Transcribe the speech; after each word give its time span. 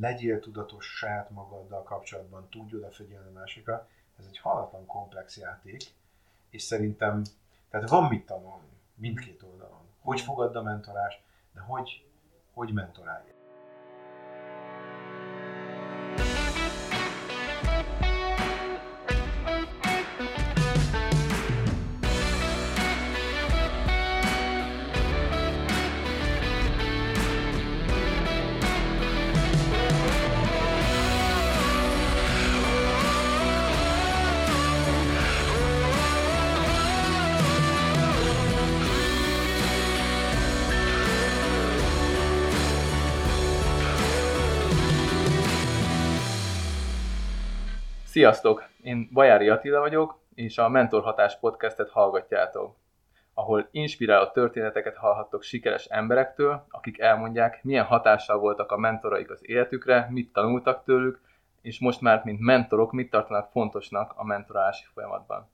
legyél 0.00 0.40
tudatos 0.40 0.86
saját 0.86 1.30
magaddal 1.30 1.82
kapcsolatban, 1.82 2.48
tudj 2.50 2.76
odafigyelni 2.76 3.30
másikra, 3.30 3.88
ez 4.18 4.26
egy 4.26 4.38
halatlan 4.38 4.86
komplex 4.86 5.36
játék, 5.36 5.82
és 6.50 6.62
szerintem, 6.62 7.22
tehát 7.70 7.88
van 7.88 8.08
mit 8.08 8.26
tanulni 8.26 8.76
mindkét 8.94 9.42
oldalon. 9.42 9.88
Hogy 10.00 10.20
fogadd 10.20 10.56
a 10.56 10.62
mentorást, 10.62 11.20
de 11.52 11.60
hogy, 11.60 12.06
hogy 12.52 12.72
mentorálj. 12.72 13.35
Sziasztok! 48.16 48.68
Én 48.82 49.08
Bajári 49.12 49.48
Attila 49.48 49.80
vagyok, 49.80 50.18
és 50.34 50.58
a 50.58 50.68
Mentorhatás 50.68 51.38
podcastet 51.38 51.90
hallgatjátok, 51.90 52.76
ahol 53.34 53.68
inspiráló 53.70 54.26
történeteket 54.26 54.96
hallhattok 54.96 55.42
sikeres 55.42 55.84
emberektől, 55.84 56.66
akik 56.70 57.00
elmondják, 57.00 57.64
milyen 57.64 57.84
hatással 57.84 58.38
voltak 58.38 58.72
a 58.72 58.76
mentoraik 58.76 59.30
az 59.30 59.38
életükre, 59.42 60.06
mit 60.10 60.32
tanultak 60.32 60.84
tőlük, 60.84 61.20
és 61.62 61.80
most 61.80 62.00
már, 62.00 62.20
mint 62.24 62.40
mentorok, 62.40 62.92
mit 62.92 63.10
tartanak 63.10 63.50
fontosnak 63.50 64.12
a 64.16 64.24
mentorálási 64.24 64.84
folyamatban. 64.94 65.50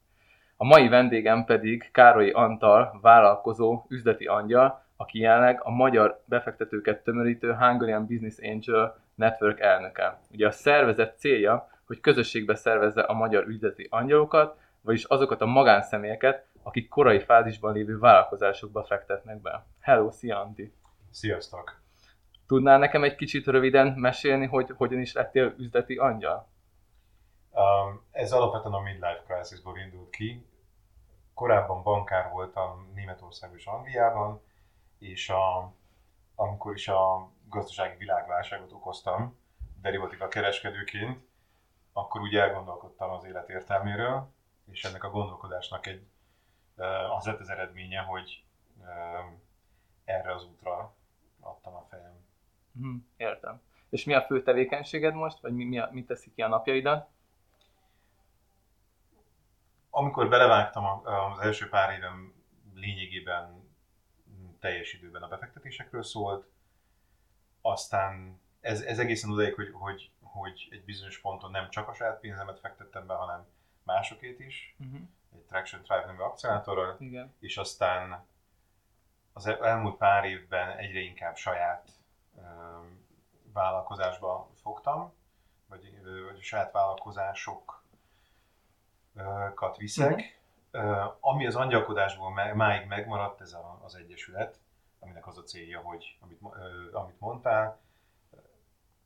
A 0.57 0.65
mai 0.65 0.89
vendégem 0.89 1.45
pedig 1.45 1.89
Károly 1.93 2.31
Antal, 2.31 2.99
vállalkozó, 3.01 3.85
üzleti 3.89 4.27
angyal, 4.27 4.85
aki 4.97 5.19
jelenleg 5.19 5.61
a 5.63 5.71
magyar 5.71 6.23
befektetőket 6.25 7.05
tömörítő 7.05 7.55
Hungarian 7.55 8.07
Business 8.07 8.37
Angel 8.43 8.97
Network 9.15 9.61
elnöke. 9.61 10.19
Ugye 10.31 10.47
a 10.47 10.51
szervezet 10.51 11.19
célja, 11.19 11.71
hogy 11.87 12.01
közösségbe 12.01 12.55
szervezze 12.55 13.01
a 13.01 13.13
magyar 13.13 13.47
üzleti 13.47 13.87
angyalokat, 13.91 14.59
vagyis 14.81 15.05
azokat 15.05 15.41
a 15.41 15.47
magánszemélyeket, 15.47 16.47
akik 16.63 16.89
korai 16.89 17.21
fázisban 17.21 17.73
lévő 17.73 17.99
vállalkozásokba 17.99 18.85
fektetnek 18.85 19.41
be. 19.41 19.67
Hello, 19.81 20.11
szia 20.11 20.41
Antti! 20.41 20.75
Sziasztok! 21.11 21.81
Tudnál 22.47 22.79
nekem 22.79 23.05
egy 23.05 23.15
kicsit 23.15 23.47
röviden 23.47 23.87
mesélni, 23.87 24.47
hogy 24.47 24.71
hogyan 24.77 25.01
is 25.01 25.13
lettél 25.13 25.55
üzleti 25.59 25.97
angyal? 25.97 26.49
Um, 27.51 28.03
ez 28.11 28.33
alapvetően 28.33 28.75
a 28.75 28.81
midlife 28.81 29.23
crisisból 29.27 29.79
indult 29.79 30.11
ki. 30.11 30.47
Korábban 31.35 31.83
bankár 31.83 32.31
voltam 32.31 32.93
Németországban 32.95 33.59
és 33.59 33.67
Angliában, 33.67 34.43
és 34.99 35.29
a, 35.29 35.73
amikor 36.35 36.75
is 36.75 36.89
a 36.89 37.31
gazdasági 37.49 37.97
világválságot 37.97 38.73
okoztam, 38.73 39.39
derivatíva 39.83 40.29
kereskedőként, 40.29 41.31
akkor 41.93 42.21
úgy 42.21 42.37
elgondolkodtam 42.37 43.11
az 43.11 43.25
élet 43.25 43.48
értelméről, 43.48 44.33
és 44.71 44.85
ennek 44.85 45.05
a 45.05 45.11
gondolkodásnak 45.11 45.87
egy, 45.87 46.07
az 47.17 47.25
lett 47.25 47.41
az 47.41 47.48
eredménye, 47.48 48.01
hogy 48.01 48.45
erre 50.05 50.35
az 50.35 50.45
útra 50.45 50.95
adtam 51.41 51.75
a 51.75 51.87
fejem. 51.91 52.27
Hm, 52.75 52.97
értem. 53.17 53.61
És 53.89 54.05
mi 54.05 54.15
a 54.15 54.23
fő 54.23 54.43
tevékenységed 54.43 55.15
most, 55.15 55.41
vagy 55.41 55.55
mi, 55.55 55.65
mi, 55.65 55.79
a, 55.79 55.89
mit 55.93 56.07
teszik 56.07 56.35
ki 56.35 56.43
a 56.43 56.48
napjaidat? 56.48 57.09
Amikor 59.91 60.29
belevágtam 60.29 60.85
az 61.05 61.39
első 61.39 61.69
pár 61.69 61.93
évem 61.93 62.35
lényegében 62.74 63.70
teljes 64.61 64.92
időben 64.92 65.23
a 65.23 65.29
befektetésekről 65.29 66.03
szólt, 66.03 66.47
aztán 67.61 68.41
ez, 68.61 68.80
ez 68.80 68.98
egészen 68.98 69.30
odaig, 69.30 69.55
hogy, 69.55 69.70
hogy 69.73 70.11
hogy 70.33 70.69
egy 70.70 70.85
bizonyos 70.85 71.19
ponton 71.19 71.51
nem 71.51 71.70
csak 71.70 71.89
a 71.89 71.93
saját 71.95 72.20
pénzemet 72.20 72.59
fektettem 72.59 73.07
be, 73.07 73.15
hanem 73.15 73.47
másokét 73.83 74.41
is, 74.41 74.77
uh-huh. 74.79 75.01
egy 75.35 75.41
Traction 75.41 75.83
Tribe 75.83 76.07
nevű 76.07 76.19
akcionátorral, 76.19 76.97
Igen. 76.98 77.35
és 77.39 77.57
aztán 77.57 78.27
az 79.33 79.47
elmúlt 79.47 79.97
pár 79.97 80.25
évben 80.25 80.77
egyre 80.77 81.01
inkább 81.01 81.37
saját 81.37 81.91
um, 82.35 83.07
vállalkozásba 83.53 84.51
fogtam, 84.63 85.13
vagy, 85.67 86.03
vagy 86.03 86.39
a 86.39 86.42
saját 86.42 86.73
vállalkozásokat 86.73 87.83
viszek. 89.77 90.11
Uh-huh. 90.13 90.31
Uh, 90.91 91.17
ami 91.21 91.47
az 91.47 91.57
angyalkodásból 91.57 92.55
máig 92.55 92.87
megmaradt, 92.87 93.41
ez 93.41 93.53
a, 93.53 93.81
az 93.85 93.95
Egyesület, 93.95 94.59
aminek 94.98 95.27
az 95.27 95.39
a 95.39 95.42
célja, 95.42 95.81
hogy 95.81 96.17
amit, 96.21 96.39
uh, 96.41 96.57
amit 96.92 97.21
mondtál, 97.21 97.81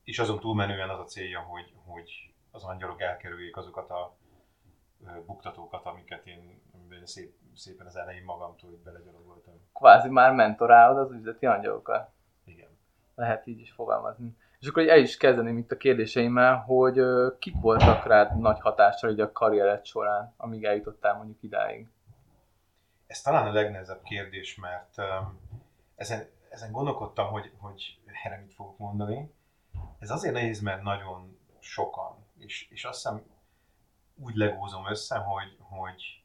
és 0.06 0.18
azon 0.18 0.40
túlmenően 0.40 0.90
az 0.90 0.98
a 0.98 1.04
célja, 1.04 1.40
hogy, 1.40 1.72
hogy 1.84 2.10
az 2.50 2.64
angyalok 2.64 3.00
elkerüljék 3.00 3.56
azokat 3.56 3.90
a 3.90 4.16
buktatókat, 5.26 5.84
amiket 5.86 6.26
én 6.26 6.60
szép, 7.04 7.34
szépen 7.54 7.86
az 7.86 7.96
elején 7.96 8.24
magamtól 8.24 8.70
így 8.70 8.82
belegyalogoltam. 8.82 9.54
Kvázi 9.72 10.08
már 10.08 10.32
mentorálod 10.32 10.98
az 10.98 11.12
üzleti 11.12 11.46
angyalokat. 11.46 12.10
Igen. 12.44 12.68
Lehet 13.14 13.46
így 13.46 13.60
is 13.60 13.72
fogalmazni. 13.72 14.36
És 14.60 14.68
akkor 14.68 14.88
el 14.88 14.98
is 14.98 15.16
kezdeném 15.16 15.58
itt 15.58 15.70
a 15.70 15.76
kérdéseimmel, 15.76 16.56
hogy 16.56 17.00
kik 17.38 17.54
voltak 17.60 18.06
rád 18.06 18.38
nagy 18.38 18.60
hatással 18.60 19.10
így 19.10 19.20
a 19.20 19.32
karriered 19.32 19.84
során, 19.84 20.34
amíg 20.36 20.64
eljutottál 20.64 21.16
mondjuk 21.16 21.42
idáig? 21.42 21.88
Ez 23.06 23.20
talán 23.20 23.46
a 23.46 23.52
legnehezebb 23.52 24.02
kérdés, 24.02 24.56
mert 24.56 24.98
ezen, 25.94 26.28
ezen 26.48 26.72
gondolkodtam, 26.72 27.30
hogy, 27.30 27.52
hogy 27.58 27.98
erre 28.24 28.36
mit 28.36 28.54
fogok 28.54 28.78
mondani, 28.78 29.34
ez 29.98 30.10
azért 30.10 30.34
nehéz, 30.34 30.60
mert 30.60 30.82
nagyon 30.82 31.38
sokan, 31.60 32.26
és, 32.38 32.68
és 32.70 32.84
azt 32.84 32.96
hiszem 32.96 33.24
úgy 34.14 34.34
legózom 34.34 34.86
össze, 34.90 35.18
hogy, 35.18 35.56
hogy 35.58 36.24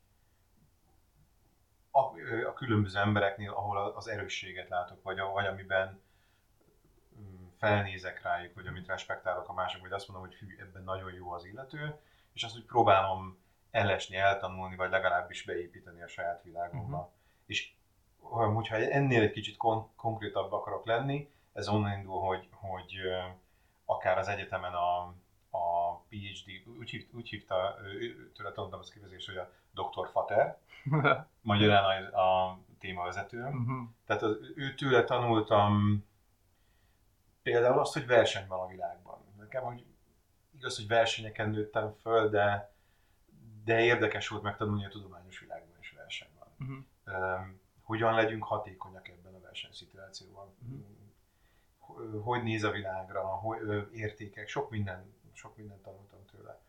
a, 1.91 1.99
a 2.47 2.53
különböző 2.53 2.99
embereknél, 2.99 3.51
ahol 3.51 3.77
az 3.77 4.07
erősséget 4.07 4.69
látok, 4.69 5.03
vagy, 5.03 5.19
vagy 5.33 5.45
amiben 5.45 6.01
mm, 7.19 7.47
felnézek 7.57 8.21
rájuk, 8.21 8.55
vagy 8.55 8.67
amit 8.67 8.87
respektálok 8.87 9.49
a 9.49 9.53
mások, 9.53 9.81
vagy 9.81 9.91
azt 9.91 10.07
mondom, 10.07 10.27
hogy 10.27 10.37
hű, 10.37 10.57
ebben 10.59 10.83
nagyon 10.83 11.13
jó 11.13 11.31
az 11.31 11.45
illető, 11.45 11.99
és 12.33 12.43
azt 12.43 12.55
úgy 12.55 12.65
próbálom 12.65 13.37
ellesni, 13.71 14.15
eltanulni, 14.15 14.75
vagy 14.75 14.89
legalábbis 14.89 15.43
beépíteni 15.43 16.01
a 16.01 16.07
saját 16.07 16.43
világomba. 16.43 16.97
Uh-huh. 16.97 17.11
És 17.45 17.73
hogyha 18.53 18.75
ennél 18.75 19.21
egy 19.21 19.31
kicsit 19.31 19.57
kon- 19.57 19.95
konkrétabb 19.95 20.51
akarok 20.51 20.85
lenni, 20.85 21.29
ez 21.53 21.67
onnan 21.67 21.97
indul, 21.97 22.19
hogy, 22.19 22.49
hogy 22.51 22.93
akár 23.91 24.17
az 24.17 24.27
egyetemen 24.27 24.73
a, 24.73 24.99
a 25.49 25.95
PhD, 26.09 26.77
úgy, 26.79 26.89
hív, 26.89 27.07
úgy 27.13 27.29
hívta, 27.29 27.75
tőle 28.33 28.51
tanultam 28.51 28.79
az 28.79 28.89
kifejezést, 28.89 29.27
hogy 29.27 29.37
a 29.37 29.51
Dr. 29.71 30.09
Fater, 30.11 30.57
magyarán 31.41 32.05
a, 32.05 32.45
a 32.45 32.59
témavezető. 32.79 33.43
Uh-huh. 33.43 33.89
Tehát 34.05 34.21
az, 34.21 34.37
ő 34.55 34.73
tőle 34.73 35.03
tanultam 35.03 36.03
például 37.43 37.79
azt, 37.79 37.93
hogy 37.93 38.05
verseny 38.05 38.47
van 38.47 38.59
a 38.59 38.67
világban. 38.67 39.19
Nekem, 39.39 39.63
hogy 39.63 39.85
igaz, 40.51 40.75
hogy 40.75 40.87
versenyeken 40.87 41.49
nőttem 41.49 41.93
föl, 42.01 42.29
de, 42.29 42.73
de 43.63 43.79
érdekes 43.79 44.27
volt 44.27 44.43
megtanulni, 44.43 44.85
a 44.85 44.89
tudományos 44.89 45.39
világban 45.39 45.77
is 45.79 45.91
verseny 45.91 46.29
van. 46.39 46.47
Uh-huh. 46.59 47.39
Um, 47.39 47.59
hogyan 47.81 48.13
legyünk 48.13 48.43
hatékonyak 48.43 49.07
ebben 49.07 49.33
a 49.33 49.39
versenyszituációban. 49.39 50.30
Hogy 52.23 52.43
néz 52.43 52.63
a 52.63 52.71
világra, 52.71 53.21
hogy, 53.21 53.87
értékek, 53.93 54.47
sok 54.47 54.69
minden, 54.69 55.13
sok 55.33 55.57
mindent 55.57 55.81
tanultam 55.81 56.25
tőle. 56.31 56.59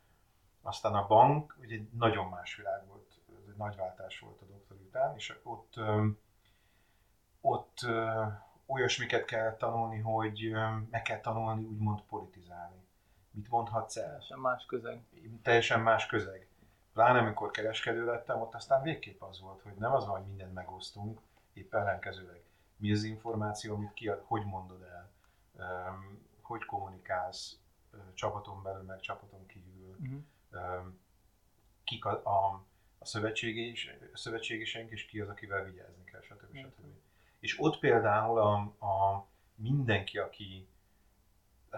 Aztán 0.62 0.94
a 0.94 1.06
bank, 1.06 1.56
ugye 1.60 1.74
egy 1.74 1.88
nagyon 1.92 2.28
más 2.28 2.56
világ 2.56 2.86
volt, 2.86 3.18
egy 3.48 3.56
nagy 3.56 3.76
váltás 3.76 4.18
volt 4.18 4.40
a 4.40 4.44
doktor 4.44 4.76
után, 4.76 5.14
és 5.14 5.38
ott, 5.42 5.74
ott 7.40 7.78
olyasmiket 8.66 9.24
kell 9.24 9.56
tanulni, 9.56 9.98
hogy 9.98 10.52
meg 10.90 11.02
kell 11.02 11.20
tanulni 11.20 11.64
úgymond 11.64 12.00
politizálni. 12.02 12.76
Mit 13.30 13.48
mondhatsz 13.48 13.96
el? 13.96 14.04
Teljesen 14.04 14.38
más 14.38 14.66
közeg. 14.66 15.02
Teljesen 15.42 15.80
más 15.80 16.06
közeg. 16.06 16.46
Pláne 16.92 17.18
amikor 17.18 17.50
kereskedő 17.50 18.04
lettem, 18.04 18.40
ott 18.40 18.54
aztán 18.54 18.82
végképp 18.82 19.22
az 19.22 19.40
volt, 19.40 19.62
hogy 19.62 19.74
nem 19.74 19.92
az 19.92 20.06
van, 20.06 20.16
hogy 20.16 20.26
mindent 20.26 20.54
megosztunk, 20.54 21.20
épp 21.52 21.74
ellenkezőleg. 21.74 22.42
Mi 22.76 22.92
az 22.92 23.02
információ, 23.02 23.74
amit 23.74 23.94
kiad, 23.94 24.22
hogy 24.26 24.44
mondod 24.44 24.82
el 24.82 25.01
hogy 26.42 26.64
kommunikálsz 26.64 27.56
csapaton 28.14 28.62
belül, 28.62 28.82
meg 28.82 29.00
csapaton 29.00 29.46
kívül, 29.46 29.96
uh-huh. 30.00 30.84
kik 31.84 32.04
a, 32.04 32.10
a, 32.24 32.64
a 32.98 33.04
szövetségeseink, 34.12 34.90
és 34.90 35.04
ki 35.06 35.20
az, 35.20 35.28
akivel 35.28 35.64
vigyázni 35.64 36.04
kell, 36.04 36.20
stb. 36.20 36.56
stb. 36.56 36.56
stb. 36.56 36.84
És 37.38 37.60
ott 37.60 37.78
például 37.78 38.38
a, 38.38 38.54
a 38.86 39.26
mindenki, 39.54 40.18
aki 40.18 40.68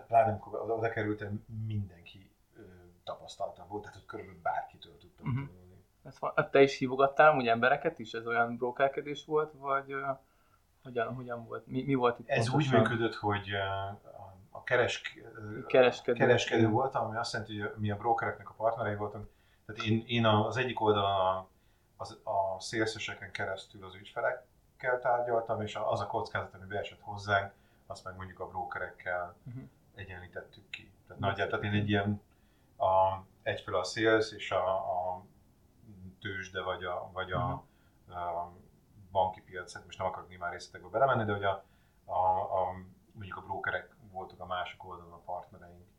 pláne 0.07 0.31
amikor 0.31 0.61
oda, 0.61 0.91
kerültem, 0.91 1.45
mindenki 1.67 2.31
ö, 2.57 2.63
tapasztalta 3.05 3.67
volt, 3.67 3.83
tehát 3.83 3.97
hogy 3.97 4.07
körülbelül 4.07 4.41
bárkitől 4.41 4.99
tudtam 4.99 5.27
Mhm. 5.27 5.47
tanulni. 5.47 5.85
Ez 6.03 6.19
van- 6.19 6.51
Te 6.51 6.63
is 6.63 6.79
hívogattál 6.79 7.37
úgy 7.37 7.49
embereket 7.49 7.99
is? 7.99 8.13
Ez 8.13 8.27
olyan 8.27 8.57
brókerkedés 8.57 9.25
volt, 9.25 9.53
vagy 9.53 9.95
hogyan, 10.85 11.15
hogyan 11.15 11.47
volt? 11.47 11.67
Mi, 11.67 11.83
mi 11.83 11.95
volt 11.95 12.19
itt 12.19 12.29
Ez 12.29 12.45
úgy 12.47 12.51
pontosan? 12.51 12.81
működött, 12.81 13.15
hogy 13.15 13.49
a, 14.51 14.63
keresk, 14.65 15.23
Kereskedő. 15.67 16.19
kereskedő 16.19 16.69
voltam, 16.69 17.05
ami 17.07 17.17
azt 17.17 17.33
jelenti, 17.33 17.61
hogy 17.61 17.73
mi 17.77 17.91
a 17.91 17.97
brokereknek 17.97 18.51
a 18.51 18.53
partnerei 18.53 18.95
voltunk. 18.95 19.29
Tehát 19.67 19.83
én, 19.83 20.05
én 20.07 20.27
az 20.27 20.57
egyik 20.57 20.81
oldalon 20.81 21.11
a, 21.11 21.47
az, 21.97 22.19
a 22.25 22.61
szélszeseken 22.61 23.31
keresztül 23.31 23.85
az 23.85 23.95
ügyfelekkel 23.95 25.01
tárgyaltam, 25.01 25.61
és 25.63 25.75
az 25.85 26.01
a 26.01 26.07
kockázat, 26.07 26.55
ami 26.55 26.65
beesett 26.67 27.01
hozzánk, 27.01 27.53
azt 27.87 28.05
meg 28.05 28.17
mondjuk 28.17 28.41
a 28.41 28.49
brokerekkel 28.49 29.35
Mhm. 29.43 29.59
egyenlítettük 29.95 30.71
ki. 30.71 30.91
Tehát 31.07 31.23
nagyjából, 31.23 31.59
tehát 31.59 31.75
én 31.75 31.81
egy 31.81 31.89
ilyen 31.89 32.21
a, 32.77 33.19
egyfelől 33.43 33.81
a 33.81 33.85
sales 33.85 34.33
és 34.33 34.51
a, 34.51 34.77
a 34.77 35.23
tőzsde 36.21 36.63
vagy 36.63 36.85
a, 36.85 37.11
vagy 37.13 37.33
a, 37.33 37.51
a 38.09 38.53
banki 39.15 39.41
piac, 39.41 39.73
hát 39.75 39.85
most 39.85 39.99
nem 39.99 40.07
akarok 40.07 40.29
nyilván 40.29 40.51
részletekbe 40.51 40.89
belemenni, 40.89 41.25
de 41.25 41.33
hogy 41.33 41.45
a, 41.45 41.65
a, 42.05 42.19
a, 42.61 42.73
mondjuk 43.13 43.37
a 43.37 43.41
brokerek 43.41 43.97
voltak 44.13 44.41
a 44.41 44.47
másik 44.47 44.85
oldalon 44.85 45.13
a 45.13 45.23
partnereink. 45.25 45.93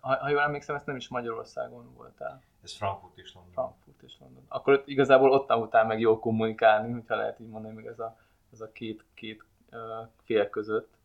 Ha, 0.00 0.16
ha 0.16 0.28
jól 0.28 0.40
emlékszem, 0.40 0.74
ezt 0.76 0.86
nem 0.86 0.96
is 0.96 1.08
Magyarországon 1.08 1.94
voltál. 1.94 2.42
Ez 2.62 2.76
Frankfurt 2.76 3.18
és 3.18 3.34
London. 3.34 3.52
Frankfurt 3.52 4.02
és 4.02 4.18
London. 4.20 4.44
Akkor 4.48 4.72
ott 4.72 4.86
igazából 4.86 5.32
ott 5.32 5.46
tanultál 5.46 5.86
meg 5.86 6.00
jól 6.00 6.18
kommunikálni, 6.18 6.92
hogyha 6.92 7.16
lehet 7.16 7.40
így 7.40 7.48
mondani, 7.48 7.74
meg 7.74 7.86
ez 7.86 7.98
a, 7.98 8.18
ez 8.52 8.60
a 8.60 8.72
két, 8.72 9.04
két 9.14 9.44
uh, 9.70 10.08
fél 10.24 10.50
között. 10.50 10.98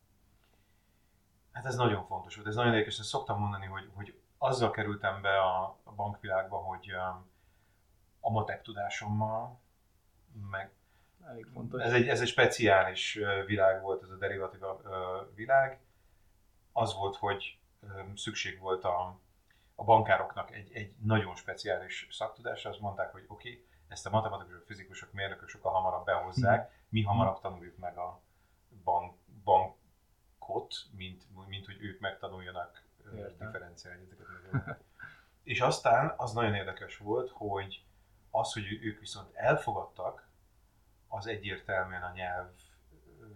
Hát 1.52 1.66
ez 1.66 1.76
nagyon 1.76 2.06
fontos 2.06 2.36
volt, 2.36 2.48
ez 2.48 2.56
nagyon 2.56 2.74
érdekes, 2.74 3.00
ezt 3.00 3.10
szoktam 3.10 3.40
mondani, 3.40 3.66
hogy, 3.66 3.90
hogy 3.94 4.20
azzal 4.38 4.72
kerültem 4.72 5.22
be 5.22 5.40
a, 5.40 5.78
a 5.84 5.92
bankvilágba, 5.92 6.58
hogy 6.58 6.92
um, 6.92 7.30
a 8.20 8.30
matek 8.30 8.62
tudásommal, 8.62 9.60
meg 10.50 10.74
Elég 11.28 11.46
fontos. 11.54 11.82
ez 11.82 11.94
egy, 11.94 12.08
ez 12.08 12.22
egy 12.22 12.28
speciális 12.28 13.20
világ 13.46 13.82
volt, 13.82 14.04
ez 14.04 14.10
a 14.10 14.16
derivatív 14.16 14.62
világ. 15.36 15.80
Az 16.72 16.96
volt, 16.96 17.16
hogy 17.16 17.58
szükség 18.16 18.60
volt 18.60 18.84
a, 18.84 19.20
a 19.76 19.84
bankároknak 19.84 20.52
egy, 20.52 20.72
egy 20.74 20.94
nagyon 21.04 21.36
speciális 21.36 22.08
szaktudásra, 22.12 22.70
azt 22.70 22.80
mondták, 22.80 23.12
hogy 23.12 23.26
oké, 23.28 23.50
okay, 23.50 23.66
ezt 23.88 24.06
a 24.06 24.10
matematikusok, 24.10 24.66
fizikusok, 24.66 25.12
mérnökök 25.12 25.50
sokkal 25.50 25.72
hamarabb 25.72 26.06
behozzák, 26.06 26.72
mi 26.90 27.02
hamarabb 27.02 27.40
tanuljuk 27.40 27.78
meg 27.78 27.98
a 27.98 28.22
bank, 28.84 29.16
bankot, 29.44 30.76
mint, 30.92 31.24
mint 31.48 31.66
hogy 31.66 31.78
ők 31.82 32.00
megtanuljanak 32.00 32.84
Értem. 33.16 33.38
differenciálni 33.38 34.08
ezeket. 34.12 34.84
És 35.44 35.62
aztán 35.62 36.14
az 36.18 36.34
nagyon 36.34 36.54
érdekes 36.54 36.98
volt, 36.98 37.30
hogy 37.30 37.84
az, 38.32 38.54
hogy 38.54 38.64
ők 38.82 39.00
viszont 39.00 39.36
elfogadtak, 39.36 40.25
az 41.16 41.28
egyértelműen 41.28 42.04
a 42.04 42.12
nyelv, 42.14 42.50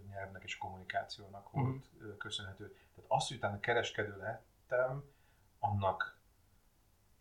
nyelvnek 0.10 0.44
és 0.44 0.58
kommunikációnak 0.58 1.52
volt 1.52 1.68
mm. 1.68 2.18
köszönhető. 2.18 2.68
Tehát 2.68 3.12
az, 3.12 3.28
hogy 3.28 3.38
utána 3.38 3.60
kereskedő 3.60 4.18
lettem, 4.18 5.04
annak 5.60 6.18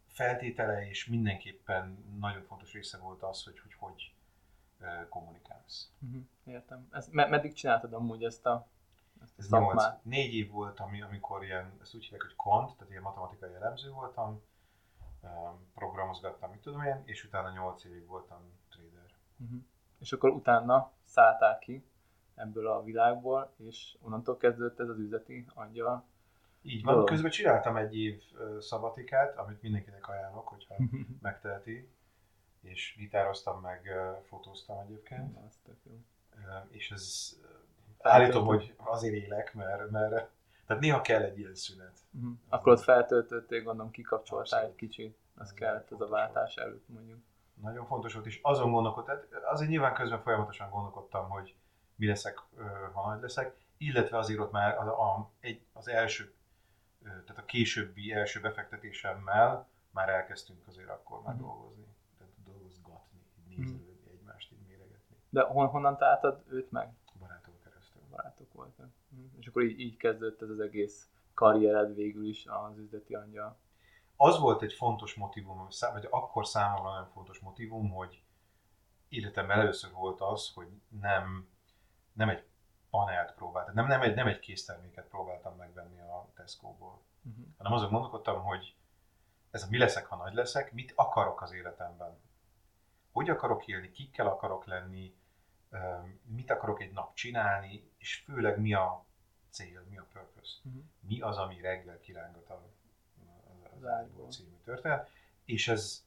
feltétele 0.06 0.88
és 0.88 1.06
mindenképpen 1.06 2.16
nagyon 2.18 2.42
fontos 2.42 2.72
része 2.72 2.98
volt 2.98 3.22
az, 3.22 3.44
hogy 3.44 3.58
hogy, 3.60 3.74
hogy 3.74 4.12
kommunikálsz. 5.08 5.90
Uh-huh. 5.98 6.22
Értem. 6.44 6.88
Ez, 6.90 7.08
me- 7.08 7.28
meddig 7.28 7.52
csináltad 7.52 7.92
amúgy 7.92 8.24
ezt 8.24 8.46
a, 8.46 8.68
ezt 9.22 9.38
a 9.38 9.40
Ez 9.42 9.46
szakmát? 9.46 9.92
8, 9.92 10.00
négy 10.02 10.34
év 10.34 10.50
volt, 10.50 10.80
ami, 10.80 11.02
amikor 11.02 11.44
ilyen, 11.44 11.72
ezt 11.80 11.94
úgy 11.94 12.02
hívják, 12.02 12.22
hogy 12.22 12.36
quant, 12.36 12.76
tehát 12.76 12.90
ilyen 12.90 13.02
matematikai 13.02 13.54
elemző 13.54 13.90
voltam, 13.90 14.42
programozgattam, 15.74 16.50
mit 16.50 16.60
tudom 16.60 16.82
én, 16.82 17.02
és 17.04 17.24
utána 17.24 17.50
8 17.50 17.84
évig 17.84 18.06
voltam 18.06 18.40
trader. 18.68 19.10
Uh-huh. 19.36 19.60
És 19.98 20.12
akkor 20.12 20.30
utána 20.30 20.92
szálltál 21.04 21.58
ki 21.58 21.84
ebből 22.34 22.66
a 22.66 22.82
világból, 22.82 23.52
és 23.56 23.96
onnantól 24.00 24.36
kezdődött 24.36 24.80
ez 24.80 24.88
az 24.88 24.98
üzleti 24.98 25.46
angyal. 25.54 26.04
Így 26.62 26.82
van, 26.84 26.92
Dolog. 26.92 27.08
közben 27.08 27.30
csináltam 27.30 27.76
egy 27.76 27.96
év 27.96 28.22
szabatikát, 28.60 29.38
amit 29.38 29.62
mindenkinek 29.62 30.08
ajánlok, 30.08 30.48
hogyha 30.48 30.74
megteheti, 31.20 31.88
és 32.60 32.94
gitároztam, 32.98 33.60
meg 33.60 33.90
fotóztam 34.22 34.78
egyébként, 34.78 35.36
Az 35.46 35.58
tök 35.64 35.78
jó. 35.84 35.92
És 36.68 36.90
ez 36.90 37.36
állítom, 37.98 38.46
hogy 38.46 38.74
azért 38.76 39.14
élek, 39.14 39.54
mert, 39.54 39.90
mert 39.90 40.30
tehát 40.66 40.82
néha 40.82 41.00
kell 41.00 41.22
egy 41.22 41.38
ilyen 41.38 41.54
szünet. 41.54 41.98
Uh-huh. 42.12 42.32
Akkor 42.48 42.72
ott 42.72 42.80
feltöltöttél, 42.80 43.62
gondolom 43.62 43.90
kikapcsoltál 43.90 44.64
egy 44.64 44.74
kicsit, 44.74 45.16
az 45.34 45.42
Ez 45.42 45.54
kellett 45.54 45.92
ez 45.92 46.00
a 46.00 46.08
váltás 46.08 46.56
előtt 46.56 46.88
mondjuk. 46.88 47.18
Nagyon 47.62 47.86
fontos 47.86 48.14
volt, 48.14 48.26
és 48.26 48.40
azon 48.42 48.72
gondolkodtam, 48.72 49.16
azért 49.50 49.70
nyilván 49.70 49.94
közben 49.94 50.22
folyamatosan 50.22 50.70
gondolkodtam, 50.70 51.28
hogy 51.28 51.54
mi 51.94 52.06
leszek, 52.06 52.38
ha 52.92 53.08
nagy 53.10 53.20
leszek, 53.20 53.56
illetve 53.76 54.18
azért 54.18 54.40
ott 54.40 54.50
már 54.52 54.76
a, 54.78 55.14
a, 55.14 55.30
egy, 55.40 55.62
az 55.72 55.88
első, 55.88 56.32
tehát 57.02 57.38
a 57.38 57.44
későbbi 57.44 58.12
első 58.12 58.40
befektetésemmel 58.40 59.68
már 59.90 60.08
elkezdtünk 60.08 60.66
azért 60.66 60.88
akkor 60.88 61.22
már 61.22 61.34
Mhm. 61.34 61.42
dolgozni, 61.42 61.86
tehát 62.18 62.32
dolgozgatni, 62.44 63.18
így 63.48 63.58
nézelődni, 63.58 64.10
egymást 64.10 64.52
így 64.52 64.66
méregetni, 64.68 65.16
De 65.28 65.42
hon, 65.42 65.66
honnan 65.66 65.96
találtad 65.96 66.42
őt 66.48 66.70
meg? 66.70 66.92
barátok 67.18 67.60
keresztül. 67.64 68.02
Barátok 68.10 68.52
voltak. 68.52 68.88
Mhm. 69.08 69.38
És 69.38 69.46
akkor 69.46 69.62
így, 69.62 69.80
így 69.80 69.96
kezdődött 69.96 70.42
ez 70.42 70.48
az 70.48 70.60
egész 70.60 71.08
karriered 71.34 71.94
végül 71.94 72.26
is 72.28 72.46
az 72.46 72.78
üzleti 72.78 73.14
angyal. 73.14 73.56
Az 74.20 74.38
volt 74.38 74.62
egy 74.62 74.72
fontos 74.72 75.14
motivum, 75.14 75.68
vagy 75.92 76.06
akkor 76.10 76.46
számomra 76.46 76.90
nagyon 76.90 77.08
fontos 77.08 77.38
motivum, 77.38 77.90
hogy 77.90 78.22
életemben 79.08 79.60
először 79.60 79.92
volt 79.92 80.20
az, 80.20 80.52
hogy 80.54 80.68
nem, 81.00 81.48
nem 82.12 82.28
egy 82.28 82.46
panelt 82.90 83.34
próbáltam, 83.34 83.74
nem, 83.74 83.86
nem, 83.86 84.02
egy, 84.02 84.14
nem 84.14 84.26
egy 84.26 84.38
készterméket 84.38 85.08
próbáltam 85.08 85.56
megvenni 85.56 86.00
a 86.00 86.28
Tesco-ból, 86.34 87.06
Uh-huh. 87.28 87.44
hanem 87.56 87.72
azon 87.72 87.90
gondolkodtam, 87.90 88.42
hogy 88.42 88.76
ez 89.50 89.62
a 89.62 89.66
mi 89.70 89.78
leszek, 89.78 90.06
ha 90.06 90.16
nagy 90.16 90.34
leszek, 90.34 90.72
mit 90.72 90.92
akarok 90.96 91.42
az 91.42 91.52
életemben. 91.52 92.18
Hogy 93.12 93.30
akarok 93.30 93.66
élni, 93.66 93.90
kikkel 93.90 94.26
akarok 94.26 94.64
lenni, 94.64 95.16
mit 96.22 96.50
akarok 96.50 96.80
egy 96.80 96.92
nap 96.92 97.14
csinálni, 97.14 97.90
és 97.98 98.16
főleg 98.16 98.60
mi 98.60 98.74
a 98.74 99.04
cél, 99.50 99.84
mi 99.88 99.98
a 99.98 100.06
purpose. 100.12 100.58
Uh-huh. 100.64 100.82
Mi 101.00 101.20
az, 101.20 101.36
ami 101.36 101.60
reggel 101.60 102.00
kirángat 102.00 102.50
a, 102.50 102.68
az 103.82 103.86
ágyból 103.86 104.30
című 104.30 104.56
történet. 104.64 105.10
És 105.44 105.68
ez 105.68 106.04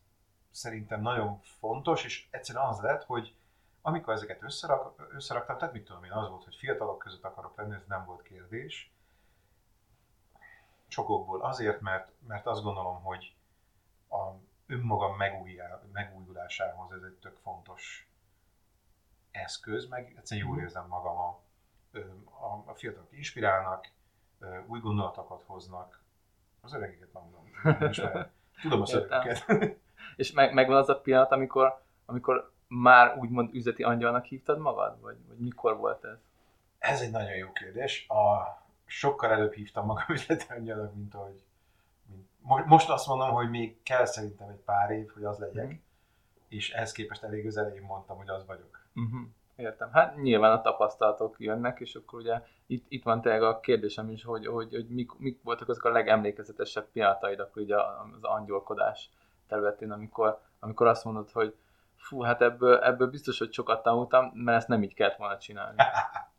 szerintem 0.52 1.02
nagyon 1.02 1.40
fontos, 1.42 2.04
és 2.04 2.28
egyszerűen 2.30 2.66
az 2.66 2.80
lett, 2.80 3.04
hogy 3.04 3.36
amikor 3.82 4.14
ezeket 4.14 4.44
összerak, 4.44 5.08
összeraktam, 5.14 5.58
tehát 5.58 5.74
mit 5.74 5.86
tudom 5.86 6.04
én, 6.04 6.12
az 6.12 6.30
volt, 6.30 6.44
hogy 6.44 6.56
fiatalok 6.56 7.00
között 7.00 7.24
akarok 7.24 7.58
lenni, 7.58 7.76
ez 7.76 7.86
nem 7.88 8.06
volt 8.06 8.22
kérdés. 8.22 8.92
Sokokból 10.88 11.42
azért, 11.42 11.82
mert, 11.82 12.12
mert 12.28 12.46
azt 12.46 12.64
gondolom, 12.64 13.02
hogy 13.02 13.36
a 14.10 14.32
önmagam 14.68 15.16
megújulásához 15.92 16.92
ez 16.92 17.02
egy 17.02 17.18
tök 17.22 17.38
fontos 17.38 18.10
eszköz, 19.32 19.88
meg 19.88 20.14
egyszerűen 20.18 20.46
jól 20.48 20.56
Mhm. 20.56 20.66
érzem 20.66 20.88
magam 20.88 21.18
a, 21.18 21.40
a, 22.40 22.64
a 22.66 22.74
fiatalok 22.74 23.12
inspirálnak, 23.12 23.92
új 24.68 24.80
gondolatokat 24.80 25.44
hoznak, 25.44 26.01
az 26.62 26.74
öregeket 26.74 27.14
nem 27.14 27.24
tudom, 28.62 28.82
a 28.82 28.86
szövegeket. 28.86 29.46
És 30.16 30.32
meg, 30.32 30.54
megvan 30.54 30.78
az 30.78 30.90
a 30.90 31.00
pillanat, 31.00 31.32
amikor, 31.32 31.82
amikor 32.06 32.52
már 32.68 33.18
úgymond 33.18 33.56
üzleti 33.56 33.84
angyalnak 33.84 34.26
hívtad 34.26 34.60
magad? 34.60 35.02
Vagy, 35.02 35.18
vagy 35.28 35.38
mikor 35.38 35.78
volt 35.78 36.04
ez? 36.06 36.18
Ez 36.80 37.02
egy 37.02 37.12
nagyon 37.12 37.36
jó 37.36 37.52
kérdés. 37.52 38.08
A, 38.08 38.42
sokkal 38.86 39.32
előbb 39.32 39.54
hívtam 39.54 39.86
magam 39.86 40.06
üzleti 40.16 40.46
angyalnak, 40.50 40.96
mint 40.96 41.14
ahogy 41.16 41.44
mint, 42.10 42.28
mo- 42.42 42.66
most 42.66 42.90
azt 42.90 43.08
mondom, 43.08 43.30
hogy 43.30 43.50
még 43.50 43.84
kell 43.84 44.06
szerintem 44.06 44.50
egy 44.50 44.62
pár 44.66 44.92
év, 44.92 45.10
hogy 45.14 45.24
az 45.24 45.38
legyek, 45.40 45.66
Mhm. 45.66 45.76
és 46.48 46.72
ehhez 46.72 46.92
képest 46.92 47.24
elég 47.24 47.46
az 47.48 47.58
elején 47.58 47.82
mondtam, 47.82 48.18
hogy 48.18 48.30
az 48.30 48.46
vagyok. 48.46 48.86
Uh-huh. 48.96 49.22
Értem. 49.56 49.92
Hát 49.92 50.16
nyilván 50.16 50.52
a 50.52 50.62
tapasztalatok 50.62 51.36
jönnek, 51.40 51.80
és 51.80 51.96
akkor 51.96 52.20
ugye 52.20 52.42
itt, 52.72 52.86
itt 52.90 53.04
van 53.04 53.22
tényleg 53.22 53.44
a 53.44 53.60
kérdésem 53.60 54.10
is, 54.10 54.24
hogy, 54.24 54.46
hogy, 54.46 54.74
hogy 54.74 54.88
mik, 54.88 55.12
mik 55.18 55.40
voltak 55.44 55.70
azok 55.70 55.84
a 55.84 55.90
legemlékezetesebb 55.90 56.88
pillanataid 56.92 57.40
akkor 57.40 57.62
ugye 57.62 57.76
az 57.76 58.24
angyolkodás 58.24 59.10
területén, 59.48 59.92
amikor, 59.92 60.42
amikor 60.60 60.88
azt 60.88 61.04
mondod, 61.06 61.32
hogy 61.32 61.56
fú, 61.96 62.22
hát 62.22 62.42
ebből, 62.42 62.78
ebből 62.78 63.10
biztos, 63.10 63.38
hogy 63.38 63.54
sokat 63.54 63.84
tanultam, 63.84 64.32
mert 64.34 64.58
ezt 64.58 64.68
nem 64.68 64.84
így 64.84 64.94
kellett 64.94 65.18
volna 65.18 65.38
csinálni. 65.38 65.78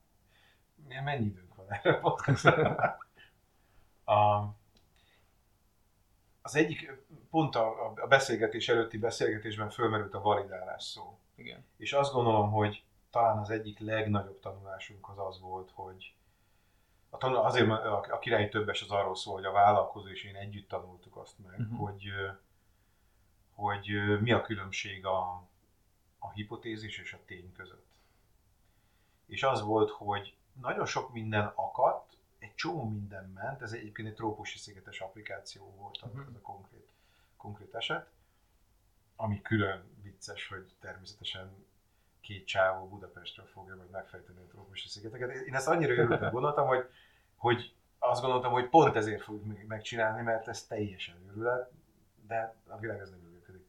Milyen- 0.87 1.05
Mennyi 1.05 1.25
időnk 1.25 1.55
van 1.55 1.67
erre 1.69 2.01
a 4.17 4.55
az 6.45 6.57
egyik, 6.57 7.05
pont 7.31 7.55
a, 7.55 7.93
a 7.97 8.07
beszélgetés 8.07 8.69
előtti 8.69 8.99
beszélgetésben 8.99 9.71
fölmerült 9.71 10.15
a 10.15 10.21
validálás 10.21 10.83
szó. 10.83 11.19
Igen. 11.35 11.65
És 11.77 11.93
azt 11.93 12.13
gondolom, 12.13 12.51
hogy 12.51 12.85
talán 13.11 13.39
az 13.39 13.51
egyik 13.51 13.79
legnagyobb 13.79 14.41
tanulásunk 14.41 15.09
az 15.09 15.19
az 15.19 15.41
volt, 15.41 15.71
hogy 15.75 16.15
a 17.15 17.19
tanul, 17.19 17.37
azért 17.37 17.69
a, 17.69 18.19
királyi 18.21 18.49
többes 18.49 18.83
az 18.83 18.91
arról 18.91 19.17
szól, 19.17 19.35
hogy 19.35 19.45
a 19.45 19.53
vállalkozó 19.53 20.09
és 20.09 20.25
én 20.25 20.37
együtt 20.37 20.69
tanultuk 20.69 21.17
azt 21.17 21.39
meg, 21.39 21.59
uh-huh. 21.59 21.79
hogy, 21.79 22.05
hogy 23.55 24.21
mi 24.21 24.33
a 24.33 24.43
különbség 24.43 25.07
a, 25.07 25.49
a 26.19 26.31
hipotézis 26.31 26.99
és 26.99 27.13
a 27.13 27.25
tény 27.25 27.53
között. 27.53 27.87
És 29.27 29.43
az 29.43 29.63
volt, 29.63 29.91
hogy 29.91 30.37
nagyon 30.61 30.87
sok 30.87 31.13
minden 31.13 31.53
akadt, 31.55 32.17
egy 32.39 32.55
csomó 32.55 32.89
minden 32.89 33.31
ment, 33.35 33.63
ez 33.63 33.73
egyébként 33.73 34.09
egy 34.09 34.15
trópusi 34.15 34.59
szigetes 34.59 35.01
applikáció 35.01 35.75
volt 35.77 36.03
uh-huh. 36.03 36.27
ez 36.29 36.35
a 36.35 36.41
konkrét, 36.41 36.89
konkrét 37.37 37.75
eset, 37.75 38.11
ami 39.17 39.43
külön 39.43 39.85
vicces, 40.03 40.49
hogy 40.49 40.75
természetesen 40.81 41.67
két 42.23 42.47
csávó 42.47 42.89
Budapestről 42.89 43.47
fogja 43.47 43.77
majd 43.77 43.91
megfejteni 43.91 44.39
a 44.39 44.47
trópusi 44.47 44.89
szigeteket. 44.89 45.31
Én 45.31 45.55
ezt 45.55 45.69
annyira 45.69 45.93
örültem, 45.93 46.31
gondoltam, 46.31 46.67
hogy, 46.67 46.89
hogy 47.37 47.75
azt 47.99 48.21
gondoltam, 48.21 48.53
hogy 48.53 48.69
pont 48.69 48.97
ezért 48.97 49.23
fogjuk 49.23 49.67
megcsinálni, 49.67 50.23
mert 50.23 50.49
ez 50.49 50.67
teljesen 50.67 51.17
őrület, 51.29 51.71
de 52.27 52.55
a 52.67 52.79
világ 52.79 53.01
ez 53.01 53.11
nem 53.11 53.19
működik. 53.19 53.67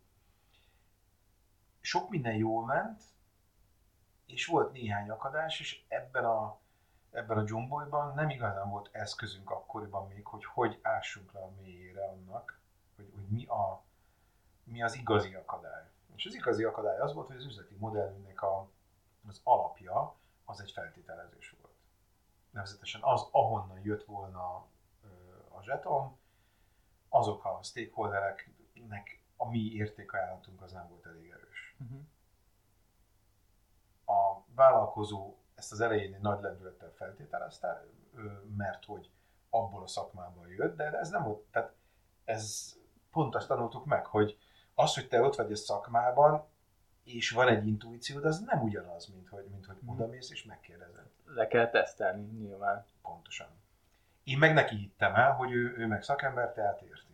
Sok 1.82 2.10
minden 2.10 2.36
jól 2.36 2.66
ment, 2.66 3.02
és 4.26 4.46
volt 4.46 4.72
néhány 4.72 5.10
akadás, 5.10 5.60
és 5.60 5.84
ebben 5.88 6.26
a, 6.26 6.60
ebben 7.12 7.38
a 7.38 7.44
dzsombolyban 7.44 8.14
nem 8.14 8.30
igazán 8.30 8.70
volt 8.70 8.90
eszközünk 8.92 9.50
akkoriban 9.50 10.08
még, 10.08 10.26
hogy 10.26 10.46
hogy 10.46 10.80
ássunk 10.82 11.32
le 11.32 11.40
a 11.40 11.52
mélyére 11.62 12.04
annak, 12.04 12.60
hogy, 12.96 13.12
hogy 13.16 13.28
mi, 13.28 13.46
a, 13.46 13.84
mi 14.64 14.84
az 14.84 14.96
igazi 14.96 15.34
akadály. 15.34 15.84
És 16.15 16.25
az 16.25 16.34
igazi 16.34 16.63
akadály 16.63 17.00
az 17.00 17.13
volt, 17.13 17.27
hogy 17.27 17.36
az 17.36 17.46
üzleti 17.46 17.75
modellünknek 17.75 18.41
a, 18.41 18.70
az 19.27 19.41
alapja 19.43 20.15
az 20.46 20.62
egy 20.62 20.72
feltételezés 20.72 21.55
volt. 21.62 21.74
Nevezetesen 22.50 23.01
az, 23.03 23.27
ahonnan 23.32 23.79
jött 23.84 24.03
volna 24.03 24.67
a 25.50 25.62
zseton, 25.62 26.17
azok 27.10 27.46
a 27.46 27.60
stakeholdereknek 27.63 29.24
a 29.38 29.50
mi 29.50 29.60
értékajánlatunk 29.60 30.62
az 30.62 30.72
nem 30.72 30.88
volt 30.89 31.05
elég 31.05 31.29
erős. 31.29 31.75
Uh-huh. 31.79 32.00
A 34.05 34.43
vállalkozó 34.55 35.36
ezt 35.55 35.72
az 35.72 35.79
elején 35.79 36.13
egy 36.13 36.22
nagy 36.22 36.41
lendülettel 36.41 36.91
feltételezte, 36.91 37.86
mert 38.55 38.86
hogy 38.86 39.12
abból 39.50 39.84
a 39.84 39.88
szakmából 39.88 40.48
jött, 40.48 40.75
de 40.75 40.84
ez 40.84 41.10
nem 41.10 41.24
volt, 41.24 41.41
tehát 41.51 41.74
ez 42.25 42.75
pont 43.12 43.36
azt 43.36 43.48
tanultuk 43.48 43.86
meg, 43.86 44.05
hogy 44.05 44.38
az, 44.75 44.94
hogy 44.94 45.08
te 45.08 45.22
ott 45.22 45.36
vagy 45.36 45.51
a 45.51 45.56
szakmában, 45.56 46.46
és 47.03 47.30
van 47.30 47.48
egy 47.48 47.68
intuíciód, 47.68 48.25
az 48.25 48.39
nem 48.39 48.62
ugyanaz, 48.62 49.08
mint 49.08 49.30
hogy, 49.30 49.46
mint 49.51 49.65
hogy 49.65 49.77
oda 49.86 50.08
mész 50.08 50.32
és 50.32 50.44
megkérdezed. 50.44 51.06
Le 51.25 51.48
kell 51.48 51.70
tesztelni, 51.70 52.24
nyilván. 52.24 52.86
Pontosan. 53.01 53.48
Én 54.24 54.38
meg 54.38 54.53
neki 54.53 54.75
hittem 54.75 55.15
el, 55.15 55.32
hogy 55.32 55.51
ő, 55.51 55.75
ő 55.77 55.88
meg 55.88 56.03
szakember, 56.03 56.51
tehát 56.51 56.82
érti. 56.82 57.13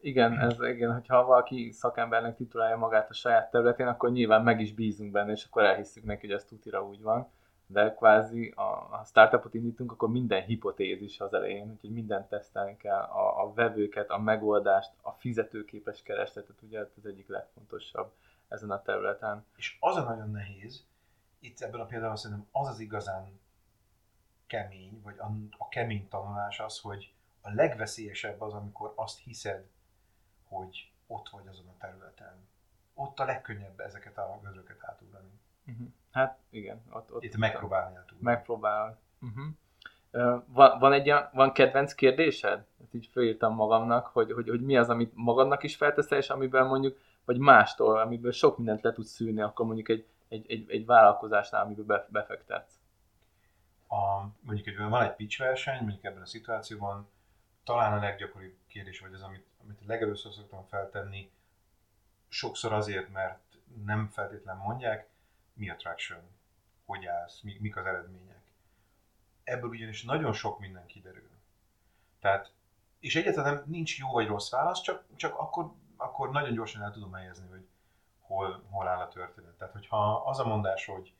Igen, 0.00 0.38
ez, 0.38 0.56
igen, 0.60 0.92
hogyha 0.92 1.24
valaki 1.24 1.70
szakembernek 1.72 2.36
titulálja 2.36 2.76
magát 2.76 3.10
a 3.10 3.14
saját 3.14 3.50
területén, 3.50 3.86
akkor 3.86 4.12
nyilván 4.12 4.42
meg 4.42 4.60
is 4.60 4.74
bízunk 4.74 5.12
benne, 5.12 5.30
és 5.32 5.44
akkor 5.44 5.64
elhisszük 5.64 6.04
neki, 6.04 6.26
hogy 6.26 6.36
ez 6.36 6.44
tutira 6.44 6.84
úgy 6.84 7.02
van. 7.02 7.30
De 7.72 7.94
kvázi 7.94 8.50
a, 8.50 8.62
a 8.62 9.02
startupot 9.04 9.54
indítunk, 9.54 9.92
akkor 9.92 10.10
minden 10.10 10.42
hipotézis 10.42 11.20
az 11.20 11.34
elején, 11.34 11.70
úgyhogy 11.70 11.90
mindent 11.90 12.28
tesztelni 12.28 12.76
kell, 12.76 13.00
a, 13.00 13.42
a 13.42 13.52
vevőket, 13.52 14.10
a 14.10 14.18
megoldást, 14.18 14.92
a 15.00 15.10
fizetőképes 15.10 16.02
keresletet, 16.02 16.62
ugye 16.62 16.78
ez 16.78 16.92
az 16.96 17.06
egyik 17.06 17.28
legfontosabb 17.28 18.12
ezen 18.48 18.70
a 18.70 18.82
területen. 18.82 19.46
És 19.56 19.76
az 19.80 19.96
a 19.96 20.02
nagyon 20.02 20.30
nehéz, 20.30 20.86
itt 21.38 21.60
ebben 21.60 21.80
a 21.80 21.86
példában 21.86 22.16
szerintem 22.16 22.46
az 22.52 22.68
az 22.68 22.78
igazán 22.78 23.40
kemény, 24.46 25.00
vagy 25.02 25.18
a, 25.18 25.32
a 25.58 25.68
kemény 25.68 26.08
tanulás 26.08 26.60
az, 26.60 26.78
hogy 26.78 27.14
a 27.40 27.50
legveszélyesebb 27.50 28.40
az, 28.40 28.52
amikor 28.52 28.92
azt 28.96 29.18
hiszed, 29.18 29.68
hogy 30.48 30.92
ott 31.06 31.28
vagy 31.28 31.46
azon 31.46 31.66
a 31.68 31.76
területen. 31.78 32.48
Ott 32.94 33.18
a 33.18 33.24
legkönnyebb 33.24 33.80
ezeket 33.80 34.18
a 34.18 34.40
gözöket 34.42 34.84
átugrani. 34.84 35.40
Uh-huh. 35.66 35.86
Hát 36.12 36.38
igen. 36.50 36.82
Ott, 36.90 37.12
ott 37.14 37.22
Itt 37.22 37.36
megpróbálni 37.36 37.96
átugrani. 37.96 38.22
Megpróbál. 38.22 38.98
Uh-huh. 39.20 39.44
Uh, 40.12 40.42
van, 40.46 40.78
van, 40.78 40.92
egy, 40.92 41.12
van 41.32 41.52
kedvenc 41.52 41.94
kérdésed? 41.94 42.64
Ezt 42.82 42.94
így 42.94 43.08
fölírtam 43.12 43.54
magamnak, 43.54 44.06
hogy, 44.06 44.32
hogy, 44.32 44.48
hogy 44.48 44.60
mi 44.60 44.76
az, 44.76 44.88
amit 44.88 45.12
magadnak 45.14 45.62
is 45.62 45.76
felteszel, 45.76 46.18
és 46.18 46.30
amiben 46.30 46.66
mondjuk, 46.66 46.98
vagy 47.24 47.38
mástól, 47.38 47.98
amiből 47.98 48.32
sok 48.32 48.56
mindent 48.56 48.82
le 48.82 48.92
tudsz 48.92 49.10
szűrni, 49.10 49.40
akkor 49.40 49.66
mondjuk 49.66 49.88
egy, 49.88 50.06
egy, 50.28 50.50
egy, 50.50 50.70
egy 50.70 50.86
vállalkozásnál, 50.86 51.64
amiből 51.64 52.06
befektetsz. 52.08 52.74
A, 53.88 54.26
mondjuk 54.40 54.66
egy, 54.66 54.76
van 54.76 55.02
egy 55.02 55.14
pitch 55.14 55.38
verseny, 55.38 55.80
mondjuk 55.80 56.04
ebben 56.04 56.22
a 56.22 56.26
szituációban 56.26 57.08
talán 57.64 57.98
a 57.98 58.00
leggyakoribb 58.00 58.54
kérdés, 58.66 59.00
vagy 59.00 59.14
az, 59.14 59.22
amit, 59.22 59.46
amit 59.64 59.78
legelőször 59.86 60.32
szoktam 60.32 60.64
feltenni, 60.68 61.30
sokszor 62.28 62.72
azért, 62.72 63.12
mert 63.12 63.40
nem 63.84 64.08
feltétlen 64.08 64.56
mondják, 64.56 65.08
mi 65.52 65.70
a 65.70 65.76
traction, 65.76 66.22
hogy 66.84 67.06
állsz, 67.06 67.40
mi, 67.40 67.56
mik 67.60 67.76
az 67.76 67.86
eredmények. 67.86 68.42
Ebből 69.44 69.70
ugyanis 69.70 70.02
nagyon 70.02 70.32
sok 70.32 70.58
minden 70.58 70.86
kiderül. 70.86 71.30
Tehát, 72.20 72.52
és 72.98 73.16
egyáltalán 73.16 73.54
nem, 73.54 73.64
nincs 73.66 73.98
jó 73.98 74.10
vagy 74.10 74.26
rossz 74.26 74.50
válasz, 74.50 74.80
csak, 74.80 75.04
csak 75.16 75.38
akkor, 75.38 75.72
akkor 75.96 76.30
nagyon 76.30 76.54
gyorsan 76.54 76.82
el 76.82 76.92
tudom 76.92 77.12
helyezni, 77.12 77.48
hogy 77.48 77.68
hol, 78.20 78.62
hol 78.70 78.88
áll 78.88 79.00
a 79.00 79.08
történet. 79.08 79.54
Tehát, 79.54 79.72
hogyha 79.72 80.14
az 80.14 80.38
a 80.38 80.46
mondás, 80.46 80.86
hogy 80.86 81.14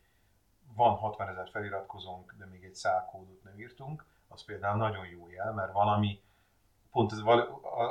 van 0.74 0.96
60 0.96 1.28
ezer 1.28 1.48
feliratkozónk, 1.50 2.34
de 2.38 2.46
még 2.46 2.64
egy 2.64 2.74
szálkódot 2.74 3.42
nem 3.42 3.58
írtunk, 3.58 4.04
az 4.28 4.44
például 4.44 4.76
nagyon 4.76 5.06
jó 5.06 5.28
jel, 5.28 5.52
mert 5.52 5.72
valami 5.72 6.22
pont 6.90 7.12
az, 7.12 7.22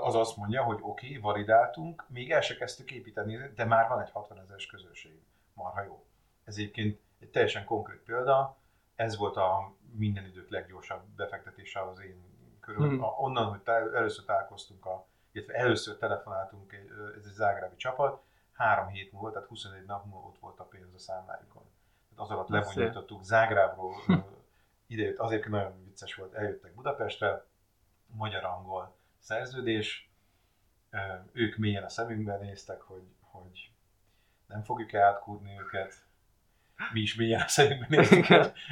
az 0.01 0.15
azt 0.15 0.37
mondja, 0.37 0.63
hogy 0.63 0.79
oké, 0.81 1.07
okay, 1.07 1.17
validáltunk, 1.17 2.05
még 2.07 2.31
el 2.31 2.41
se 2.41 2.55
kezdtük 2.55 2.91
építeni, 2.91 3.37
de 3.55 3.65
már 3.65 3.87
van 3.87 4.01
egy 4.01 4.11
60 4.11 4.39
ezeres 4.39 4.65
közönség. 4.65 5.21
Marha 5.53 5.83
jó. 5.83 6.05
Ez 6.43 6.57
egyébként 6.57 6.99
egy 7.19 7.29
teljesen 7.29 7.65
konkrét 7.65 7.99
példa, 7.99 8.57
ez 8.95 9.17
volt 9.17 9.37
a 9.37 9.75
minden 9.91 10.25
idők 10.25 10.49
leggyorsabb 10.49 11.01
befektetése 11.15 11.81
az 11.81 11.99
én 11.99 12.31
körül. 12.59 12.87
Hmm. 12.87 13.03
Onnan, 13.17 13.45
hogy 13.45 13.59
tá- 13.59 13.93
először 13.93 14.25
találkoztunk, 14.25 14.85
a, 14.85 15.07
illetve 15.31 15.53
először 15.53 15.97
telefonáltunk, 15.97 16.73
egy, 16.73 16.89
ez 17.17 17.25
egy 17.25 17.33
zágrábi 17.33 17.75
csapat, 17.75 18.23
három 18.51 18.87
hét 18.87 19.11
múlva, 19.11 19.31
tehát 19.31 19.47
21 19.47 19.85
nap 19.85 20.05
múlva 20.05 20.27
ott 20.27 20.39
volt 20.39 20.59
a 20.59 20.63
pénz 20.63 20.93
a 20.93 20.97
számlájukon. 20.99 21.63
Tehát 22.09 22.23
az 22.23 22.29
alatt 22.29 22.49
lebonyolítottuk 22.49 23.23
Zágrábról, 23.23 23.95
idejött, 24.87 25.17
azért 25.17 25.47
nagyon 25.47 25.83
vicces 25.83 26.15
volt, 26.15 26.33
eljöttek 26.33 26.73
Budapestre, 26.73 27.45
magyar-angol 28.07 28.95
szerződés, 29.19 30.11
ők 31.31 31.57
mélyen 31.57 31.83
a 31.83 31.89
szemünkben 31.89 32.39
néztek, 32.39 32.81
hogy, 32.81 33.15
hogy 33.19 33.71
nem 34.47 34.63
fogjuk 34.63 34.93
átkúrni 34.93 35.59
őket, 35.59 36.05
mi 36.93 36.99
is 36.99 37.15
mélyen 37.15 37.41
a 37.41 37.47
szemünkben 37.47 37.89
néztük. 37.89 38.25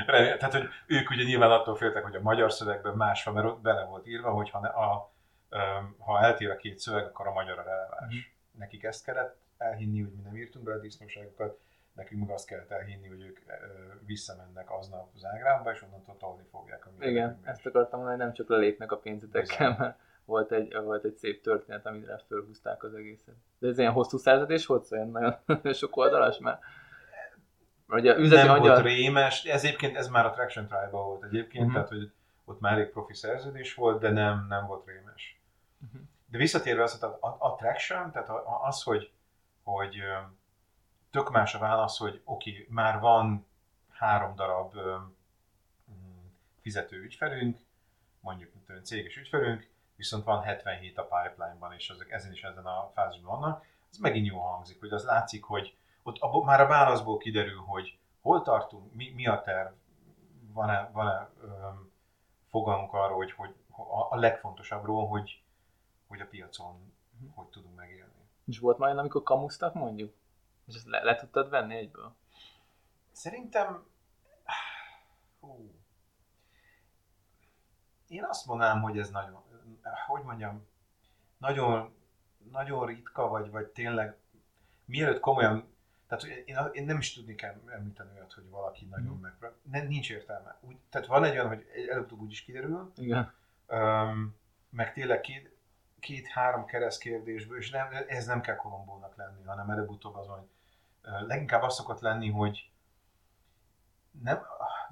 Tehát, 0.05 0.53
hogy 0.53 0.67
ők 0.87 1.09
ugye 1.09 1.23
nyilván 1.23 1.51
attól 1.51 1.75
féltek, 1.75 2.03
hogy 2.03 2.15
a 2.15 2.21
magyar 2.21 2.51
szövegben 2.51 2.95
más 2.95 3.23
van, 3.23 3.33
mert 3.33 3.47
ott 3.47 3.61
bele 3.61 3.83
volt 3.83 4.07
írva, 4.07 4.31
hogy 4.31 4.49
ha, 4.49 4.59
ne, 4.59 4.67
a, 4.67 5.13
ha 5.97 6.21
eltér 6.21 6.49
a 6.49 6.55
két 6.55 6.79
szöveg, 6.79 7.05
akkor 7.05 7.27
a 7.27 7.33
magyar 7.33 7.59
a 7.59 7.63
releváns. 7.63 8.15
Mm. 8.15 8.19
Nekik 8.59 8.83
ezt 8.83 9.03
kellett 9.03 9.37
elhinni, 9.57 10.01
hogy 10.01 10.11
mi 10.11 10.21
nem 10.21 10.35
írtunk 10.35 10.65
bele 10.65 10.77
a 10.77 10.81
disznóságokat, 10.81 11.59
nekünk 11.93 12.21
meg 12.21 12.29
azt 12.29 12.47
kellett 12.47 12.71
elhinni, 12.71 13.07
hogy 13.07 13.21
ők 13.21 13.39
visszamennek 14.05 14.71
aznap 14.71 15.09
az 15.15 15.25
ágrámba, 15.25 15.71
és 15.71 15.81
onnantól 15.81 16.17
tolni 16.17 16.43
fogják 16.51 16.85
a 16.85 17.05
Igen, 17.05 17.39
ezt 17.43 17.65
akartam 17.65 17.99
mondani, 17.99 18.21
nem 18.21 18.33
csak 18.33 18.49
lelépnek 18.49 18.91
a 18.91 18.97
pénzetekkel, 18.97 19.75
mert 19.79 19.99
volt 20.25 20.51
egy, 20.51 20.75
volt 20.83 21.03
egy 21.03 21.17
szép 21.17 21.41
történet, 21.41 21.85
amire 21.85 22.17
fölhúzták 22.27 22.83
az 22.83 22.93
egészet. 22.93 23.35
De 23.59 23.67
ez 23.67 23.77
ilyen 23.77 23.91
hosszú 23.91 24.17
szerződés 24.17 24.65
volt, 24.65 24.85
szóval 24.85 25.05
nagyon 25.05 25.73
sok 25.73 25.97
oldalas, 25.97 26.37
mert 26.37 26.61
Ugye 27.89 28.17
üzleti 28.17 28.47
nem 28.47 28.55
angyal... 28.55 28.73
volt 28.73 28.85
rémes, 28.85 29.43
ez 29.43 29.63
egyébként 29.63 29.95
ez 29.95 30.07
már 30.07 30.25
a 30.25 30.31
Traction 30.31 30.67
tribe 30.67 30.89
volt 30.89 31.23
egyébként, 31.23 31.65
uh-huh. 31.65 31.73
tehát 31.73 31.89
hogy 31.89 32.11
ott 32.45 32.59
már 32.59 32.73
elég 32.73 32.89
profi 32.89 33.13
szerződés 33.13 33.73
volt, 33.73 33.99
de 33.99 34.09
nem, 34.09 34.45
nem 34.49 34.65
volt 34.65 34.85
rémes. 34.85 35.39
Uh-huh. 35.85 36.01
De 36.25 36.37
visszatérve 36.37 36.83
az, 36.83 37.03
a, 37.03 37.17
a, 37.21 37.37
a 37.39 37.55
Traction, 37.55 38.11
tehát 38.11 38.29
az, 38.67 38.83
hogy, 38.83 39.11
hogy 39.63 40.01
tök 41.11 41.31
más 41.31 41.55
a 41.55 41.59
válasz, 41.59 41.97
hogy 41.97 42.21
oké, 42.23 42.51
okay, 42.51 42.65
már 42.69 42.99
van 42.99 43.45
három 43.91 44.35
darab 44.35 44.75
mm, 44.75 46.27
fizető 46.61 46.97
ügyfelünk, 46.97 47.57
mondjuk 48.19 48.51
mint 48.53 48.85
céges 48.85 49.17
ügyfelünk, 49.17 49.67
viszont 49.95 50.23
van 50.23 50.41
77 50.41 50.97
a 50.97 51.07
pipeline-ban, 51.07 51.73
és 51.73 51.89
azok 51.89 52.11
ezen 52.11 52.31
is 52.31 52.41
ezen 52.41 52.65
a 52.65 52.91
fázisban 52.93 53.39
vannak, 53.39 53.65
ez 53.91 53.97
megint 53.97 54.27
jó 54.27 54.39
hangzik, 54.39 54.79
hogy 54.79 54.91
az 54.91 55.03
látszik, 55.03 55.43
hogy 55.43 55.75
ott 56.09 56.17
abból, 56.19 56.45
már 56.45 56.61
a 56.61 56.67
válaszból 56.67 57.17
kiderül, 57.17 57.59
hogy 57.59 57.97
hol 58.21 58.41
tartunk, 58.41 58.93
mi, 58.93 59.11
mi 59.15 59.27
a 59.27 59.41
terv, 59.41 59.73
van-e, 60.53 60.89
van-e 60.93 61.29
fogalmunk 62.49 62.93
arról, 62.93 63.17
hogy, 63.17 63.31
hogy 63.31 63.55
a, 63.69 64.07
a 64.09 64.15
legfontosabbról, 64.15 65.07
hogy, 65.07 65.43
hogy 66.07 66.19
a 66.19 66.25
piacon 66.25 66.93
uh-huh. 67.13 67.35
hogy 67.35 67.47
tudunk 67.47 67.75
megélni. 67.75 68.13
És 68.45 68.59
volt 68.59 68.77
már 68.77 68.97
amikor 68.97 69.23
kamusztak 69.23 69.73
mondjuk? 69.73 70.13
És 70.67 70.75
ezt 70.75 70.87
le, 70.87 71.03
le 71.03 71.15
tudtad 71.15 71.49
venni 71.49 71.75
egyből? 71.75 72.15
Szerintem... 73.11 73.87
Hú. 75.39 75.71
én 78.07 78.23
azt 78.23 78.45
mondanám, 78.45 78.81
hogy 78.81 78.99
ez 78.99 79.09
nagyon, 79.09 79.43
hogy 80.07 80.23
mondjam, 80.23 80.67
nagyon, 81.37 81.95
nagyon 82.51 82.85
ritka, 82.85 83.27
vagy, 83.27 83.51
vagy 83.51 83.67
tényleg, 83.67 84.17
mielőtt 84.85 85.19
komolyan, 85.19 85.73
tehát 86.09 86.25
én, 86.45 86.57
én 86.71 86.85
nem 86.85 86.97
is 86.97 87.13
tudnék 87.13 87.41
említeni 87.67 88.09
olyat, 88.15 88.33
hogy 88.33 88.49
valaki 88.49 88.85
nagyon 88.85 89.17
mm. 89.17 89.21
meg, 89.21 89.33
nem, 89.61 89.87
nincs 89.87 90.11
értelme. 90.11 90.57
Úgy, 90.61 90.77
tehát 90.89 91.07
van 91.07 91.23
egy 91.23 91.31
olyan, 91.31 91.47
hogy 91.47 91.65
előbb-utóbb 91.89 92.19
úgy 92.19 92.31
is 92.31 92.41
kiderül, 92.41 92.91
Igen. 92.95 93.33
Um, 93.67 94.35
meg 94.69 94.93
tényleg 94.93 95.21
két, 95.21 95.57
két-három 95.99 96.65
kereszt 96.65 96.99
kérdésből, 96.99 97.57
és 97.57 97.69
nem, 97.69 97.87
ez 98.07 98.25
nem 98.25 98.41
kell 98.41 98.55
Kolombónak 98.55 99.15
lenni, 99.15 99.43
hanem 99.43 99.69
előbb-utóbb 99.69 100.15
az, 100.15 100.27
hogy 100.27 100.49
uh, 101.03 101.27
leginkább 101.27 101.61
az 101.61 101.75
szokott 101.75 101.99
lenni, 101.99 102.29
hogy 102.29 102.71
nem, 104.21 104.39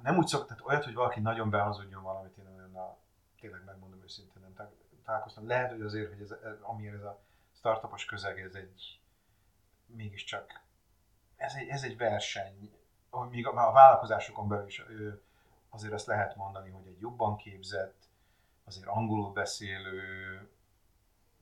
nem 0.02 0.16
úgy 0.16 0.26
szokott, 0.26 0.48
tehát 0.48 0.64
olyat, 0.66 0.84
hogy 0.84 0.94
valaki 0.94 1.20
nagyon 1.20 1.50
behazudjon 1.50 2.02
valamit, 2.02 2.36
én 2.36 2.46
olyan, 2.46 2.96
tényleg 3.40 3.64
megmondom 3.64 4.02
őszintén, 4.02 4.42
nem 4.42 4.68
találkoztam. 5.04 5.46
Lehet, 5.46 5.70
hogy 5.70 5.80
azért, 5.80 6.08
hogy 6.08 6.20
ez, 6.20 6.34
amiért 6.60 6.94
ez 6.94 7.02
a 7.02 7.20
startupos 7.54 8.04
közeg, 8.04 8.40
ez 8.40 8.54
egy 8.54 9.00
mégiscsak, 9.86 10.66
ez 11.38 11.54
egy, 11.54 11.68
ez 11.68 11.82
egy 11.82 11.96
verseny, 11.96 12.72
még 13.30 13.46
a, 13.46 13.68
a 13.68 13.72
vállalkozásokon 13.72 14.48
belül 14.48 14.66
is 14.66 14.82
azért 15.68 15.92
azt 15.92 16.06
lehet 16.06 16.36
mondani, 16.36 16.70
hogy 16.70 16.86
egy 16.86 17.00
jobban 17.00 17.36
képzett, 17.36 18.08
azért 18.64 18.86
angolul 18.86 19.32
beszélő, 19.32 20.48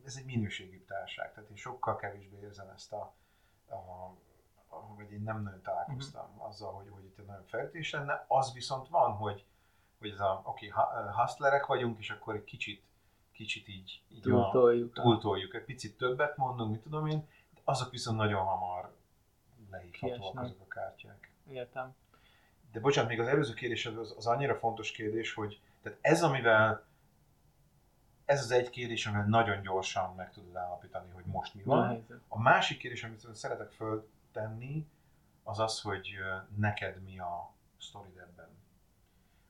ez 0.04 0.16
egy 0.16 0.24
minőségi 0.24 0.84
társaság, 0.84 1.32
tehát 1.32 1.50
én 1.50 1.56
sokkal 1.56 1.96
kevésbé 1.96 2.38
érzem 2.40 2.68
ezt 2.68 2.92
a, 2.92 3.14
a 3.68 4.14
vagy 4.96 5.12
én 5.12 5.22
nem 5.22 5.42
nagyon 5.42 5.62
találkoztam 5.62 6.28
uh-huh. 6.28 6.46
azzal, 6.46 6.72
hogy, 6.72 6.88
hogy 6.90 7.04
itt 7.04 7.26
nagyon 7.26 7.44
feltés 7.46 7.92
lenne. 7.92 8.24
Az 8.28 8.52
viszont 8.52 8.88
van, 8.88 9.12
hogy, 9.12 9.44
hogy 9.98 10.10
ez 10.10 10.20
a, 10.20 10.42
oké, 10.44 10.72
okay, 10.72 11.12
hustlerek 11.12 11.66
vagyunk, 11.66 11.98
és 11.98 12.10
akkor 12.10 12.34
egy 12.34 12.44
kicsit, 12.44 12.82
kicsit 13.32 13.68
így, 13.68 14.02
így 14.08 14.20
túltoljuk, 14.20 14.94
túltoljuk, 14.94 15.54
egy 15.54 15.64
picit 15.64 15.96
többet 15.96 16.36
mondunk, 16.36 16.70
mit 16.70 16.80
tudom 16.80 17.06
én, 17.06 17.28
azok 17.64 17.90
viszont 17.90 18.16
nagyon 18.16 18.44
hamar 18.44 18.95
lehívhatóak 19.76 20.40
azok 20.40 20.60
a 20.60 20.68
kártyák. 20.68 21.30
Értem. 21.50 21.94
De 22.72 22.80
bocsánat, 22.80 23.10
még 23.10 23.20
az 23.20 23.26
előző 23.26 23.54
kérdés 23.54 23.86
az, 23.86 24.14
az 24.16 24.26
annyira 24.26 24.54
fontos 24.54 24.92
kérdés, 24.92 25.34
hogy 25.34 25.60
tehát 25.82 25.98
ez, 26.00 26.22
amivel 26.22 26.84
ez 28.24 28.42
az 28.42 28.50
egy 28.50 28.70
kérdés, 28.70 29.06
amivel 29.06 29.26
nagyon 29.26 29.62
gyorsan 29.62 30.14
meg 30.14 30.32
tudod 30.32 30.56
állapítani, 30.56 31.10
hogy 31.12 31.24
most 31.24 31.54
mi 31.54 31.62
van. 31.62 32.06
A 32.28 32.40
másik 32.40 32.78
kérdés, 32.78 33.04
amit 33.04 33.34
szeretek 33.34 33.70
föltenni, 33.70 34.86
az 35.42 35.58
az, 35.58 35.80
hogy 35.80 36.08
neked 36.56 37.02
mi 37.02 37.18
a 37.18 37.50
sztorid 37.80 38.18
ebben. 38.18 38.48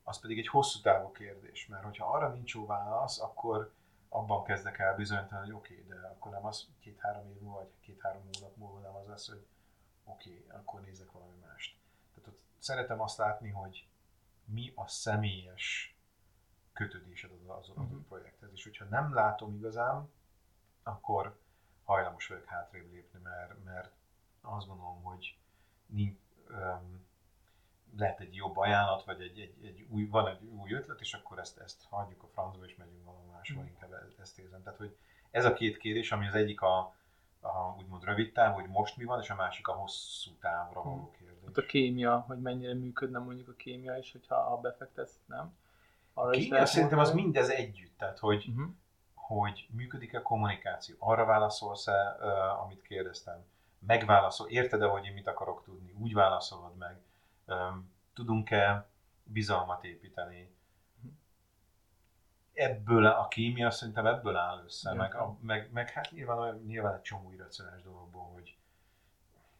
Az 0.02 0.20
pedig 0.20 0.38
egy 0.38 0.48
hosszú 0.48 0.80
távú 0.80 1.12
kérdés, 1.12 1.66
mert 1.66 1.84
hogyha 1.84 2.12
arra 2.12 2.28
nincs 2.28 2.54
jó 2.54 2.66
válasz, 2.66 3.20
akkor 3.20 3.72
abban 4.08 4.44
kezdek 4.44 4.78
el 4.78 4.94
bizonyítani, 4.94 5.40
hogy 5.40 5.52
oké, 5.52 5.74
okay, 5.74 5.98
de 5.98 6.06
akkor 6.06 6.32
nem 6.32 6.46
az 6.46 6.66
két-három 6.80 7.28
év 7.28 7.40
múlva, 7.40 7.58
vagy 7.58 7.70
két-három 7.80 8.22
hónap 8.32 8.56
múlva 8.56 8.78
nem 8.78 8.94
az 8.94 9.06
lesz, 9.06 9.28
hogy 9.28 9.46
oké, 10.06 10.30
okay, 10.30 10.58
akkor 10.58 10.80
nézek 10.80 11.12
valami 11.12 11.36
mást. 11.46 11.76
Tehát 12.14 12.28
ott 12.28 12.40
szeretem 12.58 13.00
azt 13.00 13.18
látni, 13.18 13.48
hogy 13.48 13.88
mi 14.44 14.72
a 14.74 14.86
személyes 14.86 15.96
kötődésed 16.72 17.30
az, 17.30 17.48
az 17.48 17.68
adott 17.68 17.84
uh-huh. 17.84 18.04
projekthez. 18.04 18.50
És 18.52 18.62
hogyha 18.62 18.84
nem 18.84 19.14
látom 19.14 19.54
igazán, 19.54 20.10
akkor 20.82 21.38
hajlamos 21.84 22.26
vagyok 22.26 22.44
hátrébb 22.44 22.90
lépni, 22.92 23.20
mert, 23.22 23.64
mert 23.64 23.92
azt 24.40 24.66
gondolom, 24.66 25.02
hogy 25.02 25.38
nincs, 25.86 26.18
um, 26.50 27.06
lehet 27.96 28.20
egy 28.20 28.34
jobb 28.34 28.56
ajánlat, 28.56 29.04
vagy 29.04 29.20
egy, 29.20 29.38
egy, 29.40 29.64
egy 29.64 29.86
új, 29.90 30.06
van 30.06 30.28
egy 30.28 30.44
új 30.44 30.72
ötlet, 30.72 31.00
és 31.00 31.14
akkor 31.14 31.38
ezt, 31.38 31.58
ezt 31.58 31.84
hagyjuk 31.84 32.22
a 32.22 32.26
francba, 32.26 32.64
és 32.64 32.76
megyünk 32.76 33.04
valahol 33.04 33.32
máshol, 33.32 33.62
mm. 33.62 33.66
inkább 33.66 33.92
ezt 34.18 34.38
érzem. 34.38 34.62
Tehát, 34.62 34.78
hogy 34.78 34.96
ez 35.30 35.44
a 35.44 35.52
két 35.52 35.76
kérdés, 35.76 36.12
ami 36.12 36.26
az 36.26 36.34
egyik 36.34 36.60
a, 36.60 36.94
a 37.46 37.76
úgymond 37.78 38.04
rövid 38.04 38.32
táv, 38.32 38.54
hogy 38.54 38.66
most 38.68 38.96
mi 38.96 39.04
van, 39.04 39.20
és 39.20 39.30
a 39.30 39.34
másik 39.34 39.68
a 39.68 39.72
hosszú 39.72 40.30
távra 40.40 40.82
való 40.82 41.10
kérdés. 41.18 41.44
Hát 41.46 41.56
a 41.56 41.62
kémia, 41.62 42.24
hogy 42.26 42.40
mennyire 42.40 42.74
működne 42.74 43.18
mondjuk 43.18 43.48
a 43.48 43.52
kémia 43.52 43.96
is, 43.96 44.12
hogyha 44.12 44.42
ha 44.42 44.60
befektesz, 44.60 45.18
nem? 45.26 45.54
Arra 46.14 46.34
is 46.34 46.44
Kémia 46.44 46.66
szerintem 46.66 46.98
az 46.98 47.12
mindez 47.12 47.48
együtt, 47.48 47.98
tehát 47.98 48.18
hogy, 48.18 48.48
uh-huh. 48.48 48.70
hogy 49.14 49.68
működik-e 49.70 50.22
kommunikáció, 50.22 50.96
arra 50.98 51.24
válaszolsz-e, 51.24 52.16
uh, 52.20 52.62
amit 52.62 52.82
kérdeztem, 52.82 53.44
megválaszol, 53.78 54.48
érted-e, 54.48 54.86
hogy 54.86 55.04
én 55.04 55.12
mit 55.12 55.26
akarok 55.26 55.62
tudni, 55.62 55.94
úgy 55.98 56.14
válaszolod 56.14 56.76
meg, 56.76 57.00
um, 57.46 57.92
tudunk-e 58.14 58.88
bizalmat 59.24 59.84
építeni, 59.84 60.54
ebből 62.56 63.06
a 63.06 63.28
kémia 63.28 63.70
szerintem 63.70 64.06
ebből 64.06 64.36
áll 64.36 64.62
össze, 64.64 64.94
meg, 64.94 65.14
a, 65.14 65.36
meg, 65.40 65.72
meg, 65.72 65.90
hát 65.90 66.10
nyilván, 66.10 66.62
nyilván 66.66 66.94
egy 66.94 67.02
csomó 67.02 67.32
irracionális 67.32 67.82
dologból, 67.82 68.30
hogy 68.34 68.56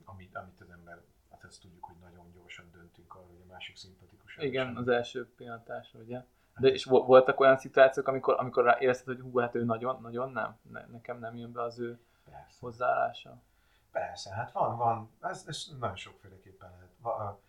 amit, 0.05 0.37
amit 0.37 0.61
az 0.61 0.71
ember, 0.71 1.01
hát 1.31 1.45
ezt 1.45 1.61
tudjuk, 1.61 1.85
hogy 1.85 1.97
nagyon 2.03 2.33
gyorsan 2.35 2.71
döntünk 2.73 3.15
arra, 3.15 3.27
hogy 3.27 3.41
a 3.49 3.53
másik 3.53 3.77
szimpatikus. 3.77 4.37
Igen, 4.37 4.77
az 4.77 4.89
első 4.89 5.33
pillantásra, 5.35 6.01
ugye? 6.01 6.25
De 6.59 6.69
és 6.69 6.85
voltak 6.85 7.41
olyan 7.41 7.57
szituációk, 7.57 8.09
amikor, 8.09 8.35
amikor 8.39 8.77
érezted, 8.79 9.07
hogy 9.07 9.21
hú, 9.21 9.39
hát 9.39 9.55
ő 9.55 9.65
nagyon, 9.65 10.01
nagyon 10.01 10.31
nem, 10.31 10.57
ne, 10.71 10.87
nekem 10.87 11.19
nem 11.19 11.37
jön 11.37 11.53
be 11.53 11.63
az 11.63 11.79
ő 11.79 12.01
Persze. 12.25 12.57
hozzáállása. 12.61 13.43
Persze, 13.91 14.35
hát 14.35 14.53
van, 14.53 14.77
van, 14.77 15.11
ez, 15.21 15.45
ez 15.47 15.67
nagyon 15.79 15.97
sokféleképpen 15.97 16.71
lehet. 16.71 16.91
Va, 16.99 17.41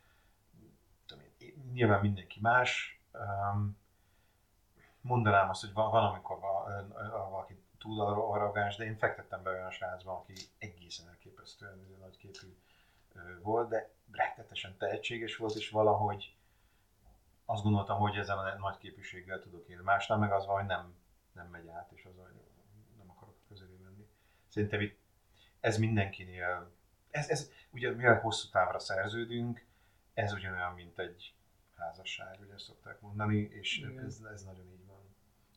tudom 1.06 1.24
én, 1.38 1.70
nyilván 1.72 2.02
mindenki 2.02 2.40
más. 2.42 3.02
Um, 3.14 3.78
mondanám 5.08 5.50
azt, 5.50 5.62
hogy 5.62 5.74
van, 5.74 5.92
van 5.92 6.04
amikor 6.04 6.40
valaki 7.30 7.62
túl 7.78 8.02
arrogáns, 8.02 8.76
de 8.76 8.86
én 8.86 8.98
fektettem 8.98 9.44
be 9.44 9.50
olyan 9.50 9.72
srácba, 9.72 10.12
aki 10.12 10.34
egészen 10.58 11.08
elképesztően 11.08 11.98
nagyképű 12.00 12.58
volt, 13.42 13.70
de 13.70 13.90
rettetesen 14.12 14.78
tehetséges 14.78 15.36
volt, 15.36 15.56
és 15.56 15.70
valahogy 15.70 16.36
azt 17.46 17.64
gondoltam, 17.64 18.00
hogy 18.00 18.16
ezzel 18.16 18.38
a 18.38 18.58
nagy 18.58 18.78
képviséggel 18.78 19.40
tudok 19.40 19.68
élni. 19.68 19.84
Másnál 19.84 20.18
meg 20.18 20.32
az 20.32 20.46
van, 20.46 20.56
hogy 20.56 20.66
nem, 20.66 20.96
nem 21.32 21.48
megy 21.48 21.68
át, 21.68 21.92
és 21.92 22.06
az, 22.06 22.16
hogy 22.16 22.42
nem 22.98 23.10
akarok 23.10 23.36
közelé 23.48 23.78
menni. 23.84 24.08
Szerintem 24.48 24.82
itt 24.82 25.00
ez 25.60 25.78
mindenkinél, 25.78 26.72
ez, 27.10 27.30
ez 27.30 27.52
ugye 27.70 27.92
mivel 27.92 28.20
hosszú 28.20 28.50
távra 28.50 28.80
szerződünk, 28.80 29.66
ez 30.14 30.34
ugyanolyan, 30.34 30.74
mint 30.74 31.00
egy 31.00 31.34
házasság, 31.76 32.40
ugye 32.40 32.58
szokták 32.58 33.02
mondani, 33.02 33.38
és 33.38 33.82
ez, 34.06 34.22
ez 34.34 34.44
nagyon 34.44 34.66
így. 34.66 34.77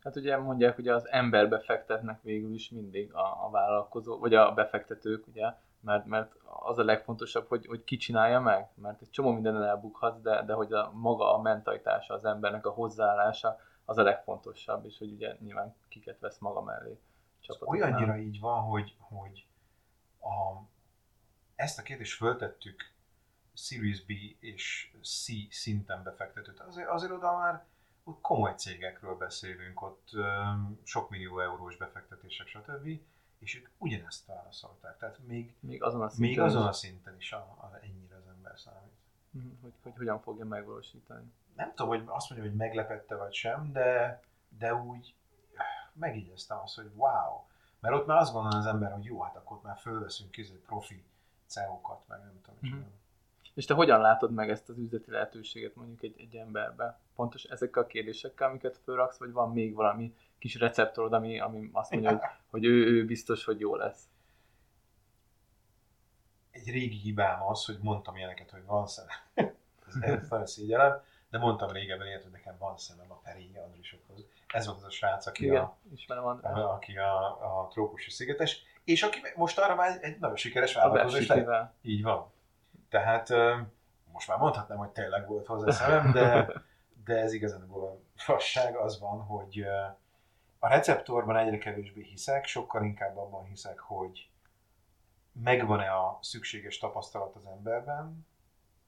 Hát 0.01 0.17
ugye 0.17 0.37
mondják, 0.37 0.75
hogy 0.75 0.89
az 0.89 1.09
emberbe 1.09 1.61
fektetnek 1.61 2.23
végül 2.23 2.55
is 2.55 2.71
mindig 2.71 3.15
a, 3.15 3.45
a 3.47 3.51
vállalkozó, 3.51 4.19
vagy 4.19 4.35
a 4.35 4.53
befektetők, 4.53 5.27
ugye, 5.27 5.53
mert, 5.81 6.07
mert 6.07 6.35
az 6.43 6.79
a 6.79 6.85
legfontosabb, 6.85 7.49
hogy, 7.49 7.67
hogy 7.67 7.85
ki 7.85 7.97
csinálja 7.97 8.41
meg, 8.41 8.69
mert 8.75 9.03
egy 9.03 9.11
csomó 9.11 9.31
minden 9.33 9.63
elbukhatsz, 9.63 10.21
de, 10.21 10.43
de 10.43 10.53
hogy 10.53 10.73
a 10.73 10.91
maga 10.95 11.35
a 11.35 11.41
mentalitása 11.41 12.15
az 12.15 12.25
embernek, 12.25 12.67
a 12.67 12.71
hozzáállása 12.71 13.59
az 13.85 13.99
a 13.99 14.03
legfontosabb, 14.03 14.85
és 14.85 14.99
hogy 14.99 15.13
ugye 15.13 15.37
nyilván 15.41 15.75
kiket 15.89 16.21
vesz 16.21 16.39
maga 16.39 16.63
mellé. 16.63 16.99
Olyannyira 17.61 18.17
így 18.17 18.41
van, 18.41 18.63
hogy, 18.63 18.97
hogy 18.99 19.47
a, 20.21 20.63
ezt 21.55 21.79
a 21.79 21.83
kérdést 21.83 22.17
föltettük 22.17 22.93
Series 23.55 24.05
B 24.05 24.11
és 24.41 24.93
C 25.03 25.27
szinten 25.51 26.03
befektetőt. 26.03 26.61
Azért, 26.61 26.89
azért 26.89 27.13
oda 27.13 27.37
már 27.37 27.65
komoly 28.21 28.55
cégekről 28.57 29.17
beszélünk, 29.17 29.83
ott 29.83 30.09
sok 30.83 31.11
millió 31.11 31.41
eurós 31.41 31.77
befektetések, 31.77 32.47
stb 32.47 33.01
és 33.41 33.57
ők 33.57 33.69
ugyanezt 33.79 34.27
válaszolták. 34.27 34.99
Tehát 34.99 35.19
még, 35.27 35.55
még 35.61 35.83
azon 35.83 36.03
a 36.03 36.09
szinten, 36.09 36.29
még 36.29 36.41
azon 36.41 36.67
a 36.67 36.73
szinten 36.73 37.17
is 37.17 37.33
a, 37.33 37.37
a, 37.37 37.79
ennyire 37.83 38.17
az 38.17 38.27
ember 38.29 38.59
számít. 38.59 38.99
Mhm, 39.31 39.63
hogy, 39.63 39.73
hogy 39.83 39.97
hogyan 39.97 40.21
fogja 40.21 40.45
megvalósítani. 40.45 41.33
Nem 41.57 41.69
tudom, 41.75 41.89
hogy 41.89 42.03
azt 42.07 42.31
mondja, 42.31 42.49
hogy 42.49 42.59
meglepette 42.59 43.17
vagy 43.17 43.35
sem, 43.35 43.73
de, 43.73 44.23
de 44.49 44.75
úgy 44.75 45.15
megigyeztem 45.93 46.59
azt, 46.59 46.75
hogy 46.75 46.91
wow. 46.95 47.45
Mert 47.81 47.95
ott 47.95 48.07
már 48.07 48.17
azt 48.17 48.33
gondolja 48.33 48.59
az 48.59 48.67
ember, 48.67 48.93
hogy 48.93 49.05
jó, 49.05 49.23
hát 49.23 49.37
akkor 49.37 49.61
már 49.63 49.79
fölveszünk 49.79 50.31
kizé 50.31 50.55
profi 50.55 51.05
CEO-kat, 51.47 52.09
meg 52.09 52.19
nem 52.19 52.41
tudom, 52.43 52.59
mm-hmm. 52.67 52.89
És 53.55 53.65
te 53.65 53.75
hogyan 53.75 54.01
látod 54.01 54.33
meg 54.33 54.51
ezt 54.51 54.69
az 54.69 54.79
üzleti 54.79 55.11
lehetőséget 55.11 55.75
mondjuk 55.75 56.03
egy, 56.03 56.15
egy 56.19 56.37
emberbe? 56.37 56.99
Pontos 57.15 57.45
ezekkel 57.45 57.83
a 57.83 57.87
kérdésekkel, 57.87 58.49
amiket 58.49 58.79
fölraksz, 58.85 59.19
vagy 59.19 59.33
van 59.33 59.53
még 59.53 59.75
valami 59.75 60.15
kis 60.39 60.55
receptorod, 60.55 61.13
ami, 61.13 61.41
ami 61.41 61.71
azt 61.73 61.91
mondja, 61.91 62.11
hogy, 62.11 62.21
hogy 62.51 62.65
ő, 62.65 62.87
ő 62.87 63.05
biztos, 63.05 63.45
hogy 63.45 63.61
jó 63.61 63.77
lesz? 63.77 64.09
Egy 66.51 66.71
régi 66.71 66.97
hibám 66.97 67.43
az, 67.43 67.65
hogy 67.65 67.79
mondtam 67.81 68.17
ilyeneket, 68.17 68.51
hogy 68.51 68.65
van 68.65 68.87
szemem. 68.87 69.17
ez, 70.01 70.29
nagyon 70.29 70.47
szégyellem, 70.47 71.03
de 71.31 71.39
mondtam 71.39 71.71
régebben 71.71 72.07
ilyet, 72.07 72.23
hogy 72.23 72.33
nekem 72.33 72.57
van 72.59 72.77
szemem 72.77 73.11
a 73.13 73.19
Perényi 73.19 73.59
Andrisokhoz. 73.59 74.25
Ez 74.47 74.67
volt 74.67 74.79
az 74.79 74.85
a 74.85 74.91
srác, 74.91 75.27
aki, 75.27 75.45
Igen, 75.45 75.71
a, 76.07 76.39
a, 76.43 76.73
aki 76.73 76.97
a, 76.97 77.27
a 77.63 77.69
trópusi 77.69 78.11
szigetes, 78.11 78.63
és 78.85 79.03
aki 79.03 79.21
most 79.35 79.59
arra 79.59 79.75
már 79.75 79.99
egy, 80.01 80.19
nagyon 80.19 80.37
sikeres 80.37 80.75
vállalkozó 80.75 81.35
lett. 81.35 81.73
Így 81.83 82.03
van. 82.03 82.33
Tehát 82.91 83.29
most 84.13 84.29
már 84.29 84.39
mondhatnám, 84.39 84.79
hogy 84.79 84.91
tényleg 84.91 85.27
volt 85.27 85.47
hozzá 85.47 85.71
szemem, 85.71 86.13
de, 86.13 86.53
de 87.05 87.19
ez 87.19 87.33
igazából 87.33 88.05
fasság 88.15 88.77
az 88.77 89.01
van, 89.01 89.21
hogy 89.21 89.65
a 90.59 90.69
receptorban 90.69 91.37
egyre 91.37 91.59
kevésbé 91.59 92.03
hiszek, 92.03 92.45
sokkal 92.45 92.85
inkább 92.85 93.17
abban 93.17 93.45
hiszek, 93.45 93.79
hogy 93.79 94.31
megvan-e 95.33 95.97
a 95.97 96.19
szükséges 96.23 96.79
tapasztalat 96.79 97.35
az 97.35 97.47
emberben 97.47 98.27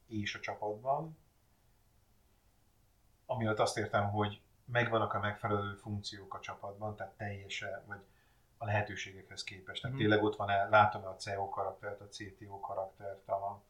és 0.06 0.34
a 0.34 0.40
csapatban, 0.40 1.18
ami 3.26 3.46
alatt 3.46 3.58
azt 3.58 3.78
értem, 3.78 4.10
hogy 4.10 4.42
megvannak 4.64 5.14
a 5.14 5.18
megfelelő 5.18 5.74
funkciók 5.74 6.34
a 6.34 6.40
csapatban, 6.40 6.96
tehát 6.96 7.12
teljesen, 7.12 7.82
vagy 7.86 8.00
a 8.58 8.64
lehetőségekhez 8.64 9.44
képest. 9.44 9.82
Tehát 9.82 9.96
mm. 9.96 9.98
tényleg 9.98 10.22
ott 10.22 10.36
van, 10.36 10.68
látom 10.68 11.06
a 11.06 11.16
CEO 11.16 11.48
karaktert, 11.48 12.00
a 12.00 12.08
CTO 12.08 12.60
karaktert, 12.60 13.28
a 13.28 13.62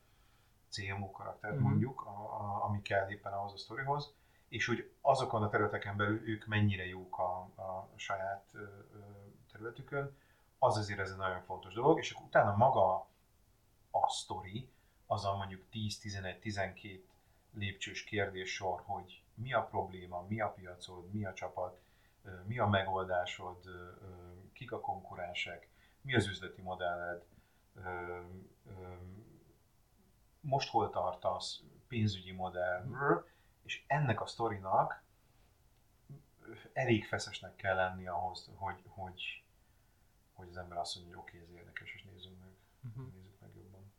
CMO 0.72 1.11
karaktert 1.11 1.58
mm. 1.58 1.62
mondjuk, 1.62 2.00
a, 2.00 2.11
a, 2.11 2.64
ami 2.64 2.82
kell 2.82 3.11
éppen 3.11 3.32
ahhoz 3.32 3.52
a 3.52 3.56
sztorihoz, 3.56 4.14
és 4.48 4.66
hogy 4.66 4.90
azokon 5.00 5.42
a 5.42 5.48
területeken 5.48 5.96
belül 5.96 6.28
ők 6.28 6.46
mennyire 6.46 6.87
jók 6.87 7.18
a, 7.18 7.38
a 7.40 7.90
saját 7.96 8.50
ö, 8.52 8.64
területükön, 9.52 10.16
az 10.58 10.76
azért 10.76 10.98
ez 10.98 11.11
egy 11.11 11.16
nagyon 11.16 11.42
fontos 11.42 11.74
dolog, 11.74 11.98
és 11.98 12.12
akkor 12.12 12.26
utána 12.26 12.56
maga 12.56 12.94
a 13.90 14.08
sztori, 14.08 14.70
az 15.06 15.24
a 15.24 15.37
mondjuk 15.37 15.64
10-11-12 15.72 17.00
lépcsős 17.54 18.04
kérdéssor, 18.04 18.82
hogy 18.85 19.22
mi 19.35 19.52
a 19.52 19.62
probléma, 19.62 20.24
mi 20.28 20.40
a 20.40 20.48
piacod, 20.48 21.12
mi 21.12 21.24
a 21.24 21.32
csapat, 21.32 21.80
mi 22.46 22.58
a 22.58 22.66
megoldásod, 22.66 23.56
kik 24.52 24.72
a 24.72 24.80
konkurensek, 24.80 25.68
mi 26.00 26.14
az 26.14 26.26
üzleti 26.26 26.62
modelled, 26.62 27.24
most 30.42 30.70
hol 30.70 30.90
tartasz, 30.90 31.61
pénzügyi 31.88 32.33
modell, 32.33 32.85
és 33.62 33.85
ennek 33.87 34.20
a 34.20 34.26
sztorinak 34.26 35.02
elég 36.72 37.07
feszesnek 37.07 37.57
kell 37.57 37.74
lenni 37.74 38.07
ahhoz, 38.07 38.50
hogy, 38.57 38.83
hogy, 38.88 39.44
hogy 40.33 40.48
az 40.48 40.57
ember 40.57 40.78
azt 40.78 40.96
mondja, 40.96 41.14
hogy 41.14 41.22
oké, 41.22 41.37
okay, 41.37 41.48
ez 41.48 41.59
érdekes, 41.61 41.94
és 41.94 42.05
nézzük 42.05 42.38
meg, 42.40 42.50
uh-huh. 42.88 43.14
nézzük 43.14 43.40
meg 43.40 43.50
jobban. 43.57 43.92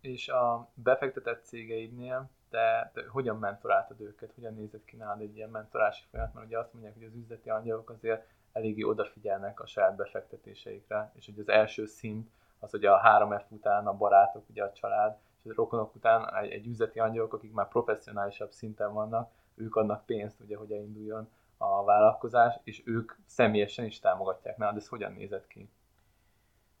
És 0.00 0.28
a 0.28 0.70
befektetett 0.74 1.44
cégeidnél 1.44 2.30
te, 2.50 2.90
te 2.94 3.08
hogyan 3.08 3.38
mentoráltad 3.38 4.00
őket, 4.00 4.32
hogyan 4.34 4.54
nézett 4.54 4.84
ki 4.84 4.96
nálad 4.96 5.20
egy 5.20 5.36
ilyen 5.36 5.50
mentorási 5.50 6.04
folyamat, 6.10 6.34
mert 6.34 6.46
ugye 6.46 6.58
azt 6.58 6.72
mondják, 6.72 6.94
hogy 6.94 7.04
az 7.04 7.14
üzleti 7.14 7.50
angyalok 7.50 7.90
azért 7.90 8.28
eléggé 8.52 8.82
odafigyelnek 8.82 9.60
a 9.60 9.66
saját 9.66 9.96
befektetéseikre, 9.96 11.12
és 11.14 11.26
hogy 11.26 11.38
az 11.38 11.48
első 11.48 11.86
szint 11.86 12.30
az, 12.58 12.70
hogy 12.70 12.84
a 12.84 13.00
3F 13.04 13.44
után 13.48 13.86
a 13.86 13.96
barátok, 13.96 14.48
ugye 14.48 14.64
a 14.64 14.72
család, 14.72 15.18
és 15.42 15.50
a 15.50 15.54
rokonok 15.54 15.94
után 15.94 16.34
egy, 16.34 16.50
egy 16.50 16.66
üzleti 16.66 16.98
angyalok, 16.98 17.32
akik 17.32 17.52
már 17.52 17.68
professzionálisabb 17.68 18.50
szinten 18.50 18.92
vannak, 18.92 19.32
ők 19.54 19.76
adnak 19.76 20.06
pénzt, 20.06 20.40
ugye, 20.40 20.56
hogy 20.56 20.72
elinduljon 20.72 21.28
a 21.56 21.84
vállalkozás, 21.84 22.54
és 22.62 22.82
ők 22.84 23.12
személyesen 23.26 23.84
is 23.84 23.98
támogatják 23.98 24.56
nálad. 24.56 24.76
Ez 24.76 24.88
hogyan 24.88 25.12
nézett 25.12 25.46
ki? 25.46 25.70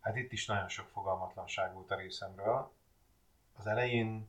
Hát 0.00 0.16
itt 0.16 0.32
is 0.32 0.46
nagyon 0.46 0.68
sok 0.68 0.88
fogalmatlanság 0.88 1.74
volt 1.74 1.90
a 1.90 1.96
részemről. 1.96 2.70
Az 3.56 3.66
elején 3.66 4.28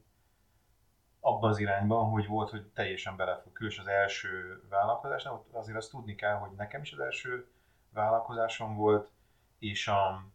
abban 1.20 1.50
az 1.50 1.60
irányban, 1.60 2.10
hogy 2.10 2.28
volt, 2.28 2.50
hogy 2.50 2.66
teljesen 2.66 3.16
belefog. 3.16 3.54
Különös 3.54 3.80
az 3.80 3.88
első 3.88 4.64
vállalkozásnál, 4.70 5.46
azért 5.52 5.78
azt 5.78 5.90
tudni 5.90 6.16
kell, 6.16 6.36
hogy 6.36 6.52
nekem 6.52 6.82
is 6.82 6.92
az 6.92 7.00
első 7.00 7.48
vállalkozásom 7.94 8.76
volt, 8.76 9.12
és 9.60 9.88
a, 9.88 10.26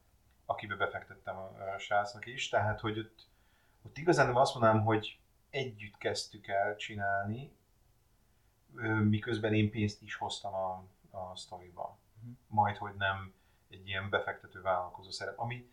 akibe 0.45 0.77
befektettem 0.77 1.37
a 1.37 1.79
srácnak 1.79 2.27
is, 2.27 2.49
tehát 2.49 2.81
hogy 2.81 2.99
ott, 2.99 3.29
ott 3.87 3.99
igazán 3.99 4.35
azt 4.35 4.55
mondanám, 4.55 4.85
hogy 4.85 5.19
együtt 5.51 5.97
kezdtük 5.97 6.47
el 6.47 6.77
csinálni, 6.77 7.53
miközben 9.03 9.55
én 9.55 9.71
pénzt 9.71 10.03
is 10.03 10.15
hoztam 10.15 10.55
a, 10.55 10.85
a 11.11 11.37
sztoriba. 11.37 11.99
Uh-huh. 12.17 12.37
Majd, 12.49 12.77
hogy 12.77 12.95
nem 12.95 13.35
egy 13.71 13.89
ilyen 13.89 14.11
befektető 14.11 14.61
vállalkozó 14.61 15.11
szerep. 15.11 15.39
Ami, 15.39 15.71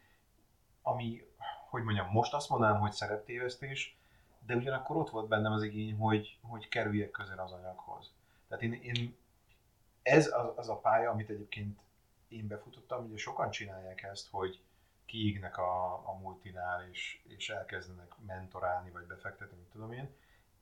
ami, 0.81 1.21
hogy 1.69 1.83
mondjam, 1.83 2.09
most 2.11 2.33
azt 2.33 2.49
mondanám, 2.49 2.79
hogy 2.79 2.91
szereptévesztés, 2.91 3.97
de 4.45 4.55
ugyanakkor 4.55 4.97
ott 4.97 5.09
volt 5.09 5.27
bennem 5.27 5.51
az 5.51 5.63
igény, 5.63 5.95
hogy, 5.95 6.37
hogy 6.41 6.67
kerüljek 6.67 7.11
közel 7.11 7.39
az 7.39 7.51
anyaghoz. 7.51 8.13
Tehát 8.47 8.63
én, 8.63 8.73
én 8.73 9.17
ez 10.01 10.27
az, 10.33 10.51
az 10.55 10.69
a 10.69 10.79
pálya, 10.79 11.11
amit 11.11 11.29
egyébként 11.29 11.79
én 12.27 12.47
befutottam, 12.47 13.05
ugye 13.05 13.17
sokan 13.17 13.49
csinálják 13.49 14.03
ezt, 14.03 14.29
hogy 14.29 14.61
kiégnek 15.05 15.57
a, 15.57 15.93
a 15.93 16.17
multinál, 16.21 16.87
és, 16.87 17.21
és 17.27 17.49
elkezdenek 17.49 18.13
mentorálni, 18.25 18.89
vagy 18.89 19.05
befektetni, 19.05 19.57
mit 19.57 19.67
tudom 19.67 19.91
én. 19.91 20.15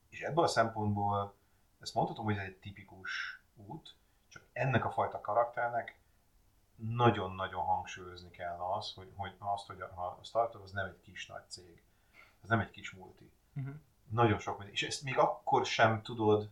És 0.08 0.20
ebből 0.20 0.44
a 0.44 0.48
szempontból 0.48 1.34
ezt 1.80 1.94
mondhatom, 1.94 2.24
hogy 2.24 2.36
ez 2.36 2.44
egy 2.44 2.56
tipikus 2.56 3.40
út, 3.56 3.94
csak 4.28 4.42
ennek 4.52 4.84
a 4.84 4.90
fajta 4.90 5.20
karakternek 5.20 6.00
nagyon-nagyon 6.76 7.64
hangsúlyozni 7.64 8.30
kell 8.30 8.58
az, 8.58 8.92
hogy, 8.94 9.12
hogy 9.16 9.34
azt, 9.38 9.66
hogy 9.66 9.80
a, 9.80 10.16
a 10.20 10.24
startup 10.24 10.62
az 10.62 10.70
nem 10.70 10.86
egy 10.86 11.00
kis 11.00 11.26
nagy 11.26 11.42
cég, 11.48 11.82
ez 12.42 12.48
nem 12.48 12.60
egy 12.60 12.70
kis 12.70 12.90
multi. 12.90 13.32
Uh-huh. 13.54 13.74
Nagyon 14.08 14.38
sok 14.38 14.56
minden. 14.56 14.74
És 14.74 14.82
ezt 14.82 15.02
még 15.02 15.18
akkor 15.18 15.66
sem 15.66 16.02
tudod, 16.02 16.50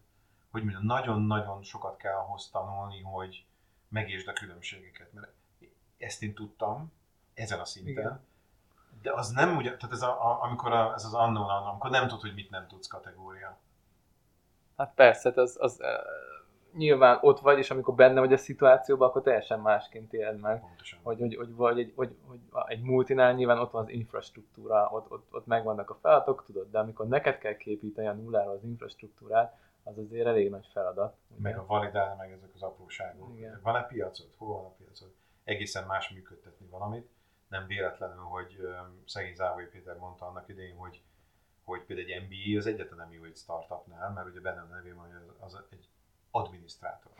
hogy 0.50 0.62
mondjam, 0.62 0.84
nagyon-nagyon 0.84 1.62
sokat 1.62 1.96
kell 1.96 2.16
ahhoz 2.16 2.50
tanulni, 2.50 3.00
hogy 3.00 3.44
megértsd 3.88 4.28
a 4.28 4.32
különbségeket. 4.32 5.12
Mert 5.12 5.32
ezt 5.98 6.22
én 6.22 6.34
tudtam, 6.34 6.92
ezen 7.34 7.60
a 7.60 7.64
szinten. 7.64 7.92
Igen. 7.92 8.20
De 9.02 9.12
az 9.12 9.30
nem 9.30 9.56
ugye, 9.56 9.76
tehát 9.76 9.94
ez 9.94 10.02
a, 10.02 10.30
a, 10.30 10.42
amikor 10.42 10.72
a, 10.72 10.92
ez 10.94 11.04
az 11.04 11.12
unknown, 11.12 11.66
amikor 11.66 11.90
nem 11.90 12.02
tudod, 12.02 12.20
hogy 12.20 12.34
mit 12.34 12.50
nem 12.50 12.66
tudsz 12.66 12.86
kategória. 12.86 13.58
Hát 14.76 14.94
persze, 14.94 15.28
hát 15.28 15.38
az, 15.38 15.56
az 15.60 15.80
nyilván 16.72 17.18
ott 17.20 17.40
vagy, 17.40 17.58
és 17.58 17.70
amikor 17.70 17.94
benne 17.94 18.20
vagy 18.20 18.32
a 18.32 18.36
szituációban, 18.36 19.08
akkor 19.08 19.22
teljesen 19.22 19.60
másként 19.60 20.12
éled 20.12 20.40
meg. 20.40 20.60
Pontosan. 20.60 20.98
Hogy, 21.02 21.18
hogy, 21.18 21.36
hogy, 21.36 21.54
vagy 21.54 21.78
egy, 21.78 21.92
hogy, 21.96 22.16
hogy 22.26 22.38
egy 22.66 22.82
multinál 22.82 23.32
nyilván 23.32 23.58
ott 23.58 23.70
van 23.70 23.82
az 23.82 23.88
infrastruktúra, 23.88 24.88
ott, 24.92 25.10
ott, 25.10 25.34
ott 25.34 25.46
megvannak 25.46 25.90
a 25.90 25.98
feladatok, 26.00 26.44
tudod, 26.44 26.70
de 26.70 26.78
amikor 26.78 27.08
neked 27.08 27.38
kell 27.38 27.56
képíteni 27.56 28.08
a 28.08 28.12
nulláról 28.12 28.54
az 28.54 28.64
infrastruktúrát, 28.64 29.58
az 29.82 29.98
azért 29.98 30.26
elég 30.26 30.50
nagy 30.50 30.68
feladat. 30.72 31.16
Ugye? 31.30 31.40
Meg 31.42 31.58
a 31.58 31.66
validálni 31.66 32.16
meg 32.18 32.32
ezek 32.32 32.50
az 32.54 32.62
apróságok. 32.62 33.36
Igen. 33.36 33.60
Van-e 33.62 33.82
piacod? 33.82 34.28
Hol 34.36 34.54
van 34.54 34.64
a 34.64 34.74
piacod? 34.78 35.12
Egészen 35.44 35.86
más 35.86 36.10
működtetni 36.10 36.66
valamit. 36.66 37.08
Nem 37.50 37.66
véletlenül, 37.66 38.22
hogy 38.22 38.68
szegény 39.06 39.34
Závai 39.34 39.64
Péter 39.64 39.96
mondta 39.96 40.26
annak 40.26 40.48
idején, 40.48 40.76
hogy 40.76 41.02
hogy 41.70 41.84
például 41.84 42.08
egy 42.08 42.22
MBA 42.22 42.58
az 42.58 42.66
egyetlen 42.66 42.98
nem 42.98 43.12
jó 43.12 43.24
egy 43.24 43.36
startupnál, 43.36 44.10
mert 44.10 44.28
ugye 44.28 44.40
benne 44.40 44.60
a 44.60 44.64
nevében, 44.64 44.98
hogy 44.98 45.14
az, 45.14 45.54
az 45.54 45.62
egy 45.70 45.88
adminisztrátor. 46.30 47.12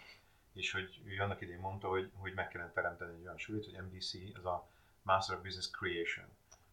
És 0.52 0.72
hogy 0.72 1.02
ő 1.04 1.20
annak 1.22 1.40
idején 1.40 1.60
mondta, 1.60 1.88
hogy, 1.88 2.10
hogy 2.16 2.34
meg 2.34 2.48
kellene 2.48 2.70
teremteni 2.70 3.14
egy 3.14 3.22
olyan 3.22 3.38
sulit, 3.38 3.64
hogy 3.64 3.84
MBC, 3.84 4.36
az 4.36 4.44
a 4.44 4.68
Master 5.02 5.36
of 5.36 5.42
Business 5.42 5.70
Creation. 5.70 6.26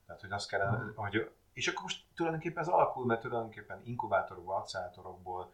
Tehát, 0.05 0.21
hogy 0.21 0.31
azt 0.31 0.49
kellene, 0.49 0.77
mm. 0.77 0.95
hogy, 0.95 1.31
és 1.53 1.67
akkor 1.67 1.81
most 1.81 2.05
tulajdonképpen 2.15 2.63
ez 2.63 2.69
alakul, 2.69 3.05
mert 3.05 3.21
tulajdonképpen 3.21 3.81
inkubátorokból, 3.83 4.55
accelerátorokból, 4.55 5.53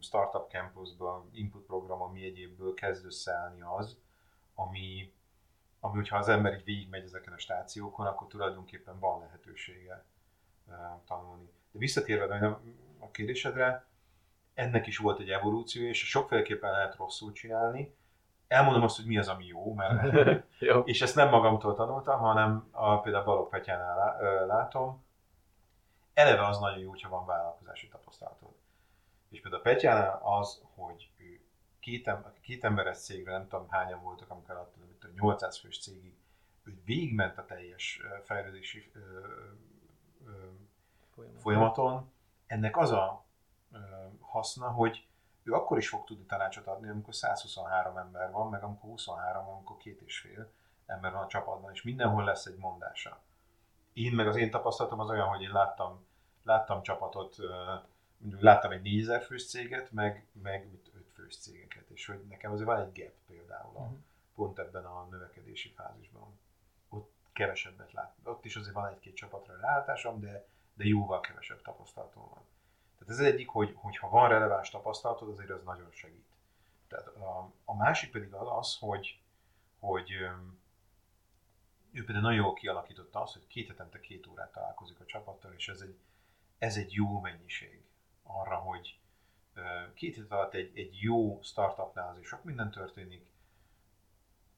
startup 0.00 0.50
campusból, 0.50 1.28
input 1.32 1.66
programon, 1.66 2.12
mi 2.12 2.24
egyébből 2.24 2.74
kezd 2.74 3.04
összeállni 3.04 3.60
az, 3.60 3.98
ami, 4.54 5.12
ami 5.84 5.94
hogyha 5.96 6.16
az 6.16 6.28
ember 6.28 6.54
így 6.54 6.64
végigmegy 6.64 7.04
ezeken 7.04 7.32
a 7.32 7.38
stációkon, 7.38 8.06
akkor 8.06 8.26
tulajdonképpen 8.26 8.98
van 8.98 9.20
lehetősége 9.20 10.04
tanulni. 11.06 11.50
De 11.72 11.78
visszatérve 11.78 12.58
a 12.98 13.10
kérdésedre, 13.10 13.86
ennek 14.54 14.86
is 14.86 14.98
volt 14.98 15.20
egy 15.20 15.30
evolúció, 15.30 15.86
és 15.86 16.08
sokféleképpen 16.08 16.70
lehet 16.70 16.96
rosszul 16.96 17.32
csinálni. 17.32 17.96
Elmondom 18.48 18.82
azt, 18.82 18.96
hogy 18.96 19.06
mi 19.06 19.18
az, 19.18 19.28
ami 19.28 19.46
jó, 19.46 19.74
mert 19.74 20.14
jó. 20.58 20.80
és 20.80 21.02
ezt 21.02 21.14
nem 21.14 21.28
magamtól 21.28 21.74
tanultam, 21.74 22.20
hanem 22.20 22.68
a, 22.70 23.00
például 23.00 23.24
Balogh 23.24 23.50
Petyánál 23.50 24.46
látom. 24.46 25.04
Eleve 26.14 26.46
az 26.46 26.58
nagyon 26.58 26.78
jó, 26.78 26.88
hogyha 26.88 27.08
van 27.08 27.26
vállalkozási 27.26 27.88
tapasztalatod. 27.88 28.54
És 29.30 29.40
például 29.40 29.62
Petyánál 29.62 30.20
az, 30.22 30.64
hogy 30.74 31.10
két, 31.82 32.08
em- 32.08 32.40
két 32.40 32.64
emberes 32.64 32.98
cégre, 32.98 33.32
nem 33.32 33.48
tudom 33.48 33.68
hányan 33.68 34.02
voltak, 34.02 34.30
amikor 34.30 34.56
adtam, 34.56 34.82
800 35.14 35.58
fős 35.58 35.80
cégig, 35.80 36.16
ő 36.64 36.82
végigment 36.84 37.38
a 37.38 37.44
teljes 37.44 38.00
fejlődési 38.24 38.90
ö, 38.92 39.00
ö, 40.26 40.32
folyamaton. 41.14 41.40
folyamaton. 41.40 42.12
Ennek 42.46 42.76
az 42.76 42.90
a 42.90 43.24
haszna, 44.20 44.68
hogy 44.68 45.06
ő 45.42 45.52
akkor 45.52 45.78
is 45.78 45.88
fog 45.88 46.04
tudni 46.04 46.24
tanácsot 46.24 46.66
adni, 46.66 46.88
amikor 46.88 47.14
123 47.14 47.96
ember 47.96 48.30
van, 48.30 48.50
meg 48.50 48.62
amikor 48.62 48.90
23 48.90 49.44
van, 49.44 49.54
amikor 49.54 49.76
két 49.76 50.00
és 50.00 50.18
fél 50.18 50.50
ember 50.86 51.12
van 51.12 51.22
a 51.22 51.26
csapatban, 51.26 51.72
és 51.72 51.82
mindenhol 51.82 52.24
lesz 52.24 52.46
egy 52.46 52.56
mondása. 52.56 53.20
Én 53.92 54.12
meg 54.12 54.26
az 54.26 54.36
én 54.36 54.50
tapasztalatom 54.50 55.00
az 55.00 55.08
olyan, 55.08 55.28
hogy 55.28 55.42
én 55.42 55.52
láttam, 55.52 56.06
láttam 56.42 56.82
csapatot, 56.82 57.36
mondjuk 58.18 58.42
láttam 58.42 58.70
egy 58.70 58.82
4000 58.82 59.22
fős 59.22 59.48
céget, 59.48 59.92
meg, 59.92 60.26
meg 60.42 60.68
5 60.72 60.81
fős 61.22 61.38
cégeket, 61.38 61.90
és 61.90 62.06
hogy 62.06 62.24
nekem 62.28 62.52
azért 62.52 62.66
van 62.66 62.80
egy 62.80 63.02
gap 63.02 63.14
például, 63.26 63.72
uh-huh. 63.72 63.98
pont 64.34 64.58
ebben 64.58 64.84
a 64.84 65.06
növekedési 65.10 65.68
fázisban. 65.68 66.38
Ott 66.88 67.12
kevesebbet 67.32 67.92
lát. 67.92 68.16
Ott 68.24 68.44
is 68.44 68.56
azért 68.56 68.74
van 68.74 68.88
egy-két 68.88 69.16
csapatra 69.16 69.56
rálátásom, 69.60 70.20
de, 70.20 70.46
de 70.74 70.84
jóval 70.84 71.20
kevesebb 71.20 71.62
tapasztalatom 71.62 72.28
van. 72.28 72.44
Tehát 72.98 73.20
ez 73.20 73.32
egyik, 73.32 73.48
hogy, 73.48 73.72
hogy 73.76 73.96
ha 73.96 74.08
van 74.08 74.28
releváns 74.28 74.70
tapasztalatod, 74.70 75.28
azért 75.28 75.50
az 75.50 75.62
nagyon 75.62 75.90
segít. 75.92 76.26
Tehát 76.88 77.06
a, 77.06 77.52
a 77.64 77.76
másik 77.76 78.10
pedig 78.10 78.34
az, 78.34 78.48
az 78.58 78.78
hogy, 78.78 79.20
hogy 79.78 80.10
ő 81.92 82.04
például 82.04 82.20
nagyon 82.20 82.42
jól 82.42 82.54
kialakította 82.54 83.22
azt, 83.22 83.32
hogy 83.32 83.46
két 83.46 83.68
hetente 83.68 84.00
két 84.00 84.26
órát 84.26 84.52
találkozik 84.52 85.00
a 85.00 85.04
csapattal, 85.04 85.52
és 85.52 85.68
ez 85.68 85.80
egy, 85.80 85.98
ez 86.58 86.76
egy 86.76 86.92
jó 86.92 87.20
mennyiség 87.20 87.84
arra, 88.22 88.56
hogy 88.56 88.98
két 89.94 90.14
hét 90.14 90.30
alatt 90.30 90.54
egy, 90.54 90.78
egy 90.78 90.98
jó 91.00 91.42
startupnál 91.42 92.08
azért 92.08 92.26
sok 92.26 92.44
minden 92.44 92.70
történik, 92.70 93.30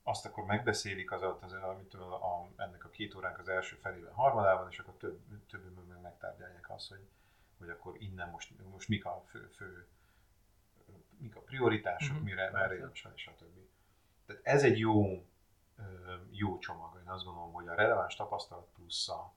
azt 0.03 0.27
akkor 0.27 0.45
megbeszélik 0.45 1.13
az 1.13 1.23
alatt, 1.23 1.43
az, 1.43 1.53
amitől 1.53 2.03
a, 2.03 2.15
a, 2.15 2.49
ennek 2.57 2.85
a 2.85 2.89
két 2.89 3.15
óránk 3.15 3.39
az 3.39 3.49
első 3.49 3.77
felében, 3.77 4.13
harmadában, 4.13 4.71
és 4.71 4.79
akkor 4.79 4.95
több, 4.95 5.21
többben 5.47 5.85
meg 5.89 6.01
megtárgyalják 6.01 6.71
azt, 6.71 6.89
hogy, 6.89 7.09
hogy 7.59 7.69
akkor 7.69 8.03
innen 8.03 8.29
most, 8.29 8.53
most 8.71 8.89
mik 8.89 9.05
a 9.05 9.25
fő, 9.27 9.51
fő 9.57 9.87
mik 11.19 11.37
a 11.37 11.41
prioritások, 11.41 12.11
uh-huh. 12.11 12.25
mire, 12.25 12.51
merre 12.51 12.75
jön, 12.75 12.91
stb. 12.95 13.59
Tehát 14.27 14.43
ez 14.45 14.63
egy 14.63 14.79
jó, 14.79 15.27
jó 16.31 16.59
csomag. 16.59 17.01
Én 17.03 17.09
azt 17.09 17.25
gondolom, 17.25 17.53
hogy 17.53 17.69
a 17.69 17.75
releváns 17.75 18.15
tapasztalat 18.15 18.69
plusz 18.75 19.09
a, 19.09 19.35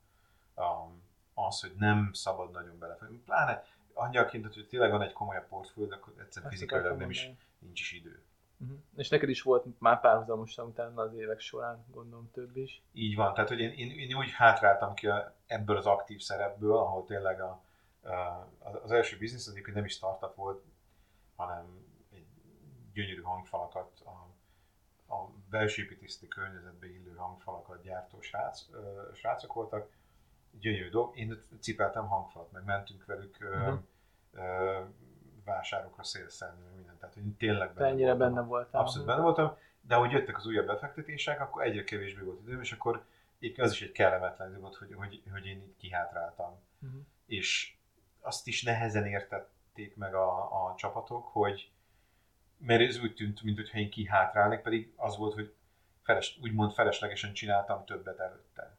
a, 0.62 0.92
az, 1.34 1.62
hogy 1.62 1.74
nem 1.76 2.14
szabad 2.14 2.52
nagyon 2.52 2.80
belefelé. 2.80 3.16
Pláne 3.16 3.64
angyalként, 3.98 4.54
hogy 4.54 4.68
tényleg 4.70 4.92
van 4.92 5.02
egy 5.02 5.14
komolyabb 5.14 5.48
portfólió, 5.48 5.92
akkor 5.92 6.14
egyszer 6.20 6.44
fizikailag 6.50 6.98
nem 6.98 7.10
is, 7.10 7.30
nincs 7.60 7.80
is 7.80 7.92
idő. 7.92 8.22
Uh-huh. 8.58 8.78
És 8.96 9.10
neked 9.10 9.30
is 9.30 9.42
volt 9.42 9.80
már 9.80 10.00
párhuzamosan 10.00 10.68
utána 10.68 11.02
az 11.02 11.14
évek 11.14 11.40
során, 11.40 11.86
gondolom 11.92 12.32
több 12.32 12.58
is. 12.58 12.82
Így 12.94 13.16
van, 13.16 13.34
tehát 13.34 13.50
hogy 13.50 13.60
én, 13.60 13.72
én, 13.72 13.90
én 13.90 14.18
úgy 14.18 14.32
hátráltam 14.32 14.94
ki 14.94 15.08
a, 15.08 15.36
ebből 15.46 15.78
az 15.78 15.86
aktív 15.86 16.20
szerepből, 16.20 16.78
ahol 16.78 17.06
tényleg 17.06 17.42
a, 17.42 17.62
a, 18.02 18.80
az 18.84 18.92
első 18.92 19.18
biznisz 19.18 19.48
az 19.48 19.52
egyébként 19.52 19.76
nem 19.76 19.86
is 19.86 19.94
startup 19.94 20.36
volt, 20.36 20.64
hanem 21.36 21.86
egy 22.12 22.28
gyönyörű 22.94 23.22
hangfalakat, 23.22 24.02
a, 24.06 24.28
a 25.14 25.30
belső 25.50 25.84
építészeti 25.84 26.28
környezetbe 26.28 26.90
illő 26.90 27.16
hangfalakat 27.16 27.82
gyártó 27.82 28.22
srác, 28.22 28.66
ö, 28.72 29.02
srácok 29.14 29.54
voltak, 29.54 29.90
gyönyörű 30.60 30.90
dolog. 30.90 31.18
Én 31.18 31.44
cipeltem 31.60 32.08
hangfalat, 32.08 32.52
meg 32.52 32.64
mentünk 32.64 33.06
velük 33.06 33.38
uh-huh. 33.42 33.80
ö, 34.32 34.42
ö, 34.42 34.80
vásárokra 35.46 36.04
szélszelni, 36.04 36.62
minden. 36.76 36.98
Tehát, 36.98 37.14
hogy 37.14 37.24
tényleg 37.24 37.74
benne 37.74 37.90
ennyire 37.90 38.14
voltam. 38.14 38.34
benne 38.34 38.48
voltam. 38.48 38.82
Abszolút 38.82 39.08
benne 39.08 39.22
voltam, 39.22 39.58
de 39.82 39.96
ahogy 39.96 40.12
jöttek 40.12 40.38
az 40.38 40.46
újabb 40.46 40.66
befektetések, 40.66 41.42
akkor 41.42 41.64
egyre 41.64 41.84
kevésbé 41.84 42.22
volt 42.22 42.42
időm, 42.42 42.62
és 42.62 42.72
akkor 42.72 43.06
az 43.58 43.72
is 43.72 43.82
egy 43.82 43.92
kellemetlen 43.92 44.60
volt, 44.60 44.76
hogy, 44.76 44.94
hogy, 44.94 45.24
hogy 45.32 45.46
én 45.46 45.58
itt 45.58 45.78
kihátráltam. 45.78 46.60
Uh-huh. 46.82 47.02
És 47.26 47.76
azt 48.20 48.48
is 48.48 48.64
nehezen 48.64 49.06
értették 49.06 49.96
meg 49.96 50.14
a, 50.14 50.68
a 50.68 50.76
csapatok, 50.76 51.28
hogy 51.28 51.72
mert 52.58 52.82
ez 52.82 53.00
úgy 53.00 53.14
tűnt, 53.14 53.42
mintha 53.42 53.78
én 53.78 53.90
kihátrálnék, 53.90 54.60
pedig 54.60 54.94
az 54.96 55.18
volt, 55.18 55.34
hogy 55.34 55.54
feles, 56.04 56.40
úgymond 56.42 56.74
feleslegesen 56.74 57.34
csináltam 57.34 57.86
többet 57.86 58.20
előtte. 58.20 58.77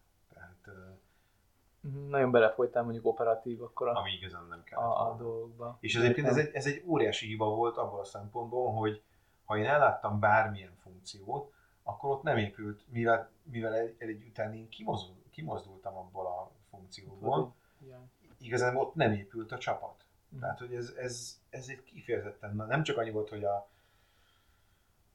Nagyon 2.08 2.30
belefolytál 2.30 2.82
mondjuk 2.82 3.06
operatív 3.06 3.62
akkor 3.62 3.88
a, 3.88 3.98
ami 3.98 4.10
igazán 4.10 4.46
nem 4.48 4.62
kell. 4.64 4.78
A, 4.78 5.10
a 5.10 5.16
dolgokba. 5.16 5.76
És 5.80 5.96
ez 5.96 6.02
egyébként 6.02 6.26
ez 6.26 6.36
egy, 6.36 6.50
ez 6.52 6.66
egy 6.66 6.82
óriási 6.86 7.26
hiba 7.26 7.48
volt 7.48 7.76
abból 7.76 8.00
a 8.00 8.04
szempontból, 8.04 8.72
hogy 8.72 9.02
ha 9.44 9.58
én 9.58 9.66
elláttam 9.66 10.20
bármilyen 10.20 10.76
funkciót, 10.82 11.52
akkor 11.82 12.10
ott 12.10 12.22
nem 12.22 12.36
épült, 12.36 12.84
mivel, 12.88 13.30
mivel 13.42 13.74
egy, 13.74 13.94
egy 13.98 14.24
után 14.28 14.54
én 14.54 14.68
kimozdul, 14.68 15.16
kimozdultam 15.30 15.96
abból 15.96 16.26
a 16.26 16.50
funkcióból, 16.70 17.54
Igen. 17.84 18.10
igazán 18.38 18.76
ott 18.76 18.94
nem 18.94 19.12
épült 19.12 19.52
a 19.52 19.58
csapat. 19.58 20.04
Mm. 20.36 20.38
Tehát, 20.38 20.58
hogy 20.58 20.74
ez, 20.74 20.94
ez, 20.98 21.40
ez 21.50 21.68
egy 21.68 21.82
kifejezetten, 21.82 22.64
nem 22.68 22.82
csak 22.82 22.96
annyi 22.96 23.10
volt, 23.10 23.28
hogy 23.28 23.44
a 23.44 23.68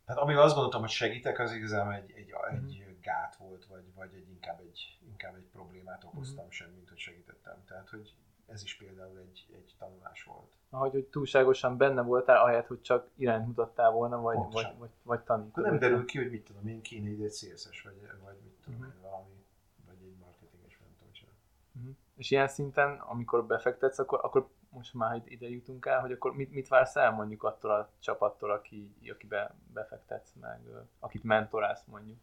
tehát 0.05 0.21
amivel 0.21 0.43
azt 0.43 0.53
gondoltam, 0.53 0.81
hogy 0.81 0.89
segítek, 0.89 1.39
az 1.39 1.53
igazán 1.53 1.91
egy, 1.91 2.11
egy, 2.15 2.33
egy 2.51 2.85
mm 2.89 2.91
gát 3.03 3.35
volt, 3.35 3.65
vagy, 3.65 3.93
vagy 3.95 4.13
egy, 4.13 4.29
inkább, 4.29 4.59
egy, 4.59 4.97
inkább 5.23 5.41
egy 5.41 5.49
problémát 5.51 6.03
okoztam 6.03 6.45
mm. 6.45 6.49
sem, 6.49 6.69
mint 6.69 6.89
hogy 6.89 6.97
segítettem. 6.97 7.63
Tehát, 7.65 7.89
hogy 7.89 8.15
ez 8.45 8.63
is 8.63 8.75
például 8.75 9.17
egy, 9.17 9.45
egy 9.51 9.75
tanulás 9.77 10.23
volt. 10.23 10.57
Ahogy 10.69 10.91
hogy 10.91 11.05
túlságosan 11.05 11.77
benne 11.77 12.01
voltál, 12.01 12.43
ahelyett, 12.43 12.67
hogy 12.67 12.81
csak 12.81 13.09
irányt 13.15 13.45
mutattál 13.45 13.91
volna, 13.91 14.21
vagy, 14.21 14.37
vagy, 14.51 14.67
vagy, 14.77 14.89
vagy 15.03 15.19
tanítani. 15.19 15.67
nem 15.67 15.79
derül 15.79 16.05
ki, 16.05 16.17
hogy 16.17 16.31
mit 16.31 16.45
tudom 16.45 16.67
én, 16.67 16.81
kéne 16.81 17.09
egy 17.09 17.31
CSS, 17.31 17.81
vagy, 17.81 18.09
vagy 18.23 18.35
mit 18.43 18.53
tudom 18.63 18.79
uh-huh. 18.79 18.95
én, 18.95 19.01
valami, 19.01 19.45
vagy 19.85 19.95
egy 20.03 20.15
marketinges, 20.19 20.77
nem 20.79 20.89
tudom 20.97 21.13
csinálni. 21.13 21.39
Uh-huh. 21.75 21.95
És 22.15 22.31
ilyen 22.31 22.47
szinten, 22.47 22.99
amikor 22.99 23.45
befektetsz, 23.45 23.99
akkor, 23.99 24.19
akkor 24.23 24.49
most 24.69 24.93
már 24.93 25.21
ide 25.25 25.49
jutunk 25.49 25.85
el, 25.85 25.99
hogy 25.99 26.11
akkor 26.11 26.35
mit, 26.35 26.51
mit 26.51 26.67
vársz 26.67 26.95
el 26.95 27.11
mondjuk 27.11 27.43
attól 27.43 27.71
a 27.71 27.89
csapattól, 27.99 28.51
aki, 28.51 28.95
akibe 29.11 29.55
befektetsz 29.73 30.33
meg, 30.39 30.61
akit 30.99 31.23
mentorálsz 31.23 31.83
mondjuk? 31.85 32.17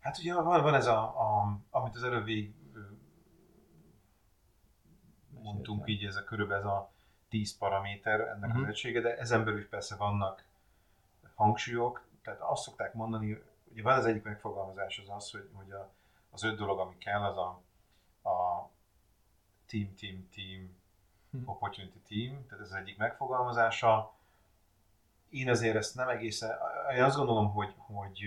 Hát 0.00 0.18
ugye 0.18 0.34
van, 0.34 0.62
van 0.62 0.74
ez 0.74 0.86
a, 0.86 1.02
a, 1.02 1.58
amit 1.70 1.94
az 1.94 2.02
előbb 2.02 2.24
végig 2.24 2.54
mondtunk 5.42 5.88
így, 5.88 6.04
ez 6.04 6.16
a 6.16 6.24
körülbelül 6.24 6.64
ez 6.64 6.70
a 6.70 6.90
10 7.28 7.58
paraméter 7.58 8.20
ennek 8.20 8.36
uh-huh. 8.36 8.54
az 8.54 8.60
mhm. 8.60 8.70
egysége, 8.70 9.00
de 9.00 9.16
ezen 9.16 9.44
belül 9.44 9.58
is 9.58 9.66
persze 9.66 9.96
vannak 9.96 10.44
hangsúlyok, 11.34 12.08
tehát 12.22 12.40
azt 12.40 12.62
szokták 12.62 12.94
mondani, 12.94 13.42
ugye 13.70 13.82
van 13.82 13.98
az 13.98 14.04
egyik 14.04 14.22
megfogalmazás 14.22 14.98
az 14.98 15.08
az, 15.08 15.30
hogy, 15.30 15.50
hogy 15.52 15.70
a, 15.70 15.92
az 16.30 16.42
öt 16.42 16.56
dolog, 16.56 16.78
ami 16.78 16.98
kell, 16.98 17.22
az 17.22 17.36
a, 17.36 17.62
a 18.28 18.68
team, 19.66 19.94
team, 19.94 20.28
team, 20.34 20.76
uh-huh. 21.30 21.50
opportunity 21.50 21.98
team, 22.08 22.46
tehát 22.46 22.64
ez 22.64 22.70
az 22.70 22.76
egyik 22.76 22.96
megfogalmazása. 22.96 24.14
Én 25.28 25.48
azért 25.48 25.76
ezt 25.76 25.94
nem 25.94 26.08
egészen, 26.08 26.58
én 26.94 27.02
azt 27.02 27.16
gondolom, 27.16 27.50
hogy, 27.50 27.74
hogy 27.76 28.22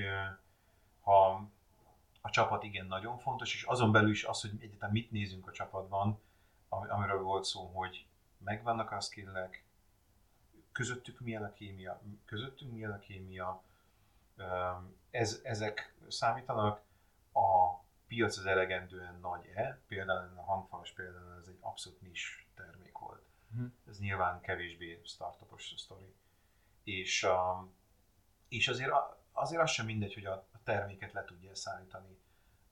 ha 1.02 1.48
a 2.26 2.30
csapat 2.30 2.64
igen 2.64 2.86
nagyon 2.86 3.18
fontos, 3.18 3.54
és 3.54 3.64
azon 3.64 3.92
belül 3.92 4.10
is 4.10 4.24
az, 4.24 4.42
hogy 4.42 4.52
egyetem 4.60 4.92
mit 4.92 5.12
nézünk 5.12 5.48
a 5.48 5.52
csapatban, 5.52 6.20
amiről 6.70 7.22
volt 7.22 7.44
szó, 7.44 7.66
hogy 7.66 8.06
megvannak 8.38 8.92
a 8.92 9.00
skillek, 9.00 9.66
közöttük 10.72 11.20
milyen 11.20 11.44
a 11.44 11.54
kémia, 11.54 12.02
közöttünk 12.26 12.72
milyen 12.72 12.92
a 12.92 13.00
kémia, 13.00 13.64
ez, 15.10 15.40
ezek 15.44 15.96
számítanak, 16.08 16.82
a 17.34 17.80
piac 18.08 18.38
az 18.38 18.46
elegendően 18.46 19.20
nagy-e, 19.20 19.80
például 19.88 20.38
a 20.38 20.42
hangfalas 20.42 20.92
például 20.92 21.38
ez 21.40 21.48
egy 21.48 21.58
abszolút 21.60 22.02
nis 22.02 22.48
termék 22.56 22.98
volt. 22.98 23.26
Uh-huh. 23.52 23.72
Ez 23.90 24.00
nyilván 24.00 24.42
kevésbé 24.42 25.02
startupos 25.04 25.74
sztori. 25.78 26.14
És, 26.84 27.28
és 28.48 28.68
azért, 28.68 28.92
azért 29.32 29.62
az 29.62 29.70
sem 29.70 29.86
mindegy, 29.86 30.14
hogy 30.14 30.26
a 30.26 30.48
terméket 30.64 31.12
le 31.12 31.24
tudja 31.24 31.56
szállítani 31.56 32.18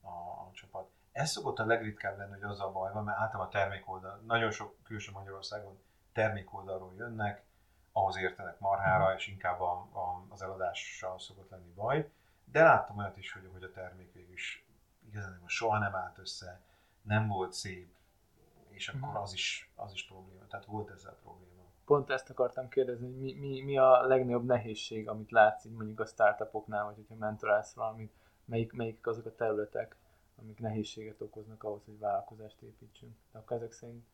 a, 0.00 0.08
a 0.08 0.50
csapat. 0.52 0.90
Ez 1.12 1.30
szokott 1.30 1.58
a 1.58 1.66
legritkább 1.66 2.18
lenni, 2.18 2.32
hogy 2.32 2.42
az 2.42 2.60
a 2.60 2.70
baj 2.70 2.92
van, 2.92 3.04
mert 3.04 3.18
általában 3.18 3.46
a 3.46 3.50
termékoldal, 3.50 4.20
nagyon 4.26 4.50
sok 4.50 4.76
külső 4.82 5.12
Magyarországon 5.12 5.78
termékoldalról 6.12 6.94
jönnek, 6.94 7.44
ahhoz 7.92 8.16
értenek 8.16 8.58
marhára, 8.58 9.04
mhm. 9.04 9.16
és 9.16 9.26
inkább 9.26 9.60
a, 9.60 9.72
a, 9.72 10.24
az 10.28 10.42
eladással 10.42 11.18
szokott 11.18 11.50
lenni 11.50 11.72
baj. 11.74 12.10
De 12.44 12.62
láttam 12.62 12.98
olyat 12.98 13.16
is, 13.16 13.32
hogy, 13.32 13.48
hogy 13.52 13.62
a 13.62 13.70
termék 13.70 14.12
végül 14.12 14.32
is 14.32 14.66
igazán 15.06 15.42
soha 15.46 15.78
nem 15.78 15.94
állt 15.94 16.18
össze, 16.18 16.60
nem 17.02 17.28
volt 17.28 17.52
szép, 17.52 17.94
és 18.68 18.88
akkor 18.88 19.08
mhm. 19.08 19.16
az 19.16 19.32
is, 19.32 19.70
az 19.74 19.92
is 19.92 20.06
probléma. 20.06 20.46
Tehát 20.46 20.66
volt 20.66 20.90
ezzel 20.90 21.16
probléma. 21.22 21.51
Pont 21.84 22.10
ezt 22.10 22.30
akartam 22.30 22.68
kérdezni, 22.68 23.06
hogy 23.06 23.16
mi, 23.16 23.32
mi, 23.32 23.62
mi 23.62 23.78
a 23.78 24.06
legnagyobb 24.06 24.44
nehézség, 24.44 25.08
amit 25.08 25.30
látsz 25.30 25.64
mondjuk 25.64 26.00
a 26.00 26.06
startupoknál, 26.06 26.84
vagy 26.84 26.94
hogyha 26.94 27.14
mentorálsz 27.14 27.74
valamit, 27.74 28.12
melyik, 28.44 28.72
melyik 28.72 29.06
azok 29.06 29.26
a 29.26 29.34
területek, 29.34 29.96
amik 30.42 30.58
nehézséget 30.58 31.20
okoznak 31.20 31.64
ahhoz, 31.64 31.84
hogy 31.84 31.98
vállalkozást 31.98 32.60
építsünk. 32.62 33.12
De 33.32 33.38
akkor 33.38 33.56
ezek 33.56 33.72
szerint 33.72 34.04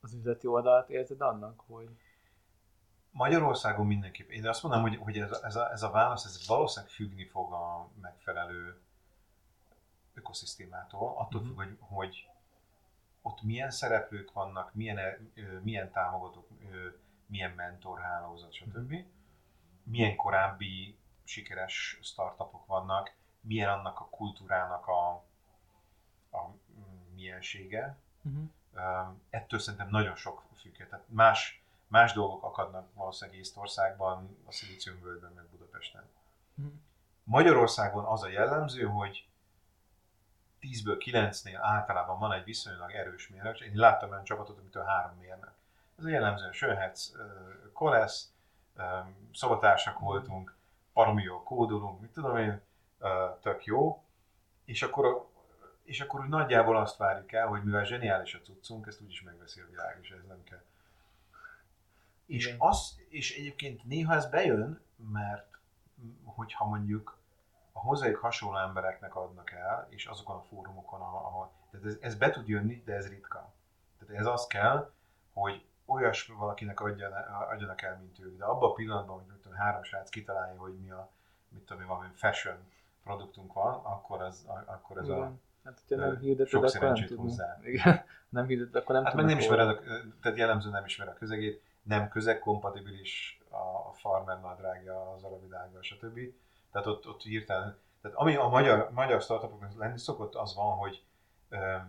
az 0.00 0.14
üzleti 0.14 0.46
oldalt 0.46 0.90
érzed 0.90 1.20
annak, 1.20 1.62
hogy... 1.66 1.88
Magyarországon 3.10 3.86
mindenképp. 3.86 4.30
Én 4.30 4.48
azt 4.48 4.62
mondom, 4.62 4.82
hogy, 4.82 4.96
hogy 4.96 5.18
ez, 5.18 5.40
ez, 5.42 5.56
a, 5.56 5.70
ez 5.72 5.82
a 5.82 5.90
válasz 5.90 6.24
ez 6.24 6.46
valószínűleg 6.46 6.94
függni 6.94 7.24
fog 7.24 7.52
a 7.52 7.88
megfelelő 8.00 8.80
ökoszisztémától, 10.14 11.14
attól 11.16 11.40
uh-huh. 11.40 11.46
függ, 11.46 11.56
hogy, 11.56 11.76
hogy 11.80 12.28
ott 13.22 13.42
milyen 13.42 13.70
szereplők 13.70 14.32
vannak, 14.32 14.74
milyen, 14.74 14.98
milyen 15.62 15.90
támogatók, 15.90 16.48
milyen 17.26 17.50
mentorhálózat, 17.50 18.52
stb. 18.52 18.76
Uh-huh. 18.76 19.04
Milyen 19.82 20.16
korábbi 20.16 20.98
sikeres 21.24 21.98
startupok 22.02 22.66
vannak, 22.66 23.12
milyen 23.40 23.68
annak 23.68 24.00
a 24.00 24.08
kultúrának 24.08 24.86
a, 24.86 25.10
a 26.36 26.54
miensége. 27.14 27.96
Uh-huh. 28.22 29.14
Ettől 29.30 29.58
szerintem 29.58 29.88
nagyon 29.90 30.16
sok 30.16 30.42
függ. 30.54 30.76
Tehát 30.76 31.04
más, 31.08 31.62
más 31.86 32.12
dolgok 32.12 32.42
akadnak 32.42 32.94
valószínűleg 32.94 33.40
Észtországban, 33.40 34.36
a 34.46 34.52
Szilíciumvölgyben, 34.52 35.32
meg 35.32 35.44
Budapesten. 35.44 36.08
Uh-huh. 36.54 36.72
Magyarországon 37.24 38.04
az 38.04 38.22
a 38.22 38.28
jellemző, 38.28 38.84
hogy 38.84 39.28
10-ből 40.60 41.02
9-nél 41.04 41.58
általában 41.60 42.18
van 42.18 42.32
egy 42.32 42.44
viszonylag 42.44 42.90
erős 42.92 43.28
mérnök, 43.28 43.60
én 43.60 43.72
láttam 43.74 44.10
olyan 44.10 44.24
csapatot, 44.24 44.58
amitől 44.58 44.84
három 44.84 45.16
mérnök. 45.18 45.52
Ez 45.98 46.08
jellemzően 46.08 46.52
Sönhetsz, 46.52 47.12
Kolesz, 47.72 48.32
szobatársak 49.34 49.98
voltunk, 49.98 50.54
baromi 50.92 51.22
jó 51.22 51.42
kódolunk, 51.42 52.00
mit 52.00 52.12
tudom 52.12 52.36
én, 52.36 52.60
tök 53.40 53.64
jó, 53.64 54.02
és 54.64 54.82
akkor, 54.82 55.28
és 55.82 56.00
akkor 56.00 56.20
úgy 56.20 56.28
nagyjából 56.28 56.76
azt 56.76 56.96
várjuk 56.96 57.32
el, 57.32 57.46
hogy 57.46 57.64
mivel 57.64 57.84
zseniális 57.84 58.34
a 58.34 58.40
cuccunk, 58.40 58.86
ezt 58.86 59.00
úgyis 59.00 59.22
megveszi 59.22 59.60
a 59.60 59.66
világ, 59.70 59.98
és 60.02 60.10
ez 60.10 60.26
nem 60.28 60.44
kell. 60.44 60.62
És, 62.26 62.54
az, 62.58 63.00
és 63.08 63.36
egyébként 63.36 63.84
néha 63.84 64.14
ez 64.14 64.26
bejön, 64.26 64.80
mert 65.12 65.58
hogyha 66.24 66.64
mondjuk 66.64 67.18
a 67.72 67.80
hozzájuk 67.80 68.18
hasonló 68.18 68.58
embereknek 68.58 69.16
adnak 69.16 69.50
el, 69.50 69.86
és 69.90 70.06
azokon 70.06 70.36
a 70.36 70.40
fórumokon, 70.40 71.00
ahol, 71.00 71.50
tehát 71.70 71.86
ez, 71.86 71.96
ez 72.00 72.14
be 72.14 72.30
tud 72.30 72.48
jönni, 72.48 72.82
de 72.84 72.94
ez 72.94 73.08
ritka. 73.08 73.52
Tehát 73.98 74.20
ez 74.20 74.26
az 74.26 74.46
kell, 74.46 74.90
hogy 75.32 75.64
olyas 75.84 76.26
valakinek 76.26 76.80
adjan, 76.80 77.12
adjanak 77.50 77.82
el, 77.82 77.98
mint 77.98 78.18
ők. 78.18 78.38
De 78.38 78.44
abban 78.44 78.70
a 78.70 78.72
pillanatban, 78.72 79.14
hogy 79.14 79.40
tudom, 79.40 79.58
három 79.58 79.82
srác 79.82 80.10
kitalálja, 80.10 80.60
hogy 80.60 80.78
mi 80.78 80.90
a, 80.90 81.10
mit 81.48 81.62
tudom, 81.62 81.86
valami 81.86 82.08
fashion 82.14 82.56
produktunk 83.02 83.52
van, 83.52 83.74
akkor, 83.74 84.22
az, 84.22 84.46
akkor 84.66 84.98
ez 84.98 85.04
Igen. 85.04 85.20
a 85.20 85.32
Hát, 85.64 85.82
hogyha 85.88 86.06
nem 86.06 86.18
hirdeted, 86.18 86.64
akkor 86.64 86.80
nem 86.80 86.94
tudni. 86.94 87.16
hozzá. 87.16 87.58
Igen, 87.62 88.04
nem 88.28 88.46
hirdeted, 88.46 88.82
akkor 88.82 88.94
nem 88.94 89.04
Hát 89.04 89.14
meg 89.14 89.24
nem 89.24 89.38
ismered, 89.38 89.68
a, 89.68 89.80
tehát 90.22 90.38
jellemző 90.38 90.70
nem 90.70 90.84
ismer 90.84 91.08
a 91.08 91.12
közegét, 91.14 91.62
nem 91.82 92.08
közegkompatibilis 92.08 93.40
a 93.50 93.92
farmer 93.92 94.40
nadrágja 94.40 95.12
az 95.12 95.22
alapvilággal, 95.22 95.82
stb. 95.82 96.18
Tehát 96.72 96.86
ott, 96.86 97.08
ott 97.08 97.22
hirtelen, 97.22 97.78
tehát 98.00 98.16
ami 98.16 98.34
a 98.34 98.48
magyar, 98.48 98.90
magyar 98.92 99.22
startupoknak 99.22 99.78
lenni 99.78 99.98
szokott, 99.98 100.34
az 100.34 100.54
van, 100.54 100.76
hogy 100.76 101.04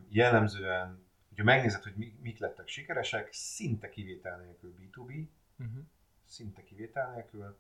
jellemzően 0.08 1.10
hogyha 1.32 1.44
megnézed, 1.44 1.84
hogy 1.84 2.14
mik 2.22 2.40
lettek 2.40 2.68
sikeresek, 2.68 3.30
szinte 3.32 3.90
kivétel 3.90 4.38
nélkül 4.38 4.76
B2B, 4.80 4.98
uh-huh. 4.98 5.26
Mhm. 5.56 5.80
szinte 6.26 6.64
kivétel 6.64 7.12
nélkül, 7.12 7.58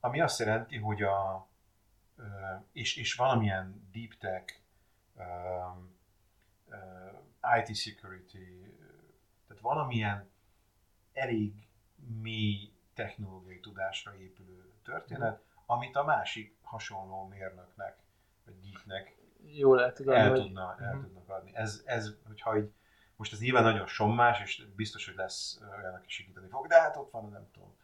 ami 0.00 0.20
azt 0.20 0.38
jelenti, 0.38 0.76
hogy 0.76 1.02
a, 1.02 1.48
és, 2.72 2.96
és 2.96 3.14
valamilyen 3.14 3.88
deep 3.92 4.14
tech, 4.18 4.60
IT 7.58 7.76
security, 7.76 8.38
tehát 9.46 9.62
valamilyen 9.62 10.30
elég 11.12 11.66
mély 12.20 12.72
technológiai 12.94 13.60
tudásra 13.60 14.16
épülő 14.16 14.72
történet, 14.82 15.42
amit 15.66 15.96
a 15.96 16.04
másik 16.04 16.56
hasonló 16.62 17.26
mérnöknek, 17.26 17.96
vagy 18.44 18.54
geeknek 18.60 19.16
jól 19.46 19.82
el, 19.82 19.92
tudom, 19.92 20.14
el, 20.14 20.30
hogy... 20.30 20.40
tudna, 20.40 20.76
el 20.78 20.86
uh-huh. 20.86 21.02
tudnak 21.02 21.28
adni. 21.28 21.50
Ez, 21.54 21.82
ez, 21.84 22.14
hogyha 22.26 22.58
így, 22.58 22.72
most 23.16 23.32
ez 23.32 23.40
nyilván 23.40 23.62
nagyon 23.62 23.86
sommás, 23.86 24.40
és 24.40 24.66
biztos, 24.76 25.06
hogy 25.06 25.14
lesz 25.16 25.60
olyan, 25.78 25.94
aki 25.94 26.08
segíteni 26.08 26.48
fog, 26.48 26.66
de 26.66 26.80
hát 26.80 26.96
ott 26.96 27.10
van, 27.10 27.30
nem 27.30 27.48
tudom, 27.52 27.74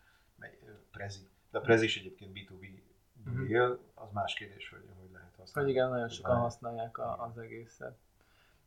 Prezi. 0.91 1.29
De 1.51 1.59
a 1.59 1.61
Prezi 1.61 1.85
is 1.85 1.99
egyébként 1.99 2.33
B2B 2.35 2.81
uh-huh. 3.27 3.51
él, 3.51 3.79
az 3.95 4.11
más 4.13 4.35
kérdés, 4.35 4.69
hogy 4.71 4.85
hogy 5.01 5.11
lehet 5.13 5.35
használni. 5.37 5.71
Hogy 5.71 5.79
igen, 5.79 5.91
nagyon 5.91 6.09
sokan 6.09 6.31
lehet. 6.31 6.45
használják 6.45 6.99
a, 6.99 7.25
az 7.25 7.39
egészet. 7.39 7.97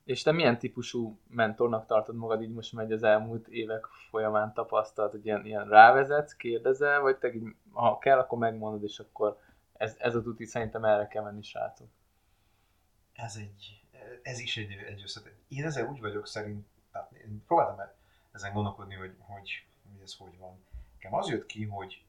És 0.03 0.21
te 0.21 0.31
milyen 0.31 0.59
típusú 0.59 1.19
mentornak 1.27 1.85
tartod 1.85 2.15
magad, 2.15 2.41
így 2.41 2.53
most 2.53 2.73
megy 2.73 2.91
az 2.91 3.03
elmúlt 3.03 3.47
évek 3.47 3.85
folyamán 4.09 4.53
tapasztalt, 4.53 5.11
hogy 5.11 5.25
ilyen, 5.25 5.45
ilyen 5.45 5.67
rávezetsz, 5.67 6.35
kérdezel, 6.35 7.01
vagy 7.01 7.17
te 7.17 7.33
így, 7.33 7.55
ha 7.71 7.97
kell, 7.97 8.19
akkor 8.19 8.37
megmondod, 8.37 8.83
és 8.83 8.99
akkor 8.99 9.39
ez, 9.73 9.95
ez 9.99 10.15
a 10.15 10.21
tuti 10.21 10.45
szerintem 10.45 10.85
erre 10.85 11.07
kell 11.07 11.23
menni, 11.23 11.41
srácok 11.41 11.87
ez, 13.21 13.35
egy, 13.35 13.83
ez 14.21 14.39
is 14.39 14.57
egy, 14.57 14.71
egy 14.71 15.01
összetett. 15.01 15.39
Én 15.47 15.65
ezzel 15.65 15.87
úgy 15.87 15.99
vagyok 15.99 16.27
szerint, 16.27 16.67
tehát 16.91 17.11
én 17.11 17.43
próbáltam 17.45 17.87
ezen 18.31 18.53
gondolkodni, 18.53 18.95
hogy, 18.95 19.15
hogy, 19.19 19.65
hogy 19.91 20.01
ez 20.01 20.15
hogy 20.15 20.37
van. 20.37 20.65
Nekem 20.93 21.13
az 21.13 21.29
jött 21.29 21.45
ki, 21.45 21.65
hogy 21.65 22.05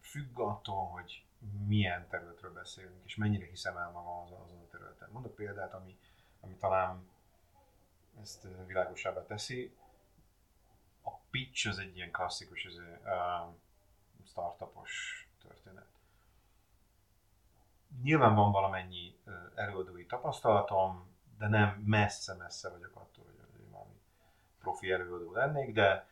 függ 0.00 0.38
attól, 0.38 0.86
hogy 0.86 1.24
milyen 1.66 2.08
területről 2.08 2.52
beszélünk, 2.52 3.04
és 3.04 3.16
mennyire 3.16 3.46
hiszem 3.46 3.76
el 3.76 3.90
magam 3.90 4.18
azon, 4.18 4.40
azon 4.40 4.58
a 4.58 4.68
területen. 4.70 5.08
Mondok 5.12 5.34
példát, 5.34 5.74
ami, 5.74 5.98
ami 6.48 6.56
talán 6.56 7.08
ezt 8.22 8.46
világosabbá 8.66 9.26
teszi. 9.26 9.74
A 11.02 11.10
pitch 11.30 11.68
az 11.68 11.78
egy 11.78 11.96
ilyen 11.96 12.10
klasszikus 12.10 12.64
ez, 12.64 12.74
uh, 12.74 13.54
startupos 14.24 15.26
történet 15.42 15.86
nyilván 18.02 18.34
van 18.34 18.52
valamennyi 18.52 19.16
előadói 19.54 20.06
tapasztalatom, 20.06 21.16
de 21.38 21.48
nem 21.48 21.82
messze-messze 21.86 22.70
vagyok 22.70 22.96
attól, 22.96 23.24
hogy 23.24 23.70
valami 23.70 24.00
profi 24.60 24.90
előadó 24.92 25.32
lennék, 25.32 25.72
de, 25.72 26.06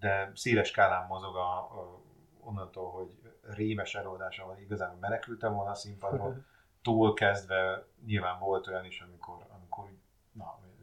de 0.00 0.30
széles 0.34 0.68
skálán 0.68 1.06
mozog 1.06 1.36
a, 1.36 1.58
a, 1.58 2.00
onnantól, 2.40 2.90
hogy 2.90 3.32
rémes 3.42 3.94
előadásával 3.94 4.58
igazán 4.58 4.96
menekültem 5.00 5.54
volna 5.54 5.70
a 5.70 5.74
színpadról, 5.74 6.44
túl 6.82 7.14
kezdve 7.14 7.86
nyilván 8.04 8.38
volt 8.38 8.66
olyan 8.66 8.84
is, 8.84 9.00
amikor, 9.00 9.46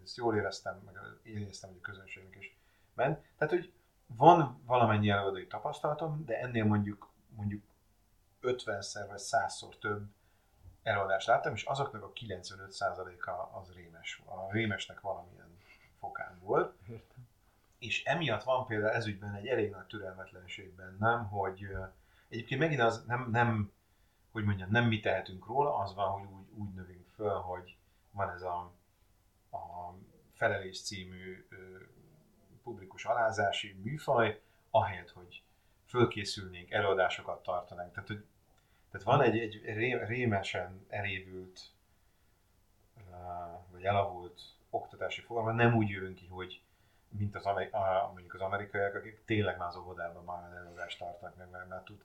ezt 0.05 0.17
jól 0.17 0.35
éreztem, 0.35 0.81
meg 0.85 0.95
éreztem, 1.23 1.69
hogy 1.69 1.79
a 1.81 1.85
közönségnek 1.85 2.35
is 2.39 2.55
ment. 2.93 3.25
Tehát, 3.37 3.53
hogy 3.53 3.71
van 4.05 4.61
valamennyi 4.65 5.09
előadói 5.09 5.47
tapasztalatom, 5.47 6.25
de 6.25 6.39
ennél 6.39 6.65
mondjuk 6.65 7.09
mondjuk 7.35 7.63
50-szer 8.41 9.05
vagy 9.07 9.19
100-szor 9.21 9.79
több 9.79 10.05
előadást 10.83 11.27
láttam, 11.27 11.53
és 11.53 11.63
azoknak 11.63 12.03
a 12.03 12.11
95%-a 12.11 13.57
az 13.57 13.73
rémes. 13.73 14.21
A 14.25 14.51
rémesnek 14.51 15.01
valamilyen 15.01 15.57
fokán 15.99 16.39
volt. 16.39 16.73
Értem. 16.89 17.27
És 17.79 18.03
emiatt 18.03 18.43
van 18.43 18.65
például 18.65 18.93
ezügyben 18.93 19.33
egy 19.33 19.47
elég 19.47 19.71
nagy 19.71 19.85
türelmetlenség 19.85 20.73
bennem, 20.75 21.27
hogy 21.27 21.67
egyébként 22.29 22.59
megint 22.59 22.81
az 22.81 23.03
nem, 23.05 23.29
nem 23.31 23.71
hogy 24.31 24.43
mondjam, 24.43 24.69
nem 24.71 24.85
mi 24.85 24.99
tehetünk 24.99 25.45
róla, 25.45 25.77
az 25.77 25.93
van, 25.93 26.11
hogy 26.11 26.27
úgy, 26.31 26.47
úgy 26.53 26.73
növünk 26.73 27.05
föl, 27.15 27.33
hogy 27.33 27.75
van 28.11 28.29
ez 28.29 28.41
a, 28.41 28.71
a 29.55 29.95
felelés 30.33 30.81
című 30.81 31.47
publikus 32.63 33.05
alázási 33.05 33.79
műfaj, 33.83 34.41
ahelyett, 34.69 35.09
hogy 35.09 35.43
fölkészülnénk, 35.85 36.71
előadásokat 36.71 37.43
tartanánk. 37.43 37.93
Tehát, 37.93 38.07
hogy 38.07 38.25
tehát 38.91 39.05
van 39.05 39.21
egy, 39.21 39.37
egy 39.39 39.61
ré, 39.63 39.93
rémesen 39.93 40.85
elévült, 40.89 41.59
vagy 43.71 43.83
elavult 43.83 44.41
oktatási 44.69 45.21
forma, 45.21 45.51
nem 45.51 45.75
úgy 45.75 45.89
jövünk 45.89 46.15
ki, 46.15 46.27
hogy 46.27 46.61
mint 47.09 47.35
az, 47.35 47.43
mondjuk 48.13 48.33
az 48.33 48.41
amerikaiak, 48.41 48.95
akik 48.95 49.21
tényleg 49.25 49.57
már 49.57 49.67
az 49.67 49.75
óvodában 49.75 50.23
már 50.23 50.51
előadást 50.55 50.99
tartanak 50.99 51.35
meg, 51.37 51.49
mert 51.49 51.67
már, 51.67 51.81
tud, 51.83 52.03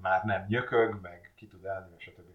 már 0.00 0.24
nem 0.24 0.46
nyökög, 0.48 1.00
meg 1.00 1.32
ki 1.34 1.46
tud 1.46 1.66
állni, 1.66 1.94
stb. 1.98 2.34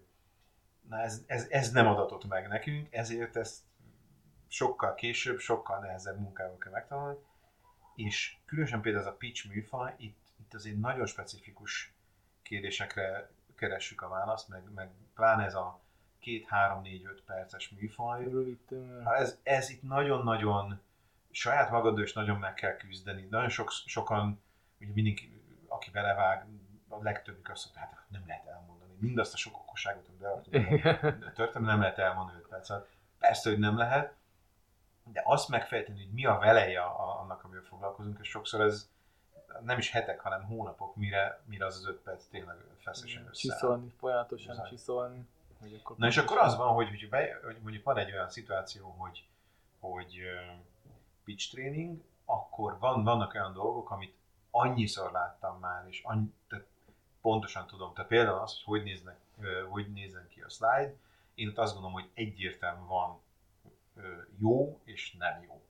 Na 0.88 0.98
ez, 0.98 1.24
ez, 1.26 1.46
ez 1.50 1.72
nem 1.72 1.86
adatott 1.86 2.24
meg 2.24 2.48
nekünk, 2.48 2.94
ezért 2.94 3.36
ezt 3.36 3.62
sokkal 4.52 4.94
később, 4.94 5.38
sokkal 5.38 5.78
nehezebb 5.78 6.18
munkával 6.18 6.58
kell 6.58 6.72
megtanulni, 6.72 7.18
és 7.94 8.36
különösen 8.46 8.80
például 8.80 9.04
ez 9.04 9.12
a 9.12 9.16
pitch 9.16 9.48
műfaj, 9.48 9.94
itt, 9.96 10.18
itt 10.40 10.54
azért 10.54 10.76
nagyon 10.76 11.06
specifikus 11.06 11.94
kérdésekre 12.42 13.30
keressük 13.56 14.02
a 14.02 14.08
választ, 14.08 14.48
meg, 14.48 14.62
meg 14.74 14.90
pláne 15.14 15.44
ez 15.44 15.54
a 15.54 15.80
két, 16.18 16.46
három, 16.46 16.82
négy, 16.82 17.04
öt 17.04 17.22
perces 17.22 17.68
műfaj. 17.68 18.26
Ez, 19.04 19.38
ez 19.42 19.70
itt 19.70 19.82
nagyon-nagyon 19.82 20.80
saját 21.30 21.70
magaddal 21.70 22.02
is 22.02 22.12
nagyon 22.12 22.38
meg 22.38 22.54
kell 22.54 22.76
küzdeni. 22.76 23.26
Nagyon 23.30 23.48
sok, 23.48 23.70
sokan, 23.70 24.42
ugye 24.80 24.92
mindenki, 24.92 25.42
aki 25.66 25.90
belevág, 25.90 26.46
a 26.88 27.02
legtöbbük 27.02 27.48
azt 27.48 27.64
mondja, 27.64 27.82
hát 27.82 28.06
nem 28.08 28.22
lehet 28.26 28.46
elmondani. 28.46 28.92
Mindazt 28.98 29.34
a 29.34 29.36
sok 29.36 29.56
okosságot, 29.56 30.08
amit 30.08 30.22
a 30.22 31.32
történet 31.34 31.68
nem 31.68 31.80
lehet 31.80 31.98
elmondani 31.98 32.38
5 32.38 32.46
perc 32.48 32.70
Persze, 33.18 33.50
hogy 33.50 33.58
nem 33.58 33.76
lehet, 33.76 34.14
de 35.04 35.22
azt 35.24 35.48
megfejteni, 35.48 36.04
hogy 36.04 36.12
mi 36.12 36.26
a 36.26 36.38
veleje 36.38 36.82
annak, 36.82 37.44
amivel 37.44 37.62
foglalkozunk, 37.62 38.18
és 38.20 38.28
sokszor 38.28 38.60
ez, 38.60 38.90
nem 39.60 39.78
is 39.78 39.90
hetek, 39.90 40.20
hanem 40.20 40.44
hónapok, 40.44 40.96
mire, 40.96 41.42
mire 41.44 41.66
az 41.66 41.76
az 41.76 41.86
öt 41.86 42.00
perc 42.00 42.24
tényleg 42.24 42.56
feszesen 42.78 43.22
össze. 43.22 43.40
Csiszolni, 43.40 43.92
folyamatosan 43.98 44.54
Bizony. 44.54 44.68
csiszolni. 44.68 45.28
Hogy 45.60 45.80
akkor 45.82 45.96
Na 45.96 46.06
és 46.06 46.16
akkor 46.16 46.38
az 46.38 46.56
van, 46.56 46.74
hogy, 46.74 46.88
hogy, 46.88 47.08
be, 47.08 47.40
hogy 47.44 47.58
mondjuk 47.62 47.84
van 47.84 47.96
egy 47.96 48.12
olyan 48.12 48.28
szituáció, 48.28 48.94
hogy, 48.98 49.26
hogy 49.80 50.20
pitch 51.24 51.50
training, 51.50 52.02
akkor 52.24 52.78
van, 52.78 53.04
vannak 53.04 53.34
olyan 53.34 53.52
dolgok, 53.52 53.90
amit 53.90 54.14
annyiszor 54.50 55.12
láttam 55.12 55.58
már, 55.58 55.86
és 55.88 56.02
annyi, 56.02 56.34
tehát 56.48 56.66
pontosan 57.20 57.66
tudom. 57.66 57.94
Tehát 57.94 58.10
például 58.10 58.38
az, 58.38 58.52
hogy 58.52 58.64
hogy, 58.64 58.82
néznek, 58.82 59.16
hogy 59.68 59.92
nézzen 59.92 60.28
ki 60.28 60.40
a 60.40 60.48
slide, 60.48 60.94
én 61.34 61.48
ott 61.48 61.58
azt 61.58 61.72
gondolom, 61.72 61.94
hogy 61.94 62.10
egyértelműen 62.14 62.86
van 62.86 63.20
jó 64.38 64.80
és 64.84 65.14
nem 65.18 65.42
jó. 65.46 65.62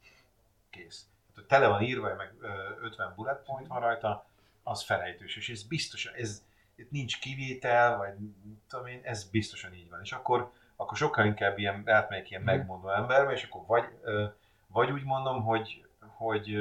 Kész 0.70 1.06
tele 1.46 1.66
van 1.66 1.82
írva, 1.82 2.14
meg 2.14 2.34
50 2.80 3.12
bullet 3.14 3.44
point 3.44 3.66
van 3.66 3.80
rajta, 3.80 4.26
az 4.62 4.82
felejtős, 4.82 5.36
és 5.36 5.50
ez 5.50 5.62
biztos, 5.62 6.06
ez, 6.06 6.44
itt 6.74 6.90
nincs 6.90 7.18
kivétel, 7.18 7.96
vagy 7.96 8.14
tudom 8.68 8.86
én, 8.86 9.00
ez 9.02 9.30
biztosan 9.30 9.74
így 9.74 9.90
van. 9.90 10.00
És 10.02 10.12
akkor 10.12 10.52
akkor 10.76 10.96
sokkal 10.96 11.26
inkább 11.26 11.58
ilyen, 11.58 11.82
átmegyek 11.88 12.30
ilyen 12.30 12.42
megmondó 12.42 12.88
emberbe, 12.88 13.32
és 13.32 13.44
akkor 13.44 13.66
vagy, 13.66 13.84
vagy 14.66 14.90
úgy 14.90 15.04
mondom, 15.04 15.42
hogy, 15.42 15.86
hogy 16.00 16.54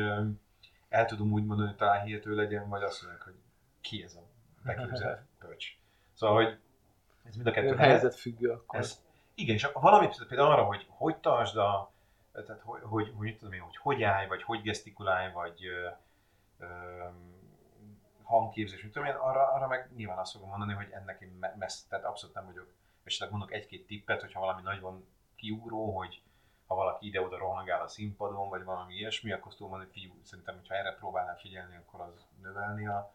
el 0.89 1.05
tudom 1.05 1.32
úgy 1.32 1.45
mondani, 1.45 1.68
hogy 1.68 1.78
talán 1.78 2.05
hihető 2.05 2.36
legyen, 2.36 2.70
vagy 2.70 2.82
azt 2.84 3.01
mondják, 3.01 3.24
hogy 3.24 3.36
ki 3.82 4.03
ez 4.03 4.16
a 4.16 4.24
beképzelt 4.64 5.22
pöcs. 5.39 5.66
Szóval, 6.14 6.43
hogy 6.43 6.57
ez 7.24 7.36
mind 7.36 7.47
a 7.47 7.51
kettő. 7.51 7.76
Helyzet 7.76 8.16
függő 8.16 8.51
akkor. 8.51 8.80
Ez, 8.80 9.03
igen, 9.42 9.56
és 9.56 9.68
valami 9.74 10.10
például 10.28 10.52
arra, 10.52 10.64
hogy 10.64 10.86
hogy 10.89 11.18
tartsd 11.18 11.58
a, 11.58 11.92
tehát 12.32 12.62
hogy, 12.62 12.82
hogy, 12.84 13.14
hogy, 13.18 13.38
tudom 13.38 13.54
én, 13.54 13.62
hogy 13.62 13.78
hogy 13.78 14.04
állj, 14.04 14.28
vagy 14.28 14.44
hogy 14.44 14.62
gesztikulálj, 14.62 15.32
vagy 15.32 15.66
ö, 15.66 15.89
ö, 16.60 16.68
hangképzés, 18.24 18.84
mit 18.84 18.92
tudom 18.92 19.08
én, 19.08 19.14
arra, 19.14 19.52
arra 19.52 19.68
meg 19.68 19.89
nyilván 19.96 20.18
azt 20.18 20.32
fogom 20.32 20.50
mondani, 20.50 20.74
hogy 20.74 20.89
ennek 20.92 21.22
én 21.22 21.46
messze, 21.58 21.86
tehát 21.89 22.06
abszolút 22.06 22.36
nem 22.36 22.46
vagyok, 22.46 22.74
és 23.04 23.18
tehát 23.18 23.34
mondok 23.34 23.54
egy-két 23.54 23.88
tippet, 23.88 24.22
hogyha 24.22 24.39
valami 24.39 24.62
nagyon 24.62 25.06
kiugró, 25.36 25.98
hogy 25.98 26.22
ha 26.68 26.76
valaki 26.76 27.06
ide-oda 27.06 27.38
rohangál 27.38 27.82
a 27.82 27.88
színpadon, 27.88 28.50
vagy 28.50 28.64
valami 28.64 28.94
ilyesmi, 28.94 29.32
akkor 29.32 29.48
azt 29.48 29.58
tudom 29.58 29.72
mondani, 29.72 29.92
hogy 29.92 30.02
fiú, 30.02 30.14
szerintem, 30.24 30.56
hogyha 30.56 30.76
erre 30.76 30.96
próbálnál 30.96 31.38
figyelni, 31.38 31.76
akkor 31.76 32.02
az 32.02 32.26
növelni 32.42 32.88
a, 32.88 33.14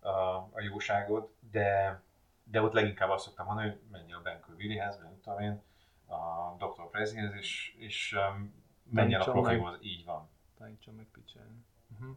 a, 0.00 0.10
a 0.36 0.60
jóságot, 0.60 1.32
de, 1.50 2.00
de 2.50 2.62
ott 2.62 2.72
leginkább 2.72 3.10
azt 3.10 3.24
szoktam 3.24 3.46
mondani, 3.46 3.68
hogy 3.68 3.80
menj 3.90 4.12
a 4.12 4.20
Benkő 4.20 4.54
Willihez, 4.54 4.98
nem 4.98 5.20
tudom 5.22 5.40
én, 5.40 5.62
a 6.06 6.54
Dr. 6.58 6.90
Prezihez, 6.90 7.34
és, 7.34 7.74
és 7.78 8.12
um, 8.12 8.54
menj 8.82 9.14
el 9.14 9.20
a 9.20 9.30
profihoz, 9.30 9.78
így 9.80 10.04
van. 10.04 10.28
Tanítson 10.58 10.94
meg 10.94 11.06
picselni. 11.12 11.64
Uh-huh. 11.92 12.16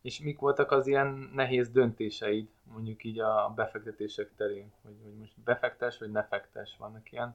És 0.00 0.20
mik 0.20 0.38
voltak 0.38 0.70
az 0.70 0.86
ilyen 0.86 1.30
nehéz 1.34 1.70
döntéseid, 1.70 2.48
mondjuk 2.62 3.04
így 3.04 3.18
a 3.18 3.52
befektetések 3.54 4.34
terén? 4.36 4.72
Hogy, 4.82 5.00
hogy 5.02 5.14
most 5.14 5.40
befektes, 5.40 5.98
vagy 5.98 6.10
ne 6.10 6.24
fektes? 6.24 6.76
Vannak 6.78 7.12
ilyen, 7.12 7.34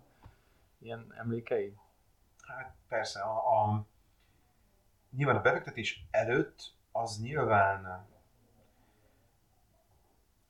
ilyen 0.79 1.13
emlékeid? 1.17 1.73
Hát 2.41 2.75
persze, 2.87 3.21
a, 3.21 3.63
a, 3.63 3.85
nyilván 5.09 5.35
a 5.35 5.41
befektetés 5.41 6.05
előtt 6.11 6.73
az 6.91 7.19
nyilván 7.21 8.07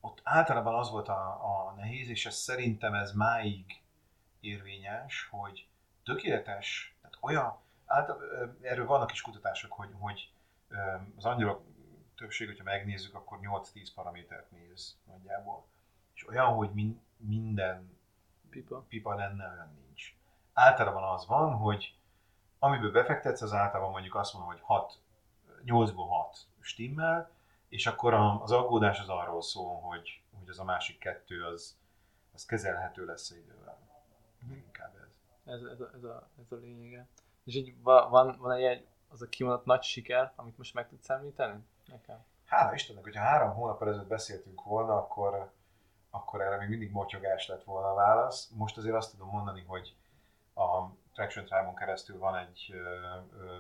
ott 0.02 0.22
általában 0.24 0.76
az 0.76 0.90
volt 0.90 1.08
a, 1.08 1.30
a 1.30 1.74
nehéz, 1.78 2.10
és 2.10 2.26
ez 2.26 2.36
szerintem 2.36 2.94
ez 2.94 3.12
máig 3.12 3.82
érvényes, 4.40 5.28
hogy 5.32 5.68
tökéletes, 6.04 6.96
tehát 7.02 7.18
olyan, 7.22 7.58
által, 7.86 8.22
erről 8.62 8.86
vannak 8.86 9.12
is 9.12 9.22
kutatások, 9.22 9.72
hogy, 9.72 9.90
hogy 10.00 10.32
az 11.16 11.26
angyalok 11.26 11.64
többség, 12.16 12.48
hogyha 12.48 12.64
megnézzük, 12.64 13.16
akkor 13.16 13.40
8-10 13.42 13.88
paramétert 13.96 14.52
néz 14.52 14.98
nagyjából. 15.08 15.66
És 16.14 16.28
olyan, 16.28 16.54
hogy 16.54 16.74
min, 16.74 17.02
minden 17.18 17.98
pipa. 18.50 18.86
pipa 18.90 19.16
lenne, 19.16 19.52
olyan 19.52 19.74
nincs. 19.86 20.16
Általában 20.54 21.04
az 21.04 21.28
van, 21.28 21.54
hogy 21.54 21.96
amiből 22.60 22.92
befektetsz, 22.92 23.42
az 23.42 23.54
általában 23.54 23.92
mondjuk 23.92 24.16
azt 24.16 24.34
mondom, 24.34 24.52
hogy 24.52 24.62
6, 24.64 25.00
8-ból 25.66 26.08
6 26.10 26.38
stimmel, 26.60 27.32
és 27.72 27.88
akkor 27.88 28.14
az 28.14 28.52
aggódás 28.52 29.00
az 29.00 29.10
arról 29.10 29.42
szól, 29.42 29.80
hogy, 29.80 30.22
hogy 30.40 30.50
az 30.50 30.60
a 30.60 30.64
másik 30.64 31.00
kettő 31.00 31.46
az, 31.46 31.78
az 32.34 32.46
kezelhető 32.46 33.06
lesz 33.06 33.32
idővel. 33.32 33.78
Inkább 34.50 34.96
ez. 34.96 35.54
Ez, 35.54 35.62
ez, 35.64 35.80
a, 35.80 35.92
ez, 35.96 36.04
a, 36.04 36.30
ez 36.40 36.52
a 36.52 36.56
lényege. 36.56 37.08
És 37.44 37.56
így 37.56 37.82
van, 37.82 38.38
van 38.38 38.52
egy 38.52 38.86
az 39.08 39.22
a 39.22 39.30
kimondott 39.30 39.66
nagy 39.66 39.82
siker, 39.82 40.34
amit 40.36 40.58
most 40.58 40.74
meg 40.74 40.88
tudsz 40.88 41.10
említeni? 41.10 41.66
Nekem. 41.86 42.24
Hála 42.46 42.74
Istennek, 42.74 43.04
hogyha 43.04 43.24
három 43.24 43.54
hónap 43.54 43.82
ezelőtt 43.82 44.08
beszéltünk 44.08 44.64
volna, 44.64 44.98
akkor, 44.98 45.52
akkor 46.10 46.42
erre 46.42 46.58
még 46.58 46.70
mindig 46.70 46.92
motyogás 46.92 47.48
lett 47.48 47.64
volna 47.64 47.92
a 47.92 47.96
válasz. 47.96 48.50
Most 48.56 48.78
azért 48.78 48.96
azt 48.96 49.12
tudom 49.12 49.30
mondani, 49.30 49.64
hogy 49.68 49.96
a 50.54 50.86
Traction 51.14 51.46
Tribe-on 51.46 51.76
keresztül 51.76 52.18
van 52.18 52.36
egy 52.36 52.74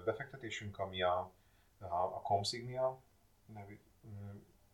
befektetésünk, 0.05 0.79
ami 0.79 1.01
a, 1.01 1.31
a, 1.79 1.85
a 1.85 2.21
Comsignia 2.23 2.99
nevű 3.45 3.79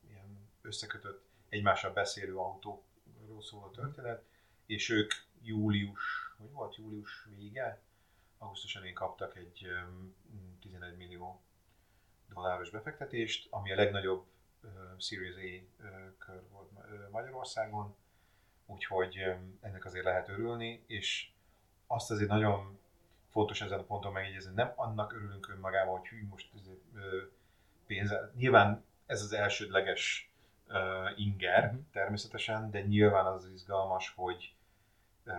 ilyen 0.07 0.49
összekötött, 0.61 1.25
egymással 1.49 1.93
beszélő 1.93 2.37
autóról 2.37 3.41
szóló 3.41 3.69
történet, 3.69 4.23
és 4.65 4.89
ők 4.89 5.11
július, 5.41 6.33
hogy 6.37 6.51
volt 6.51 6.75
július 6.75 7.27
vége? 7.35 7.81
Augusztus 8.37 8.75
elején 8.75 8.95
kaptak 8.95 9.35
egy 9.35 9.67
11 10.59 10.97
millió 10.97 11.41
dolláros 12.29 12.69
befektetést, 12.69 13.47
ami 13.49 13.71
a 13.71 13.75
legnagyobb 13.75 14.25
Series 14.97 15.35
A 15.35 16.17
kör 16.17 16.43
volt 16.49 16.71
Magyarországon, 17.11 17.95
úgyhogy 18.65 19.17
ennek 19.61 19.85
azért 19.85 20.05
lehet 20.05 20.29
örülni, 20.29 20.83
és 20.87 21.31
azt 21.87 22.11
azért 22.11 22.29
nagyon 22.29 22.79
fontos 23.29 23.61
ezen 23.61 23.79
a 23.79 23.83
ponton 23.83 24.11
megjegyezni, 24.11 24.53
nem 24.53 24.73
annak 24.75 25.13
örülünk 25.13 25.49
önmagában, 25.49 25.99
hogy 25.99 26.07
hű, 26.07 26.27
most 26.27 26.51
pénz, 27.85 28.13
nyilván 28.35 28.83
ez 29.07 29.21
az 29.21 29.33
elsődleges 29.33 30.31
uh, 30.67 31.19
inger 31.19 31.65
uh-huh. 31.65 31.79
természetesen, 31.91 32.71
de 32.71 32.81
nyilván 32.81 33.25
az 33.25 33.49
izgalmas, 33.53 34.13
hogy 34.15 34.53
uh, 35.25 35.33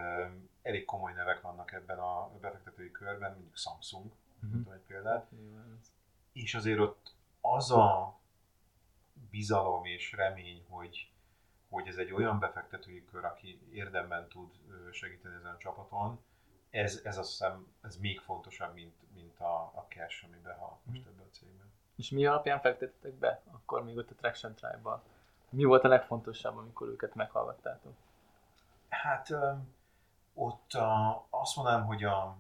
elég 0.63 0.85
komoly 0.85 1.13
nevek 1.13 1.41
vannak 1.41 1.73
ebben 1.73 1.99
a 1.99 2.31
befektetői 2.41 2.91
körben, 2.91 3.33
mondjuk 3.33 3.57
Samsung, 3.57 4.13
uh-huh. 4.43 4.75
egy 4.75 4.81
példát, 4.87 5.31
és 6.33 6.55
azért 6.55 6.79
ott 6.79 7.13
az 7.41 7.71
a 7.71 8.19
bizalom 9.31 9.85
és 9.85 10.13
remény, 10.13 10.65
hogy, 10.69 11.11
hogy 11.69 11.87
ez 11.87 11.97
egy 11.97 12.13
olyan 12.13 12.39
befektetői 12.39 13.05
kör, 13.05 13.25
aki 13.25 13.61
érdemben 13.73 14.29
tud 14.29 14.51
segíteni 14.93 15.35
ezen 15.35 15.55
a 15.55 15.57
csapaton, 15.57 16.21
ez, 16.71 17.01
ez 17.05 17.19
azt 17.19 17.31
hiszem, 17.31 17.67
ez 17.83 17.97
még 17.97 18.21
fontosabb, 18.21 18.75
mint, 18.75 18.95
mint 19.15 19.41
a, 19.41 19.61
a 19.61 19.87
cash, 19.89 20.25
ami 20.25 20.37
behalt 20.43 20.79
most 20.85 21.07
ebbe 21.07 21.23
a 21.23 21.31
cégbe. 21.31 21.65
És 21.99 22.11
mi 22.11 22.27
alapján 22.27 22.61
fektettetek 22.61 23.15
be 23.15 23.43
akkor 23.53 23.85
még 23.85 23.97
ott 23.97 24.11
a 24.11 24.15
Traction 24.15 24.55
Tribe-ban? 24.55 25.03
Mi 25.51 25.65
volt 25.65 25.85
a 25.85 25.89
legfontosabb, 25.89 26.57
amikor 26.57 26.89
őket 26.89 27.15
meghallgattátok? 27.15 27.93
Hát 28.89 29.29
ott 30.35 30.73
a, 30.73 31.27
azt 31.31 31.57
mondanám, 31.57 31.87
hogy 31.87 32.05
a, 32.05 32.37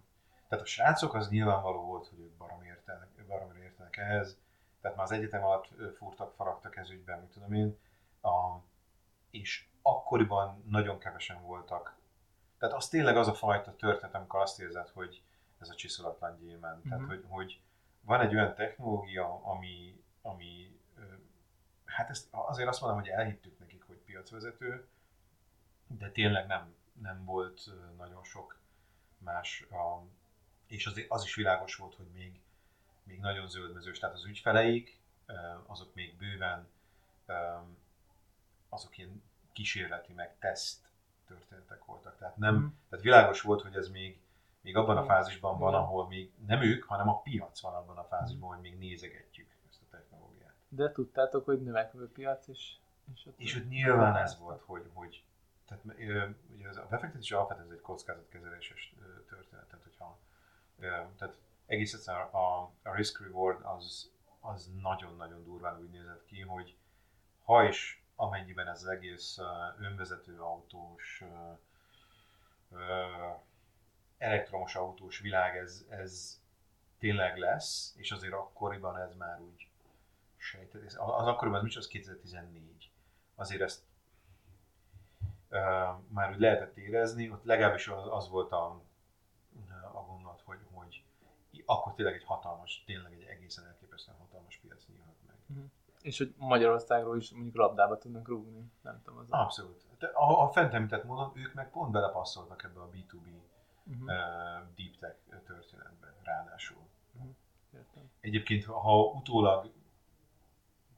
tehát 0.48 0.64
a 0.64 0.68
srácok 0.68 1.14
az 1.14 1.28
nyilvánvaló 1.28 1.84
volt, 1.84 2.06
hogy 2.06 2.18
ők 2.18 2.36
barom 2.36 2.62
értenek, 2.62 3.08
barom 3.26 3.56
értenek 3.56 3.96
ehhez. 3.96 4.38
Tehát 4.80 4.96
már 4.96 5.06
az 5.06 5.12
egyetem 5.12 5.44
alatt 5.44 5.68
furtak, 5.96 6.34
faragtak 6.34 6.76
ez 6.76 6.90
ügyben, 6.90 7.20
mit 7.20 7.30
tudom 7.30 7.52
én. 7.52 7.78
A, 8.22 8.58
és 9.30 9.68
akkoriban 9.82 10.64
nagyon 10.66 10.98
kevesen 10.98 11.42
voltak. 11.42 11.96
Tehát 12.58 12.74
az 12.74 12.88
tényleg 12.88 13.16
az 13.16 13.28
a 13.28 13.34
fajta 13.34 13.76
történet, 13.76 14.14
amikor 14.14 14.40
azt 14.40 14.60
érzed, 14.60 14.88
hogy 14.88 15.22
ez 15.58 15.68
a 15.68 15.74
csiszolatlan 15.74 16.38
gyémán. 16.38 16.76
Mm-hmm. 16.76 16.88
Tehát, 16.88 17.00
mhm. 17.00 17.08
hogy, 17.08 17.24
hogy 17.28 17.60
van 18.00 18.20
egy 18.20 18.34
olyan 18.34 18.54
technológia, 18.54 19.40
ami, 19.44 20.02
ami 20.22 20.78
hát 21.84 22.10
ezt 22.10 22.28
azért 22.30 22.68
azt 22.68 22.80
mondom, 22.80 23.00
hogy 23.00 23.08
elhittük 23.08 23.58
nekik, 23.58 23.82
hogy 23.82 23.96
piacvezető, 23.96 24.86
de 25.86 26.10
tényleg 26.10 26.46
nem, 26.46 26.74
nem 27.02 27.24
volt 27.24 27.70
nagyon 27.96 28.24
sok 28.24 28.58
más, 29.18 29.62
a, 29.70 30.02
és 30.66 30.86
az, 30.86 31.04
az 31.08 31.24
is 31.24 31.34
világos 31.34 31.76
volt, 31.76 31.94
hogy 31.94 32.08
még, 32.14 32.40
még 33.02 33.20
nagyon 33.20 33.48
zöldmezős, 33.48 33.98
tehát 33.98 34.14
az 34.14 34.24
ügyfeleik, 34.24 34.98
azok 35.66 35.94
még 35.94 36.16
bőven, 36.16 36.68
azok 38.68 38.98
ilyen 38.98 39.22
kísérleti, 39.52 40.12
meg 40.12 40.38
teszt 40.38 40.86
történetek 41.26 41.84
voltak. 41.84 42.18
Tehát, 42.18 42.36
nem, 42.36 42.54
mm. 42.54 42.66
tehát 42.88 43.04
világos 43.04 43.40
volt, 43.40 43.62
hogy 43.62 43.76
ez 43.76 43.88
még 43.88 44.18
még 44.60 44.76
abban 44.76 44.96
a 44.96 45.04
fázisban 45.04 45.58
van, 45.58 45.74
ahol 45.74 46.06
még 46.06 46.32
nem 46.46 46.62
ők, 46.62 46.84
hanem 46.84 47.08
a 47.08 47.20
piac 47.20 47.60
van 47.60 47.74
abban 47.74 47.96
a 47.96 48.04
fázisban, 48.04 48.48
hogy 48.48 48.60
még 48.60 48.78
nézegetjük 48.78 49.48
ezt 49.68 49.82
a 49.82 49.84
technológiát. 49.90 50.54
De 50.68 50.92
tudtátok, 50.92 51.44
hogy 51.44 51.62
növekvő 51.62 52.10
piac 52.12 52.48
is? 52.48 52.80
És 53.14 53.26
ott, 53.26 53.38
és 53.38 53.56
ott 53.56 53.68
nyilván 53.68 54.16
ez 54.16 54.38
volt, 54.38 54.62
hogy, 54.62 54.90
hogy 54.94 55.24
tehát, 55.66 55.84
ugye 56.54 56.68
a 56.68 56.86
befektetés 56.88 57.32
alapvetően 57.32 57.66
ez 57.66 57.72
egy 57.72 57.80
kockázatkezeléses 57.80 58.94
történet, 59.28 59.66
tehát 59.66 59.84
hogyha 59.84 60.18
tehát 61.16 61.38
egész 61.66 61.94
egyszerűen 61.94 62.26
a, 62.26 62.62
a 62.62 62.94
risk 62.94 63.20
reward 63.20 63.64
az, 63.64 64.10
az 64.40 64.70
nagyon-nagyon 64.80 65.44
durván 65.44 65.78
úgy 65.78 65.90
nézett 65.90 66.24
ki, 66.24 66.40
hogy 66.40 66.76
ha 67.44 67.64
is 67.64 68.02
amennyiben 68.16 68.68
ez 68.68 68.82
az 68.82 68.88
egész 68.88 69.38
önvezető 69.78 70.40
autós 70.40 71.24
elektromos 74.18 74.74
autós 74.74 75.18
világ 75.18 75.56
ez, 75.56 75.84
ez 75.88 76.40
tényleg 76.98 77.36
lesz, 77.36 77.94
és 77.96 78.10
azért 78.10 78.32
akkoriban 78.32 78.98
ez 78.98 79.14
már 79.14 79.40
úgy 79.40 79.68
sejtett. 80.36 80.82
Az 80.92 81.26
akkoriban, 81.26 81.66
ez 81.66 81.76
az 81.76 81.86
2014. 81.86 82.90
Azért 83.34 83.60
ezt 83.60 83.82
uh, 85.50 85.58
már 86.08 86.30
úgy 86.30 86.40
lehetett 86.40 86.76
érezni, 86.76 87.30
ott 87.30 87.44
legalábbis 87.44 87.88
az, 87.88 88.06
az 88.10 88.28
volt 88.28 88.52
a, 88.52 88.80
a 89.92 90.00
gondolat, 90.00 90.42
hogy, 90.44 90.58
hogy 90.72 91.04
akkor 91.66 91.94
tényleg 91.94 92.14
egy 92.14 92.24
hatalmas, 92.24 92.82
tényleg 92.86 93.12
egy 93.12 93.22
egészen 93.22 93.66
elképesztően 93.66 94.16
hatalmas 94.18 94.56
piac 94.56 94.86
nyílhat 94.86 95.16
meg. 95.26 95.36
Mm. 95.52 95.64
És 96.02 96.18
hogy 96.18 96.34
Magyarországról 96.36 97.16
is 97.16 97.30
mondjuk 97.30 97.56
labdába 97.56 97.98
tudnak 97.98 98.28
rúgni, 98.28 98.72
nem 98.82 99.00
tudom. 99.04 99.18
Az 99.18 99.30
Abszolút. 99.30 99.86
De 99.98 100.06
a, 100.06 100.42
a 100.42 100.48
fent 100.48 100.74
említett 100.74 101.04
módon 101.04 101.32
ők 101.34 101.54
meg 101.54 101.70
pont 101.70 101.90
belepasszoltak 101.90 102.64
ebbe 102.64 102.80
a 102.80 102.90
B2B 102.90 103.26
uh-huh. 103.88 104.08
uh, 104.08 104.74
deep 104.76 104.98
tech 104.98 105.16
történetbe, 105.46 106.14
ráadásul. 106.22 106.86
Értem. 107.74 108.10
Egyébként, 108.20 108.64
ha 108.64 109.02
utólag, 109.02 109.72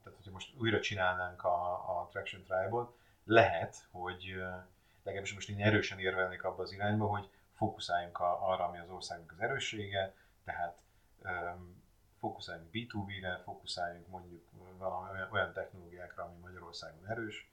tehát 0.03 0.17
hogyha 0.17 0.31
most 0.31 0.55
újra 0.57 0.79
csinálnánk 0.79 1.43
a, 1.43 1.73
a 1.73 2.07
Traction 2.11 2.43
Tribe-ot, 2.43 2.97
lehet, 3.23 3.87
hogy 3.91 4.35
legalábbis 5.03 5.33
most 5.33 5.49
én 5.49 5.59
erősen 5.59 5.99
érvelnék 5.99 6.43
abba 6.43 6.61
az 6.61 6.71
irányba, 6.71 7.07
hogy 7.07 7.29
fókuszáljunk 7.53 8.19
a, 8.19 8.49
arra, 8.49 8.65
ami 8.65 8.77
az 8.77 8.89
országnak 8.89 9.31
az 9.31 9.39
erőssége, 9.39 10.15
tehát 10.43 10.81
um, 11.23 11.83
fókuszáljunk 12.19 12.69
B2B-re, 12.73 13.41
fókuszáljunk 13.43 14.07
mondjuk 14.07 14.49
valami 14.77 15.19
olyan, 15.31 15.53
technológiákra, 15.53 16.23
ami 16.23 16.37
Magyarországon 16.41 17.07
erős, 17.07 17.49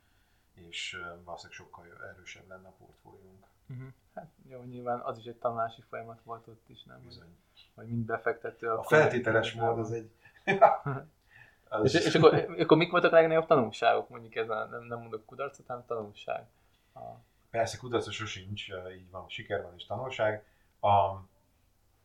és 0.55 1.03
valószínűleg 1.24 1.59
sokkal 1.59 1.86
erősebb 2.14 2.49
lenne 2.49 2.68
a 2.68 2.74
portfóliónk. 2.78 3.47
Uh-huh. 3.69 3.89
Hát 4.14 4.31
jó, 4.49 4.62
nyilván 4.62 5.01
az 5.01 5.19
is 5.19 5.25
egy 5.25 5.37
tanulási 5.37 5.83
folyamat 5.89 6.21
volt 6.25 6.47
ott 6.47 6.69
is, 6.69 6.83
nem? 6.85 7.03
Bizony. 7.05 7.37
Hogy 7.75 7.87
mind 7.87 8.05
befektető. 8.05 8.69
A 8.69 8.73
akkor- 8.73 8.87
feltételes 8.87 9.53
mód 9.53 9.79
az 9.79 9.93
egy... 9.93 10.11
az 11.69 11.95
És, 11.95 12.05
és 12.05 12.14
akkor, 12.14 12.35
akkor 12.59 12.77
mik 12.77 12.91
voltak 12.91 13.12
a 13.12 13.14
legnagyobb 13.14 13.47
tanulságok? 13.47 14.09
Mondjuk 14.09 14.35
ez 14.35 14.49
a, 14.49 14.64
nem, 14.64 14.83
nem 14.83 14.99
mondok 14.99 15.27
kudarcot, 15.27 15.66
hanem 15.66 15.85
tanulság. 15.87 16.47
A, 16.95 17.01
Persze 17.51 17.77
kudarca 17.77 18.11
sosincs, 18.11 18.69
így 18.99 19.11
van, 19.11 19.29
siker 19.29 19.62
van 19.62 19.75
és 19.77 19.87
tanulság. 19.87 20.45
A, 20.81 21.21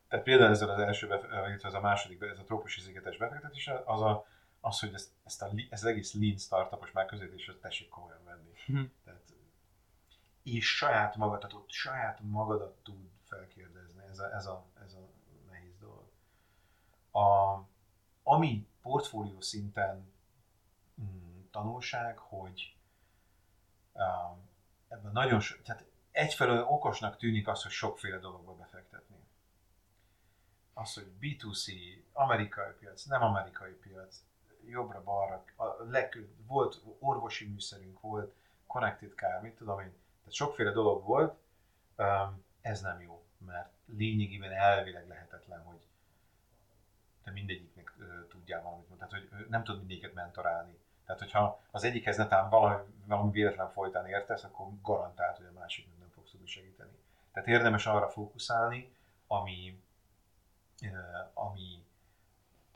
tehát 0.07 0.25
például 0.25 0.49
ezzel 0.51 0.69
az 0.69 0.79
első, 0.79 1.07
illetve 1.07 1.67
ez 1.67 1.73
a 1.73 1.79
második, 1.79 2.21
ez 2.21 2.39
a 2.39 2.43
trópusi 2.43 2.79
szigetes 2.81 3.17
befektetés, 3.17 3.67
az, 3.85 4.01
a, 4.01 4.25
az 4.61 4.79
hogy 4.79 4.93
ezt, 4.93 5.09
ezt, 5.23 5.41
a, 5.41 5.49
li- 5.51 5.67
ez 5.69 5.83
az 5.83 5.89
egész 5.89 6.13
lean 6.13 6.37
startupos 6.37 6.91
megközelítést 6.91 7.57
tessék 7.61 7.89
komolyan 7.89 8.23
venni. 8.25 8.51
Mhm. 8.67 8.83
Tehát, 9.05 9.19
és 10.43 10.75
saját 10.75 11.15
magadat, 11.15 11.63
saját 11.67 12.19
magadat 12.19 12.75
tud 12.83 13.09
felkérdezni, 13.23 14.03
ez 14.09 14.19
a, 14.19 14.33
ez 14.33 14.45
a, 14.45 14.65
ez 14.83 14.93
a 14.93 15.09
nehéz 15.49 15.77
dolog. 15.79 16.09
A, 17.11 17.59
ami 18.23 18.67
portfólió 18.81 19.41
szinten 19.41 20.11
mm, 21.01 21.41
tanulság, 21.51 22.17
hogy 22.17 22.75
um, 23.93 24.49
ebben 24.87 25.11
nagyon 25.11 25.39
so, 25.39 25.55
tehát 25.61 25.85
egyfelől 26.11 26.63
okosnak 26.63 27.17
tűnik 27.17 27.47
az, 27.47 27.61
hogy 27.61 27.71
sokféle 27.71 28.17
dologba 28.17 28.55
befektetni. 28.55 29.15
Az, 30.73 30.93
hogy 30.93 31.11
B2C, 31.21 31.73
amerikai 32.13 32.71
piac, 32.79 33.03
nem 33.03 33.21
amerikai 33.21 33.71
piac, 33.71 34.23
jobbra-balra, 34.65 35.43
volt 36.45 36.81
orvosi 36.99 37.47
műszerünk, 37.47 37.99
volt 37.99 38.33
connected 38.67 39.13
car, 39.15 39.41
mit 39.41 39.55
tudom 39.55 39.79
én, 39.79 39.93
tehát 40.23 40.33
sokféle 40.33 40.71
dolog 40.71 41.03
volt, 41.03 41.35
ez 42.61 42.81
nem 42.81 43.01
jó, 43.01 43.23
mert 43.37 43.69
lényegében 43.85 44.51
elvileg 44.51 45.07
lehetetlen, 45.07 45.61
hogy 45.61 45.87
te 47.23 47.31
mindegyiknek 47.31 47.93
tudjál 48.29 48.61
valamit 48.61 48.89
mondani, 48.89 49.09
tehát 49.09 49.29
hogy 49.29 49.45
nem 49.49 49.63
tud 49.63 49.77
mindegyiket 49.77 50.13
mentorálni. 50.13 50.77
Tehát, 51.05 51.21
hogyha 51.21 51.59
az 51.71 51.83
egyikhez 51.83 52.17
netán 52.17 52.49
valami, 52.49 52.83
valami 53.05 53.31
véletlen 53.31 53.69
folytán 53.69 54.07
értesz, 54.07 54.43
akkor 54.43 54.67
garantált, 54.81 55.37
hogy 55.37 55.45
a 55.45 55.59
másiknak 55.59 55.99
nem 55.99 56.09
fogsz 56.09 56.31
tudni 56.31 56.47
segíteni. 56.47 56.97
Tehát 57.31 57.49
érdemes 57.49 57.85
arra 57.85 58.09
fókuszálni, 58.09 58.95
ami, 59.27 59.81
ami 61.33 61.85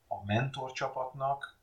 a 0.08 0.24
mentor 0.26 0.72
csapatnak 0.72 1.56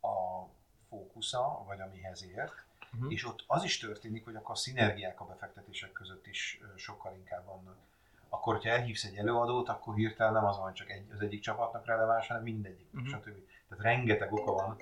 a 0.00 0.44
fókusza, 0.88 1.64
vagy 1.66 1.80
amihez 1.80 2.24
ért, 2.24 2.64
Mhm. 2.90 3.10
és 3.10 3.26
ott 3.26 3.44
az 3.46 3.64
is 3.64 3.78
történik, 3.78 4.24
hogy 4.24 4.34
akkor 4.34 4.50
a 4.50 4.54
szinergiák 4.54 5.20
a 5.20 5.24
befektetések 5.24 5.92
között 5.92 6.26
is 6.26 6.60
sokkal 6.76 7.14
inkább 7.14 7.44
vannak. 7.44 7.76
Akkor, 8.28 8.54
hogyha 8.54 8.70
elhívsz 8.70 9.04
egy 9.04 9.16
előadót, 9.16 9.68
akkor 9.68 9.94
hirtelen 9.94 10.32
nem 10.32 10.44
az 10.44 10.58
van, 10.58 10.72
csak 10.72 10.90
egy, 10.90 11.10
az 11.12 11.20
egyik 11.20 11.40
csapatnak 11.40 11.86
releváns, 11.86 12.26
hanem 12.26 12.42
mindegyik, 12.42 12.88
uh-huh. 12.94 13.08
stb. 13.08 13.38
Tehát 13.68 13.84
rengeteg 13.84 14.32
oka 14.32 14.52
van. 14.52 14.76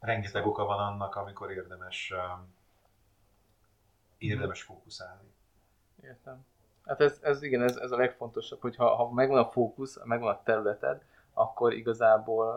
Rengeteg 0.00 0.46
oka 0.46 0.64
van 0.64 0.78
annak, 0.78 1.14
amikor 1.14 1.50
érdemes, 1.50 2.12
um, 2.16 2.54
érdemes 4.18 4.62
fókuszálni. 4.62 5.32
Értem. 6.02 6.44
Hát 6.84 7.00
ez, 7.00 7.18
ez 7.22 7.42
igen, 7.42 7.62
ez, 7.62 7.76
ez 7.76 7.90
a 7.90 7.96
legfontosabb, 7.96 8.60
hogy 8.60 8.76
ha, 8.76 8.94
ha 8.94 9.10
megvan 9.10 9.38
a 9.38 9.50
fókusz, 9.50 9.98
megvan 10.04 10.34
a 10.34 10.42
területed, 10.42 11.04
akkor 11.32 11.72
igazából 11.72 12.54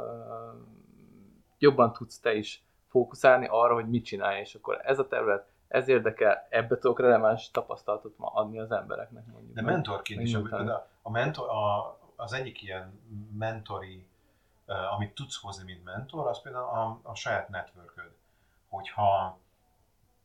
jobban 1.57 1.93
tudsz 1.93 2.19
te 2.19 2.33
is 2.33 2.63
fókuszálni 2.87 3.47
arra, 3.49 3.73
hogy 3.73 3.89
mit 3.89 4.05
csinálj, 4.05 4.39
és 4.39 4.55
akkor 4.55 4.81
ez 4.83 4.99
a 4.99 5.07
terület, 5.07 5.47
ez 5.67 5.87
érdekel, 5.87 6.47
ebbe 6.49 6.77
tudok 6.77 6.99
releváns 6.99 7.51
tapasztalatot 7.51 8.17
ma 8.17 8.27
adni 8.27 8.59
az 8.59 8.71
embereknek 8.71 9.25
mondjuk. 9.25 9.55
De 9.55 9.61
mentorként 9.61 10.21
is, 10.21 10.33
a, 10.33 10.87
a 11.01 11.09
mentor, 11.09 11.49
a, 11.49 11.97
az 12.15 12.33
egyik 12.33 12.61
ilyen 12.61 12.99
mentori, 13.37 14.07
uh, 14.67 14.93
amit 14.93 15.13
tudsz 15.15 15.41
hozni, 15.41 15.63
mint 15.63 15.83
mentor, 15.83 16.27
az 16.27 16.41
például 16.41 16.65
a, 16.65 16.99
a 17.03 17.15
saját 17.15 17.49
networköd. 17.49 18.11
Hogyha 18.69 19.37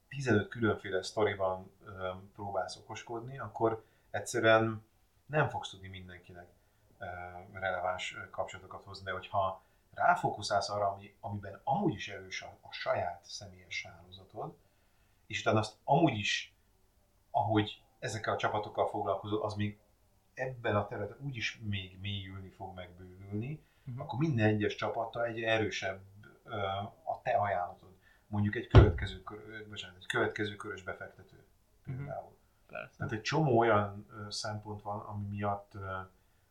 15 0.08 0.48
különféle 0.48 1.02
sztoriban 1.02 1.70
um, 1.86 2.30
próbálsz 2.34 2.76
okoskodni, 2.76 3.38
akkor 3.38 3.84
egyszerűen 4.10 4.84
nem 5.26 5.48
fogsz 5.48 5.70
tudni 5.70 5.88
mindenkinek 5.88 6.46
uh, 6.98 7.06
releváns 7.60 8.12
uh, 8.12 8.30
kapcsolatokat 8.30 8.84
hozni, 8.84 9.04
de 9.04 9.12
hogyha 9.12 9.62
ráfókuszálsz 9.94 10.68
arra, 10.68 10.92
ami, 10.92 11.14
amiben 11.20 11.60
amúgy 11.64 11.94
is 11.94 12.08
erős 12.08 12.42
a, 12.42 12.58
a 12.60 12.72
saját 12.72 13.24
személyes 13.24 13.86
hálózatod, 13.86 14.56
és 15.26 15.40
utána 15.40 15.58
azt 15.58 15.76
amúgy 15.84 16.18
is, 16.18 16.54
ahogy 17.30 17.82
ezekkel 17.98 18.34
a 18.34 18.36
csapatokkal 18.36 18.88
foglalkozol, 18.88 19.42
az 19.42 19.54
még 19.54 19.78
ebben 20.34 20.76
a 20.76 20.86
területen 20.86 21.18
úgyis 21.20 21.60
még 21.62 21.98
mélyülni 22.00 22.48
fog 22.48 22.74
megbővülni, 22.74 23.60
Mhm. 23.84 24.00
akkor 24.00 24.18
minden 24.18 24.46
egyes 24.46 24.74
csapattal 24.74 25.24
egyre 25.24 25.50
erősebb 25.50 26.00
ö, 26.44 26.56
a 27.04 27.20
te 27.22 27.30
ajánlatod. 27.30 27.88
Mondjuk 28.26 28.54
egy 28.56 28.66
következő, 28.66 29.22
kör, 29.22 29.68
bocsánat, 29.68 29.96
egy 29.96 30.06
következő 30.06 30.56
körös 30.56 30.82
befektető 30.82 31.44
például. 31.84 32.36
Persze. 32.66 32.96
Tehát 32.96 33.12
egy 33.12 33.20
csomó 33.22 33.58
olyan 33.58 34.06
szempont 34.28 34.82
van, 34.82 35.00
ami 35.00 35.26
miatt 35.26 35.74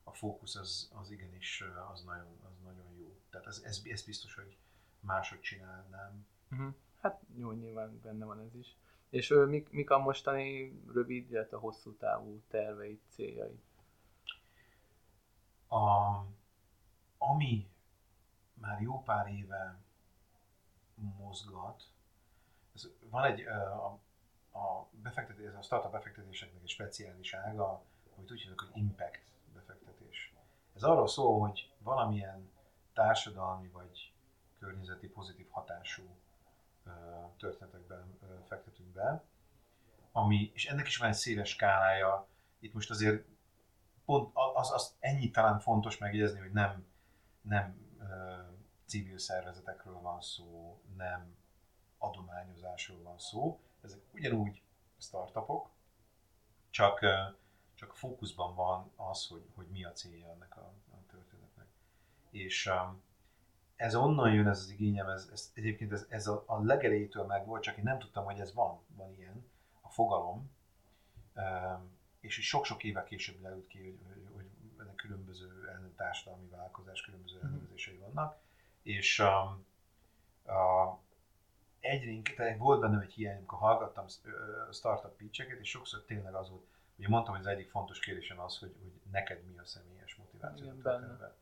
a 0.03 0.11
fókusz 0.13 0.55
az, 0.55 0.91
az 1.01 1.11
igenis 1.11 1.63
az 1.93 2.03
nagyon. 2.03 2.37
Tehát 3.29 3.47
ez, 3.47 3.61
ez, 3.65 3.81
ez 3.83 4.03
biztos, 4.03 4.35
hogy 4.35 4.57
máshogy 4.99 5.41
csinálnám. 5.41 6.25
Uh-huh. 6.51 6.73
Hát 7.01 7.21
jó, 7.35 7.51
nyilván 7.51 7.99
benne 8.03 8.25
van 8.25 8.39
ez 8.39 8.55
is. 8.55 8.75
És 9.09 9.29
ö, 9.29 9.45
mik, 9.45 9.69
mik 9.69 9.89
a 9.89 9.97
mostani 9.97 10.79
rövid, 10.93 11.31
illetve 11.31 11.57
hosszú 11.57 11.93
távú 11.93 12.41
terveid, 12.47 12.99
céljai? 13.09 13.59
A, 15.67 15.77
ami 17.17 17.69
már 18.53 18.81
jó 18.81 19.03
pár 19.03 19.27
éve 19.27 19.79
mozgat, 20.95 21.83
ez, 22.75 22.89
van 23.09 23.23
egy 23.23 23.41
a, 23.41 23.99
a 24.59 24.87
befektetés, 24.91 25.53
a 25.53 25.61
startup 25.61 25.91
befektetéseknek 25.91 26.61
egy 26.61 26.69
speciális 26.69 27.33
ága, 27.33 27.83
amit 28.15 28.31
úgy 28.31 28.41
hívjuk, 28.41 28.59
hogy 28.59 28.81
impact 28.81 29.31
befektetés. 29.53 30.33
Ez 30.75 30.83
arról 30.83 31.07
szól, 31.07 31.39
hogy 31.39 31.71
valamilyen 31.79 32.49
társadalmi 32.99 33.67
vagy 33.67 34.13
környezeti 34.59 35.07
pozitív 35.07 35.47
hatású 35.49 36.03
történetekben 37.37 38.19
fektetünk 38.47 38.89
be, 38.89 39.23
ami, 40.11 40.51
és 40.53 40.65
ennek 40.65 40.87
is 40.87 40.97
van 40.97 41.09
egy 41.09 41.15
széles 41.15 41.49
skálája. 41.49 42.27
Itt 42.59 42.73
most 42.73 42.89
azért 42.89 43.25
pont 44.05 44.31
az, 44.33 44.71
az 44.71 44.95
ennyi 44.99 45.31
talán 45.31 45.59
fontos 45.59 45.97
megjegyezni, 45.97 46.39
hogy 46.39 46.51
nem, 46.51 46.85
nem 47.41 47.97
civil 48.85 49.17
szervezetekről 49.17 49.99
van 49.99 50.21
szó, 50.21 50.81
nem 50.97 51.35
adományozásról 51.97 53.01
van 53.01 53.19
szó. 53.19 53.59
Ezek 53.81 53.99
ugyanúgy 54.13 54.61
startupok, 54.97 55.69
csak, 56.69 56.99
csak 57.73 57.95
fókuszban 57.95 58.55
van 58.55 58.91
az, 58.95 59.27
hogy, 59.27 59.45
hogy 59.55 59.67
mi 59.67 59.83
a 59.83 59.91
célja 59.91 60.29
ennek 60.29 60.57
a. 60.57 60.73
És 62.29 62.65
um, 62.65 63.01
ez 63.75 63.95
onnan 63.95 64.33
jön 64.33 64.47
ez 64.47 64.59
az 64.59 64.69
igényem, 64.69 65.07
ez, 65.07 65.29
ez 65.31 65.51
egyébként 65.53 65.91
ez, 65.91 66.05
ez 66.09 66.27
a, 66.27 66.43
a 66.45 66.63
legelejétől 66.63 67.25
meg 67.25 67.45
volt, 67.45 67.63
csak 67.63 67.77
én 67.77 67.83
nem 67.83 67.99
tudtam, 67.99 68.25
hogy 68.25 68.39
ez 68.39 68.53
van, 68.53 68.79
van 68.95 69.15
ilyen, 69.17 69.45
a 69.81 69.89
fogalom, 69.89 70.51
um, 71.35 71.97
és 72.19 72.37
így 72.37 72.43
sok-sok 72.43 72.83
évvel 72.83 73.03
később 73.03 73.41
leült 73.41 73.67
ki, 73.67 73.79
hogy, 73.79 73.97
hogy, 74.07 74.27
hogy 74.33 74.45
ennek 74.79 74.95
különböző 74.95 75.47
társadalmi 75.95 76.47
vállalkozás, 76.47 77.01
különböző 77.01 77.39
elnevezései 77.43 77.97
vannak, 77.97 78.37
és 78.81 79.19
um, 79.19 79.65
a, 80.55 80.97
egyre 81.79 82.11
inkább, 82.11 82.57
volt 82.57 82.79
bennem 82.79 82.99
egy 82.99 83.13
hiány, 83.13 83.37
amikor 83.37 83.57
hallgattam 83.57 84.05
startup 84.71 85.15
pitcheket, 85.15 85.59
és 85.59 85.69
sokszor 85.69 86.03
tényleg 86.03 86.33
az 86.33 86.49
volt, 86.49 86.63
ugye 86.95 87.07
mondtam, 87.07 87.35
hogy 87.35 87.45
az 87.45 87.51
egyik 87.51 87.69
fontos 87.69 87.99
kérdésem 87.99 88.39
az, 88.39 88.57
hogy, 88.57 88.75
hogy 88.81 88.91
neked 89.11 89.43
mi 89.45 89.57
a 89.57 89.65
személyes 89.65 90.15
motiváció. 90.15 90.65
Igen, 90.65 90.81
benne. 90.81 91.35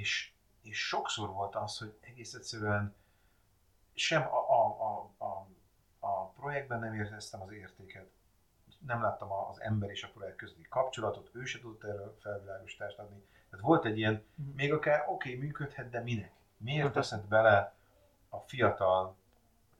És, 0.00 0.32
és 0.62 0.86
sokszor 0.86 1.28
volt 1.28 1.54
az, 1.54 1.78
hogy 1.78 1.98
egész 2.00 2.34
egyszerűen 2.34 2.94
sem 3.94 4.22
a, 4.22 4.50
a, 4.50 4.66
a, 4.84 5.24
a, 5.24 5.48
a 5.98 6.28
projektben 6.28 6.78
nem 6.78 6.94
éreztem 6.94 7.42
az 7.42 7.52
értéket, 7.52 8.10
nem 8.86 9.02
láttam 9.02 9.32
az 9.32 9.60
ember 9.60 9.90
és 9.90 10.02
a 10.02 10.08
projekt 10.14 10.36
közötti 10.36 10.66
kapcsolatot, 10.68 11.30
ő 11.32 11.44
se 11.44 11.60
tudta 11.60 11.88
erről 11.88 12.16
felvilágosítást 12.20 12.98
adni. 12.98 13.24
Tehát 13.50 13.64
volt 13.64 13.84
egy 13.84 13.98
ilyen, 13.98 14.24
uh-huh. 14.38 14.54
még 14.54 14.72
akár 14.72 15.04
oké, 15.08 15.34
okay, 15.34 15.46
működhet, 15.46 15.90
de 15.90 16.00
minek? 16.00 16.32
Miért 16.56 16.86
uh-huh. 16.86 17.00
teszed 17.00 17.24
bele 17.24 17.74
a 18.28 18.38
fiatal 18.38 19.16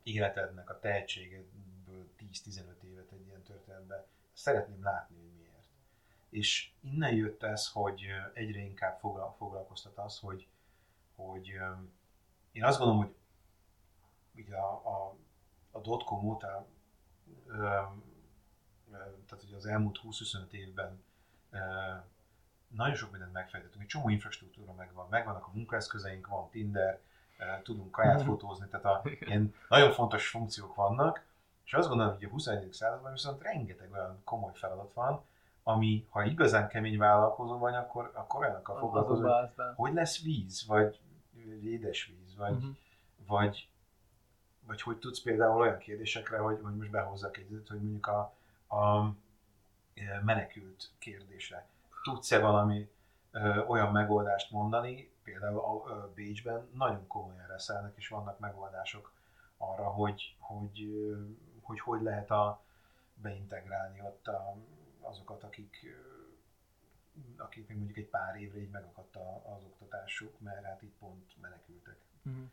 életednek 0.03 0.71
a 0.71 0.79
tehetségedből 0.79 2.11
10-15 2.19 2.83
évet 2.83 3.11
egy 3.13 3.27
ilyen 3.27 3.43
történetbe? 3.43 4.07
Szeretném 4.33 4.83
látni. 4.83 5.26
És 6.37 6.71
innen 6.81 7.15
jött 7.15 7.43
ez, 7.43 7.69
hogy 7.69 8.01
egyre 8.35 8.61
inkább 8.61 8.99
foglalkoztat 9.37 9.99
az, 9.99 10.19
hogy, 10.19 10.47
hogy 11.15 11.47
én 12.53 12.65
azt 12.65 12.79
gondolom, 12.79 13.03
hogy 13.03 13.15
ugye 14.45 14.57
a, 14.57 14.73
a, 14.73 15.17
a 15.71 15.81
dotcom 15.81 16.25
óta 16.25 16.67
tehát 19.27 19.45
ugye 19.47 19.57
az 19.57 19.67
elmúlt 19.67 20.01
20-25 20.05 20.51
évben 20.51 21.03
nagyon 22.69 22.95
sok 22.95 23.11
mindent 23.11 23.33
megfejtettünk, 23.33 23.83
egy 23.83 23.89
csomó 23.89 24.09
infrastruktúra 24.09 24.73
megvan, 24.73 25.07
megvannak 25.09 25.47
a 25.47 25.51
munkaeszközeink, 25.55 26.27
van 26.27 26.51
Tinder, 26.51 27.01
tudunk 27.63 27.91
kaját 27.91 28.19
mhm. 28.19 28.29
fotózni, 28.29 28.67
tehát 28.69 28.87
a, 28.87 29.03
ilyen 29.05 29.55
nagyon 29.69 29.93
fontos 29.93 30.29
funkciók 30.29 30.75
vannak, 30.75 31.25
és 31.65 31.75
azt 31.75 31.89
gondolom, 31.89 32.15
hogy 32.15 32.25
a 32.25 32.29
21. 32.29 32.73
században 32.73 33.13
viszont 33.13 33.43
rengeteg 33.43 33.93
olyan 33.93 34.21
komoly 34.25 34.53
feladat 34.55 34.93
van, 34.93 35.25
ami, 35.69 36.07
ha 36.11 36.25
igazán 36.25 36.69
kemény 36.69 36.99
vállalkozó 36.99 37.59
vagy, 37.59 37.75
akkor, 37.75 38.11
akkor 38.15 38.41
olyanokkal 38.41 38.79
foglalkozol, 38.79 39.53
hogy, 39.57 39.65
hogy 39.75 39.93
lesz 39.93 40.23
víz, 40.23 40.67
vagy 40.67 41.01
édesvíz, 41.63 42.37
vagy, 42.37 42.53
uh-huh. 42.53 42.77
vagy, 43.27 43.69
vagy 44.67 44.83
hogy 44.83 44.99
tudsz 44.99 45.21
például 45.21 45.61
olyan 45.61 45.79
kérdésekre, 45.79 46.39
hogy, 46.39 46.59
hogy 46.63 46.77
most 46.77 46.91
behozzak 46.91 47.37
egy, 47.37 47.63
hogy 47.69 47.81
mondjuk 47.81 48.07
a, 48.07 48.35
a 48.77 49.07
e, 49.95 50.21
menekült 50.25 50.91
kérdésre. 50.99 51.67
Tudsz-e 52.03 52.39
valami 52.39 52.91
ö, 53.31 53.65
olyan 53.65 53.93
megoldást 53.93 54.51
mondani, 54.51 55.11
például 55.23 55.59
a, 55.59 55.91
ö, 55.91 56.13
Bécsben 56.15 56.69
nagyon 56.75 57.07
komolyan 57.07 57.47
reszelnek, 57.47 57.93
és 57.97 58.09
vannak 58.09 58.39
megoldások 58.39 59.13
arra, 59.57 59.89
hogy 59.89 60.37
hogy, 60.39 60.89
hogy, 61.63 61.81
hogy 61.81 62.03
lehet 62.03 62.31
a, 62.31 62.61
beintegrálni 63.15 64.01
ott 64.01 64.27
a, 64.27 64.57
azokat, 65.09 65.43
akik 65.43 65.97
akik 67.37 67.69
még 67.69 67.77
mondjuk 67.77 67.99
egy 67.99 68.09
pár 68.09 68.37
évre 68.37 68.61
így 68.61 68.71
megakadt 68.71 69.17
az 69.17 69.63
oktatásuk, 69.65 70.41
mert 70.41 70.65
hát 70.65 70.83
itt 70.83 70.95
pont 70.99 71.41
menekültek. 71.41 71.97
Uh-huh 72.25 72.51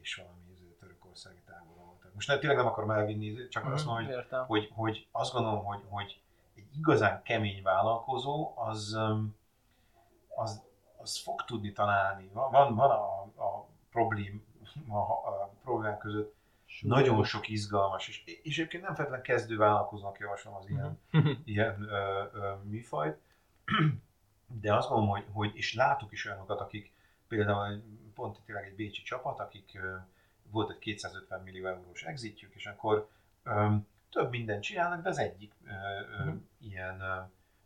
és 0.00 0.14
valami 0.14 0.74
törökországi 0.78 1.40
táborban 1.46 1.86
voltak. 1.86 2.14
Most 2.14 2.28
nem, 2.28 2.38
tényleg 2.38 2.58
nem 2.58 2.66
akarom 2.66 2.90
elvinni, 2.90 3.48
csak 3.48 3.68
mm, 3.68 3.72
azt 3.72 3.86
mondom, 3.86 4.06
hogy, 4.06 4.26
hogy, 4.46 4.70
hogy, 4.74 5.08
azt 5.10 5.32
gondolom, 5.32 5.64
hogy, 5.64 5.82
hogy 5.88 6.20
egy 6.54 6.76
igazán 6.76 7.22
kemény 7.22 7.62
vállalkozó, 7.62 8.52
az, 8.56 8.98
az, 10.28 10.62
az 10.96 11.18
fog 11.18 11.44
tudni 11.44 11.72
találni. 11.72 12.30
Van, 12.32 12.74
van 12.74 12.90
a, 12.90 13.20
a, 13.22 13.66
problém, 13.90 14.44
a, 14.88 14.96
a 14.98 15.50
problémák 15.62 15.98
között 15.98 16.34
Súly. 16.74 16.90
nagyon 16.90 17.24
sok 17.24 17.48
izgalmas, 17.48 18.08
és, 18.08 18.24
és 18.24 18.58
egyébként 18.58 18.82
nem 18.82 18.94
feltétlenül 18.94 19.26
kezdő 19.26 19.56
vállalkozónak 19.56 20.18
javaslom 20.18 20.54
az 20.54 20.68
ilyen, 20.68 21.00
mm 21.16 21.30
ilyen 21.44 21.82
ö, 21.82 22.24
ö, 22.32 22.54
műfajt, 22.62 23.18
de 24.60 24.74
azt 24.74 24.88
gondolom, 24.88 25.14
hogy, 25.14 25.24
hogy 25.32 25.56
és 25.56 25.74
látok 25.74 26.12
is 26.12 26.26
olyanokat, 26.26 26.60
akik 26.60 26.92
például 27.28 27.82
pont 28.14 28.40
tényleg 28.44 28.64
egy 28.64 28.74
bécsi 28.74 29.02
csapat, 29.02 29.40
akik 29.40 29.78
volt 30.50 30.70
egy 30.70 30.78
250 30.78 31.40
millió 31.40 31.66
eurós 31.66 32.02
exitjük, 32.02 32.54
és 32.54 32.66
akkor 32.66 33.08
több 34.10 34.30
mindent 34.30 34.62
csinálnak, 34.62 35.02
de 35.02 35.08
az 35.08 35.18
egyik 35.18 35.54
mm. 36.22 36.36
ilyen 36.60 37.02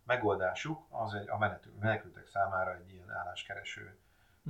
megoldásuk 0.05 0.87
az 0.89 1.15
egy, 1.15 1.29
a 1.29 1.39
menekültek 1.81 2.27
számára 2.27 2.75
egy 2.75 2.93
ilyen 2.93 3.11
álláskereső 3.11 3.97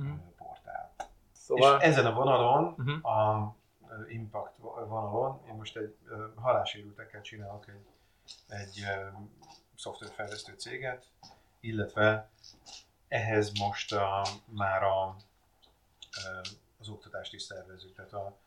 mm. 0.01 0.15
portál. 0.37 0.95
Szóval... 1.31 1.79
És 1.79 1.85
ezen 1.85 2.05
a 2.05 2.13
vonalon, 2.13 2.75
mm-hmm. 2.81 3.01
a 3.01 3.55
Impact 4.07 4.57
vonalon, 4.57 5.41
én 5.47 5.53
most 5.53 5.77
egy 5.77 5.97
halásérültekkel 6.35 7.21
csinálok 7.21 7.67
egy, 7.67 7.85
egy 8.47 8.85
szoftverfejlesztő 9.75 10.53
céget, 10.53 11.05
illetve 11.59 12.29
ehhez 13.07 13.51
most 13.59 13.93
a, 13.93 14.27
már 14.45 14.83
a, 14.83 15.15
az 16.79 16.89
oktatást 16.89 17.33
is 17.33 17.41
szervezünk, 17.41 17.95
tehát 17.95 18.13
a, 18.13 18.37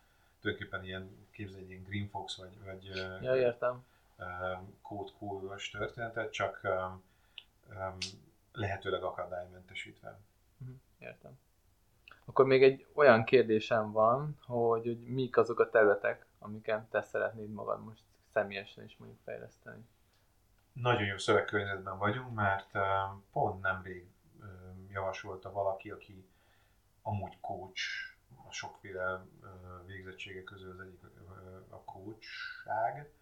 tulajdonképpen 0.41 0.85
ilyen, 0.85 1.27
képzelj 1.31 1.65
ilyen 1.65 1.83
Green 1.83 2.09
Fox 2.09 2.37
vagy, 2.37 2.65
vagy 2.65 2.85
ja, 3.23 3.37
értem. 3.37 3.85
Cool 4.83 5.57
történetet, 5.73 6.33
csak 6.33 6.61
lehetőleg 8.53 9.03
akadálymentesítve. 9.03 10.19
Mhm, 10.57 10.73
értem. 10.99 11.39
Akkor 12.25 12.47
még 12.47 12.63
egy 12.63 12.87
olyan 12.95 13.25
kérdésem 13.25 13.93
van, 13.93 14.39
hogy, 14.47 14.85
hogy 14.87 15.01
mik 15.01 15.37
azok 15.37 15.61
a 15.61 15.71
területek, 15.71 16.27
amiken 16.39 16.89
te 16.89 17.03
szeretnéd 17.03 17.49
magad 17.49 17.85
most 17.85 18.03
személyesen 18.33 18.85
is 18.85 18.97
mondjuk 18.97 19.21
fejleszteni. 19.25 19.87
Nagyon 20.73 21.05
jó 21.05 21.19
szövegkörnyezetben 21.19 21.99
vagyunk, 21.99 22.35
mert 22.35 22.71
pont 23.33 23.61
nemrég 23.61 24.07
javasolta 24.89 25.53
valaki, 25.53 25.91
aki 25.91 26.27
amúgy 27.03 27.41
coach, 27.41 27.81
a 28.49 28.53
sokféle 28.53 29.25
végzettsége 29.87 30.45
közül 30.45 30.71
az 30.71 30.81
egyik 30.81 31.03
a 31.69 31.77
coachság, 31.85 33.13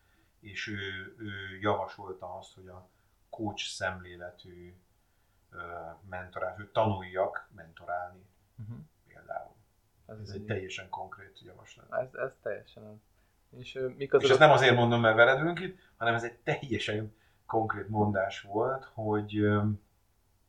és 0.40 0.68
ő, 0.68 1.14
ő 1.18 1.59
javasolta 1.61 2.36
azt, 2.36 2.55
hogy 2.55 2.68
a 2.68 2.88
coach 3.30 3.64
szemléletű 3.64 4.74
mentorál, 6.09 6.55
hogy 6.55 6.68
tanuljak 6.68 7.48
mentorálni 7.55 8.28
uh-huh. 8.61 8.76
például. 9.06 9.54
Ez, 10.06 10.18
ez 10.18 10.30
egy, 10.30 10.44
teljesen 10.44 10.88
konkrét 10.88 11.40
javaslat. 11.44 11.86
Ez, 11.92 12.14
ez 12.14 12.36
teljesen 12.42 12.82
az. 12.82 12.96
És, 13.58 13.78
mik 13.96 14.12
azok 14.12 14.24
és 14.24 14.30
ezt 14.30 14.40
nem 14.40 14.50
azért 14.50 14.74
mondom, 14.74 15.00
mert 15.00 15.16
veled 15.16 15.58
itt, 15.58 15.78
hanem 15.96 16.14
ez 16.14 16.24
egy 16.24 16.36
teljesen 16.36 17.14
konkrét 17.46 17.88
mondás 17.88 18.40
volt, 18.40 18.84
hogy 18.84 19.32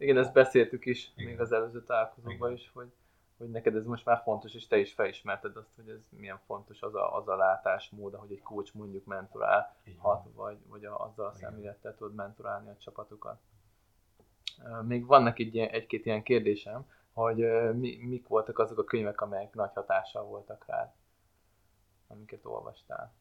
igen, 0.02 0.18
ezt 0.18 0.34
beszéltük 0.34 0.86
is 0.86 1.12
Igen. 1.16 1.30
még 1.30 1.40
az 1.40 1.52
előző 1.52 1.84
találkozóban 1.84 2.52
is, 2.52 2.72
hogy, 2.74 2.92
hogy 3.38 3.50
neked 3.50 3.76
ez 3.76 3.86
most 3.86 4.06
már 4.06 4.22
fontos, 4.24 4.54
és 4.54 4.68
te 4.68 4.78
is 4.78 4.94
felismerted 4.94 5.56
azt, 5.56 5.76
hogy 5.76 5.90
ez 5.90 6.08
milyen 6.10 6.40
fontos 6.46 6.82
az 6.82 6.96
a, 6.96 7.16
az 7.16 7.28
a 7.28 7.36
látásmód, 7.36 8.16
hogy 8.16 8.32
egy 8.32 8.42
coach 8.42 8.76
mondjuk 8.76 9.06
mentorál, 9.06 9.76
hat, 9.98 10.28
vagy, 10.36 10.58
vagy 10.68 10.86
a, 10.86 11.06
azzal 11.06 11.26
a 11.26 11.34
szemlélettel 11.34 11.96
tudod 11.96 12.16
mentorálni 12.16 12.70
a 12.70 12.78
csapatokat. 12.78 13.40
Még 14.82 15.06
vannak 15.06 15.40
egy, 15.40 15.58
egy-két 15.58 16.06
ilyen 16.06 16.24
kérdésem, 16.24 16.86
hogy 17.14 17.38
mi, 17.74 17.98
mik 17.98 18.28
voltak 18.28 18.60
azok 18.60 18.78
a 18.78 18.84
könyvek, 18.84 19.22
amelyek 19.22 19.54
nagy 19.54 19.74
hatással 19.74 20.24
voltak 20.24 20.66
rád, 20.68 20.92
amiket 22.08 22.46
olvastál. 22.46 23.14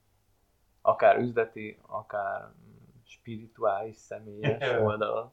Akár 0.83 1.19
üzleti, 1.19 1.81
akár 1.87 2.43
mm, 2.43 3.03
spirituális, 3.05 3.97
személyes 3.97 4.71
oldalon. 4.81 5.33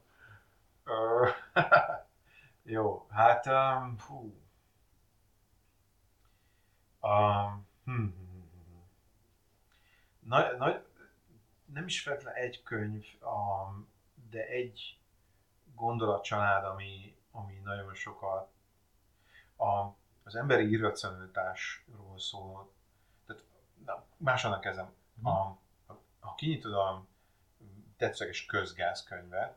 jó, 2.62 3.06
hát 3.10 3.46
um, 3.46 3.96
hú. 4.06 4.34
Um, 7.00 7.66
hm, 7.84 7.92
hm, 7.92 8.04
hm, 8.04 8.80
nagy, 10.20 10.56
nagy, 10.56 10.84
nem 11.64 11.86
is 11.86 12.02
feltétlenül 12.02 12.40
egy 12.40 12.62
könyv, 12.62 13.04
um, 13.22 13.88
de 14.30 14.46
egy 14.46 14.98
gondolatcsalád, 15.74 16.64
ami, 16.64 17.17
ami 17.38 17.60
nagyon 17.64 17.94
sokat 17.94 18.48
a, 19.56 19.96
az 20.24 20.36
emberi 20.36 20.70
irracionalitásról 20.70 22.18
szól. 22.18 22.72
Tehát 23.26 23.42
na, 23.84 24.04
második 24.16 24.60
kezem. 24.60 24.92
Mm. 25.20 25.26
A, 25.26 25.58
ha 26.20 26.34
kinyitod 26.34 26.72
a 26.72 27.04
tetszőleges 27.96 28.46
közgázkönyvet, 28.46 29.56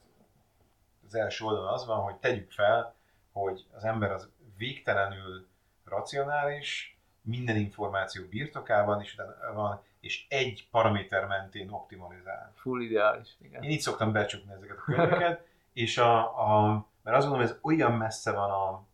az 1.05 1.15
első 1.15 1.45
oldalon 1.45 1.73
az 1.73 1.86
van, 1.86 2.03
hogy 2.03 2.15
tegyük 2.15 2.51
fel, 2.51 2.95
hogy 3.32 3.65
az 3.71 3.84
ember 3.84 4.11
az 4.11 4.29
végtelenül 4.57 5.47
racionális, 5.84 6.97
minden 7.21 7.55
információ 7.55 8.27
birtokában, 8.27 9.05
utána 9.13 9.53
van, 9.53 9.84
és 9.99 10.25
egy 10.29 10.67
paraméter 10.71 11.25
mentén 11.25 11.69
optimalizál. 11.69 12.51
Full 12.55 12.82
ideális, 12.82 13.36
igen. 13.41 13.63
Én 13.63 13.69
így 13.69 13.79
szoktam 13.79 14.11
becsukni 14.11 14.51
ezeket 14.51 14.77
a 14.77 14.82
könyveket, 14.82 15.47
és 15.73 15.97
a, 15.97 16.39
a, 16.49 16.86
mert 17.03 17.17
azt 17.17 17.27
gondolom, 17.27 17.51
ez 17.51 17.57
olyan 17.61 17.91
messze 17.91 18.31
van 18.31 18.51
a 18.51 18.85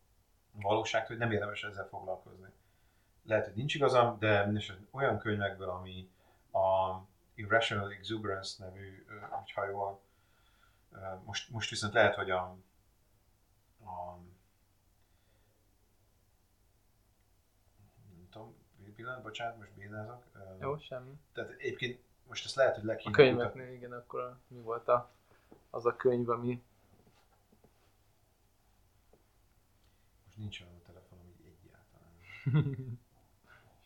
valóságtól, 0.51 1.17
hogy 1.17 1.25
nem 1.25 1.31
érdemes 1.33 1.63
ezzel 1.63 1.87
foglalkozni. 1.87 2.47
Lehet, 3.23 3.45
hogy 3.45 3.55
nincs 3.55 3.75
igazam, 3.75 4.19
de 4.19 4.45
mindesetre 4.45 4.85
olyan 4.91 5.17
könyvekből, 5.17 5.69
ami 5.69 6.09
a 6.51 6.97
Irrational 7.35 7.91
Exuberance 7.91 8.63
nevű, 8.63 9.05
hogyha 9.29 9.65
jól, 9.65 10.01
most, 11.23 11.49
most 11.49 11.69
viszont 11.69 11.93
lehet, 11.93 12.15
hogy 12.15 12.29
a, 12.29 12.41
a 13.83 14.17
nem 18.15 18.27
tudom, 18.29 18.55
pillanat, 18.95 19.21
bocsánat, 19.21 19.57
most 19.57 19.71
bénázok. 19.71 20.23
Jó, 20.59 20.77
semmi. 20.77 21.19
Tehát 21.33 21.49
egyébként 21.49 21.99
most 22.27 22.45
ezt 22.45 22.55
lehet, 22.55 22.75
hogy 22.75 22.83
lekéne. 22.83 23.09
A 23.09 23.17
könyveknél, 23.17 23.63
mutat... 23.65 23.77
igen, 23.77 23.91
akkor 23.91 24.37
mi 24.47 24.59
volt 24.59 24.87
a, 24.87 25.11
az 25.69 25.85
a 25.85 25.95
könyv, 25.95 26.29
ami 26.29 26.63
nincs 30.37 30.61
olyan 30.61 30.73
a 30.73 30.85
telefonom 30.85 31.25
így 31.27 31.45
egyáltalán. 31.45 32.99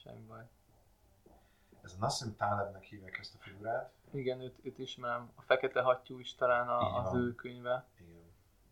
semmi 0.04 0.26
baj. 0.28 0.43
Ez 1.84 1.93
a 1.93 1.97
Nassim 1.99 2.36
Talebnek 2.36 2.84
hívják 2.84 3.18
ezt 3.18 3.36
a 3.36 3.38
figurát. 3.38 3.93
Igen, 4.12 4.41
őt, 4.41 4.60
őt 4.64 4.80
ismerem. 4.80 5.32
A 5.36 5.41
Fekete 5.41 5.82
Hattyú 5.82 6.20
is 6.20 6.36
talán 6.36 6.68
a, 6.68 6.97
az 6.97 7.14
ő 7.14 7.36
könyve. 7.36 7.88
Igen. 7.99 8.22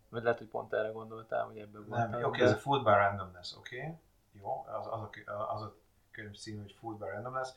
Vagy 0.09 0.23
lehet, 0.23 0.37
hogy 0.37 0.47
pont 0.47 0.73
erre 0.73 0.89
gondoltál, 0.89 1.45
hogy 1.45 1.57
ebben 1.57 1.85
Nem, 1.89 2.11
volt. 2.11 2.23
oké, 2.23 2.41
ez 2.41 2.51
a 2.51 2.57
Food 2.57 2.83
by 2.83 2.89
Randomness, 2.89 3.55
oké? 3.55 3.77
Okay? 3.77 3.93
Jó, 4.31 4.65
az, 4.67 4.87
az, 4.87 5.01
a, 5.25 5.53
az 5.53 5.61
a 5.61 5.75
könyv 6.11 6.35
cím, 6.35 6.59
hogy 6.61 6.75
Food 6.79 6.97
by 6.97 7.05
Randomness. 7.05 7.49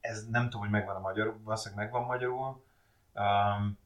Ez 0.00 0.28
nem 0.28 0.44
tudom, 0.44 0.60
hogy 0.60 0.70
megvan 0.70 0.96
a 0.96 1.00
magyarul, 1.00 1.40
valószínűleg 1.42 1.84
megvan 1.84 2.04
magyarul. 2.04 2.64
Um, 3.14 3.78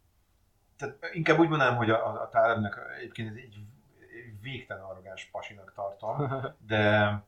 tehát 0.76 0.98
inkább 1.12 1.38
úgy 1.38 1.48
mondanám, 1.48 1.76
hogy 1.76 1.90
a, 1.90 2.06
a, 2.06 2.22
a 2.22 2.28
Talebnek 2.28 2.78
egyébként 2.98 3.36
egy, 3.36 3.38
egy 3.38 3.64
végtelen 4.40 4.84
arrogáns 4.84 5.24
pasinak 5.24 5.72
tartom, 5.74 6.44
de, 6.66 7.22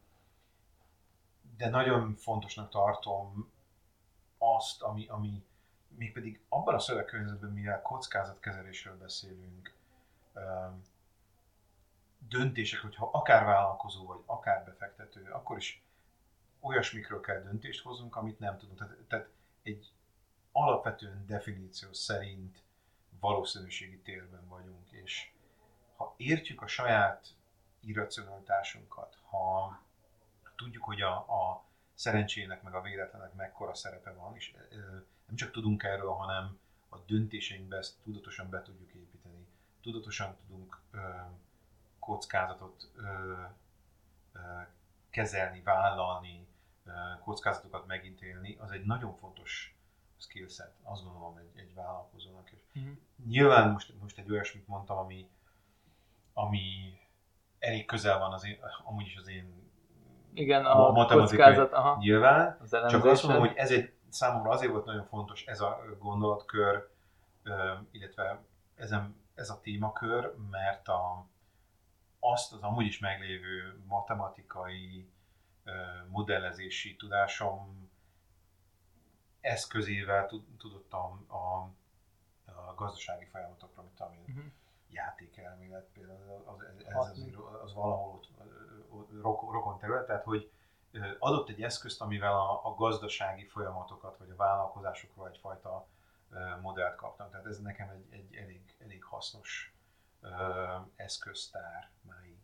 de 1.56 1.68
nagyon 1.68 2.14
fontosnak 2.14 2.70
tartom 2.70 3.50
azt, 4.38 4.82
ami, 4.82 5.06
ami 5.08 5.44
mégpedig 5.88 6.40
abban 6.48 6.74
a 6.74 6.78
szövegkörnyezetben, 6.78 7.50
mivel 7.50 7.82
kockázatkezelésről 7.82 8.98
beszélünk, 8.98 9.74
döntések, 12.28 12.80
hogyha 12.80 13.10
akár 13.12 13.44
vállalkozó 13.44 14.06
vagy 14.06 14.22
akár 14.26 14.64
befektető, 14.64 15.30
akkor 15.30 15.56
is 15.56 15.82
olyasmikről 16.60 17.20
kell 17.20 17.42
döntést 17.42 17.82
hoznunk, 17.82 18.16
amit 18.16 18.38
nem 18.38 18.58
tudunk. 18.58 18.78
Tehát, 18.78 18.96
tehát 19.08 19.28
egy 19.62 19.92
alapvetően 20.52 21.26
definíció 21.26 21.92
szerint 21.92 22.62
valószínűségi 23.20 23.98
térben 23.98 24.48
vagyunk, 24.48 24.90
és 24.90 25.32
ha 26.02 26.14
értjük 26.16 26.62
a 26.62 26.66
saját 26.66 27.26
irracionalitásunkat, 27.80 29.18
ha 29.30 29.78
tudjuk, 30.56 30.84
hogy 30.84 31.00
a, 31.00 31.12
a 31.16 31.64
szerencsének 31.94 32.62
meg 32.62 32.74
a 32.74 32.80
véletlenek 32.80 33.34
mekkora 33.34 33.74
szerepe 33.74 34.12
van, 34.12 34.34
és 34.36 34.54
nem 35.26 35.36
csak 35.36 35.50
tudunk 35.50 35.82
erről, 35.82 36.10
hanem 36.12 36.58
a 36.88 36.96
döntéseinkbe 37.06 37.76
ezt 37.76 37.96
tudatosan 38.02 38.50
be 38.50 38.62
tudjuk 38.62 38.92
építeni, 38.92 39.46
tudatosan 39.82 40.36
tudunk 40.36 40.80
ö, 40.90 40.98
kockázatot 41.98 42.90
ö, 42.94 43.32
ö, 44.32 44.38
kezelni, 45.10 45.60
vállalni, 45.62 46.46
ö, 46.84 46.90
kockázatokat 47.24 47.86
megítélni, 47.86 48.56
az 48.60 48.70
egy 48.70 48.84
nagyon 48.84 49.16
fontos 49.16 49.76
skillset, 50.18 50.74
azt 50.82 51.02
gondolom 51.04 51.36
egy, 51.36 51.58
egy 51.58 51.74
vállalkozónak. 51.74 52.50
És 52.50 52.58
Mhm. 52.72 52.90
nyilván 53.26 53.70
most, 53.70 54.00
most 54.00 54.18
egy 54.18 54.30
olyasmit 54.30 54.66
mondtam, 54.66 54.96
ami, 54.96 55.28
ami 56.32 56.98
elég 57.58 57.84
közel 57.86 58.18
van 58.18 58.32
az 58.32 58.44
én, 58.46 58.58
amúgy 58.84 59.06
is 59.06 59.16
az 59.16 59.28
én 59.28 59.70
Igen, 60.34 60.64
A 60.64 60.88
a, 60.88 61.06
kockázat, 61.06 61.72
aha, 61.72 61.96
nyilván, 61.98 62.58
az 62.60 62.70
csak 62.88 63.04
azt 63.04 63.22
mondom, 63.22 63.46
hogy 63.46 63.56
ez 63.56 63.70
egy, 63.70 63.92
számomra 64.08 64.50
azért 64.50 64.72
volt 64.72 64.84
nagyon 64.84 65.04
fontos 65.04 65.44
ez 65.44 65.60
a 65.60 65.80
gondolatkör, 65.98 66.88
illetve 67.90 68.42
ezen, 68.74 69.16
ez 69.34 69.50
a 69.50 69.60
témakör, 69.60 70.34
mert 70.50 70.88
a, 70.88 71.26
azt 72.18 72.52
az 72.52 72.62
amúgy 72.62 72.86
is 72.86 72.98
meglévő 72.98 73.82
matematikai 73.86 75.10
modellezési 76.08 76.96
tudásom 76.96 77.90
eszközével 79.40 80.26
tud- 80.26 80.56
tudottam 80.58 81.24
a, 81.28 81.70
a 82.52 82.74
gazdasági 82.74 83.24
folyamatokra, 83.24 83.82
mint 83.82 84.00
én, 84.00 84.34
Mhm. 84.34 84.46
Játékelmélet 84.92 85.88
például, 85.92 86.42
az, 86.44 86.62
ez, 86.62 86.94
azért, 86.94 87.36
az 87.36 87.74
valahol 87.74 88.14
ott, 88.14 89.22
rokon, 89.22 89.52
rokon 89.52 89.78
terület, 89.78 90.06
tehát 90.06 90.24
hogy 90.24 90.50
adott 91.18 91.48
egy 91.48 91.62
eszközt, 91.62 92.00
amivel 92.00 92.32
a, 92.32 92.66
a 92.66 92.74
gazdasági 92.74 93.44
folyamatokat, 93.44 94.18
vagy 94.18 94.30
a 94.30 94.36
vállalkozásokról 94.36 95.28
egyfajta 95.28 95.86
modellt 96.60 96.96
kaptam. 96.96 97.30
Tehát 97.30 97.46
ez 97.46 97.60
nekem 97.60 97.88
egy, 97.88 98.06
egy 98.10 98.34
elég, 98.36 98.76
elég 98.78 99.04
hasznos 99.04 99.74
ö, 100.20 100.28
eszköztár 100.96 101.90
máig. 102.00 102.36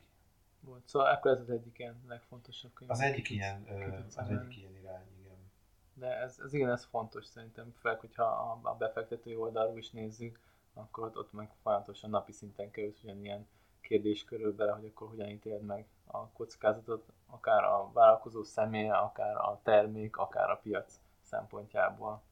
Volt. 0.61 0.87
Szóval 0.87 1.11
akkor 1.11 1.31
ez 1.31 1.41
az 1.41 1.51
egyik 1.51 1.79
ilyen 1.79 2.05
legfontosabb 2.09 2.73
könyv. 2.73 2.91
Az 2.91 3.01
egyik 3.01 3.31
ilyen, 3.31 3.67
az 4.07 4.19
egyik 4.19 4.57
ilyen 4.57 4.77
irány, 4.77 5.07
igen. 5.21 5.51
De 5.95 6.17
ez, 6.17 6.39
ez 6.45 6.53
igen, 6.53 6.71
ez 6.71 6.85
fontos 6.85 7.27
szerintem, 7.27 7.75
főleg, 7.81 8.01
hogyha 8.01 8.25
a, 8.25 8.61
a 8.63 8.75
befektetői 8.75 9.37
oldalról 9.37 9.79
is 9.79 9.91
nézzük, 9.91 10.41
akkor 10.79 11.05
ott, 11.05 11.17
ott 11.17 11.33
meg 11.33 11.51
folyamatosan 11.63 12.11
napi 12.11 12.33
szinten 12.33 12.71
kerülsz 12.71 13.03
ugyanilyen 13.03 13.49
kérdéskörül 13.81 14.55
bele, 14.55 14.73
hogy 14.73 14.85
akkor 14.85 15.09
hogyan 15.09 15.29
ítéled 15.29 15.63
meg 15.63 15.87
a 16.07 16.29
kockázatot, 16.29 17.13
akár 17.27 17.65
a 17.65 17.91
vállalkozó 17.93 18.43
személye, 18.43 18.95
akár 18.95 19.37
a 19.37 19.61
termék, 19.63 20.17
akár 20.17 20.51
a 20.51 20.57
piac 20.57 21.01
szempontjából. 21.23 22.23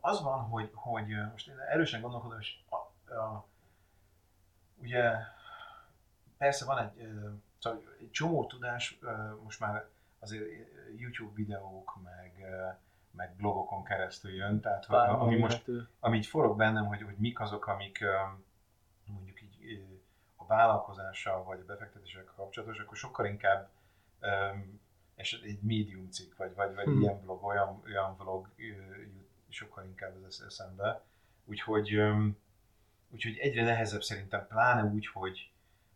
az 0.00 0.22
van, 0.22 0.40
hogy, 0.40 0.70
hogy 0.74 1.06
most 1.30 1.48
én 1.48 1.58
erősen 1.58 2.00
gondolkodom, 2.00 2.38
és 2.38 2.58
a, 2.68 3.12
a, 3.14 3.46
ugye 4.76 5.12
persze 6.38 6.64
van 6.64 6.78
egy, 6.78 7.08
szóval 7.58 7.82
egy 7.98 8.10
csomó 8.10 8.46
tudás, 8.46 8.98
most 9.42 9.60
már 9.60 9.88
azért 10.18 10.44
YouTube 10.96 11.34
videók, 11.34 11.98
meg, 12.02 12.44
meg 13.18 13.34
blogokon 13.36 13.84
keresztül 13.84 14.34
jön, 14.34 14.60
tehát 14.60 14.84
hogy, 14.84 14.98
ami 14.98 15.38
most 15.38 15.64
ami 16.00 16.16
így 16.16 16.26
forog 16.26 16.56
bennem, 16.56 16.86
hogy, 16.86 17.02
hogy 17.02 17.16
mik 17.16 17.40
azok, 17.40 17.66
amik 17.66 18.04
mondjuk 19.04 19.42
így 19.42 19.82
a 20.36 20.46
vállalkozással 20.46 21.44
vagy 21.44 21.60
a 21.60 21.64
befektetéssel 21.64 22.24
kapcsolatos, 22.24 22.78
akkor 22.78 22.96
sokkal 22.96 23.26
inkább 23.26 23.68
és 25.14 25.40
egy 25.44 25.60
médium 25.62 26.10
cikk, 26.10 26.36
vagy, 26.36 26.54
vagy, 26.54 26.74
vagy 26.74 26.84
Hmm. 26.84 27.00
ilyen 27.00 27.20
blog, 27.20 27.44
olyan, 27.44 27.82
olyan 27.86 28.16
vlog 28.16 28.48
jut 28.56 29.28
sokkal 29.48 29.84
inkább 29.84 30.14
az 30.16 30.24
esz- 30.24 30.46
eszembe. 30.46 31.02
Úgyhogy, 31.44 32.00
úgyhogy 33.10 33.36
egyre 33.38 33.64
nehezebb 33.64 34.02
szerintem, 34.02 34.46
pláne 34.46 34.84
úgy, 34.84 35.06
hogy, 35.06 35.50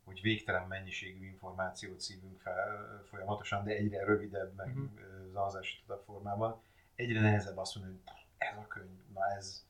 hogy 0.04 0.20
végtelen 0.20 0.68
mennyiségű 0.68 1.26
információt 1.26 2.00
szívunk 2.00 2.40
fel 2.40 3.02
folyamatosan, 3.08 3.64
de 3.64 3.70
egyre 3.70 4.04
rövidebb, 4.04 4.54
meg 4.54 4.68
uh-huh. 4.68 4.90
zanzásítottabb 5.32 6.02
formában. 6.04 6.60
Egyre 7.02 7.20
nehezebb 7.20 7.56
azt 7.58 7.74
mondani, 7.74 8.00
hogy 8.04 8.14
ez 8.38 8.56
a 8.56 8.66
könyv, 8.68 8.98
na 9.14 9.20
ez, 9.36 9.66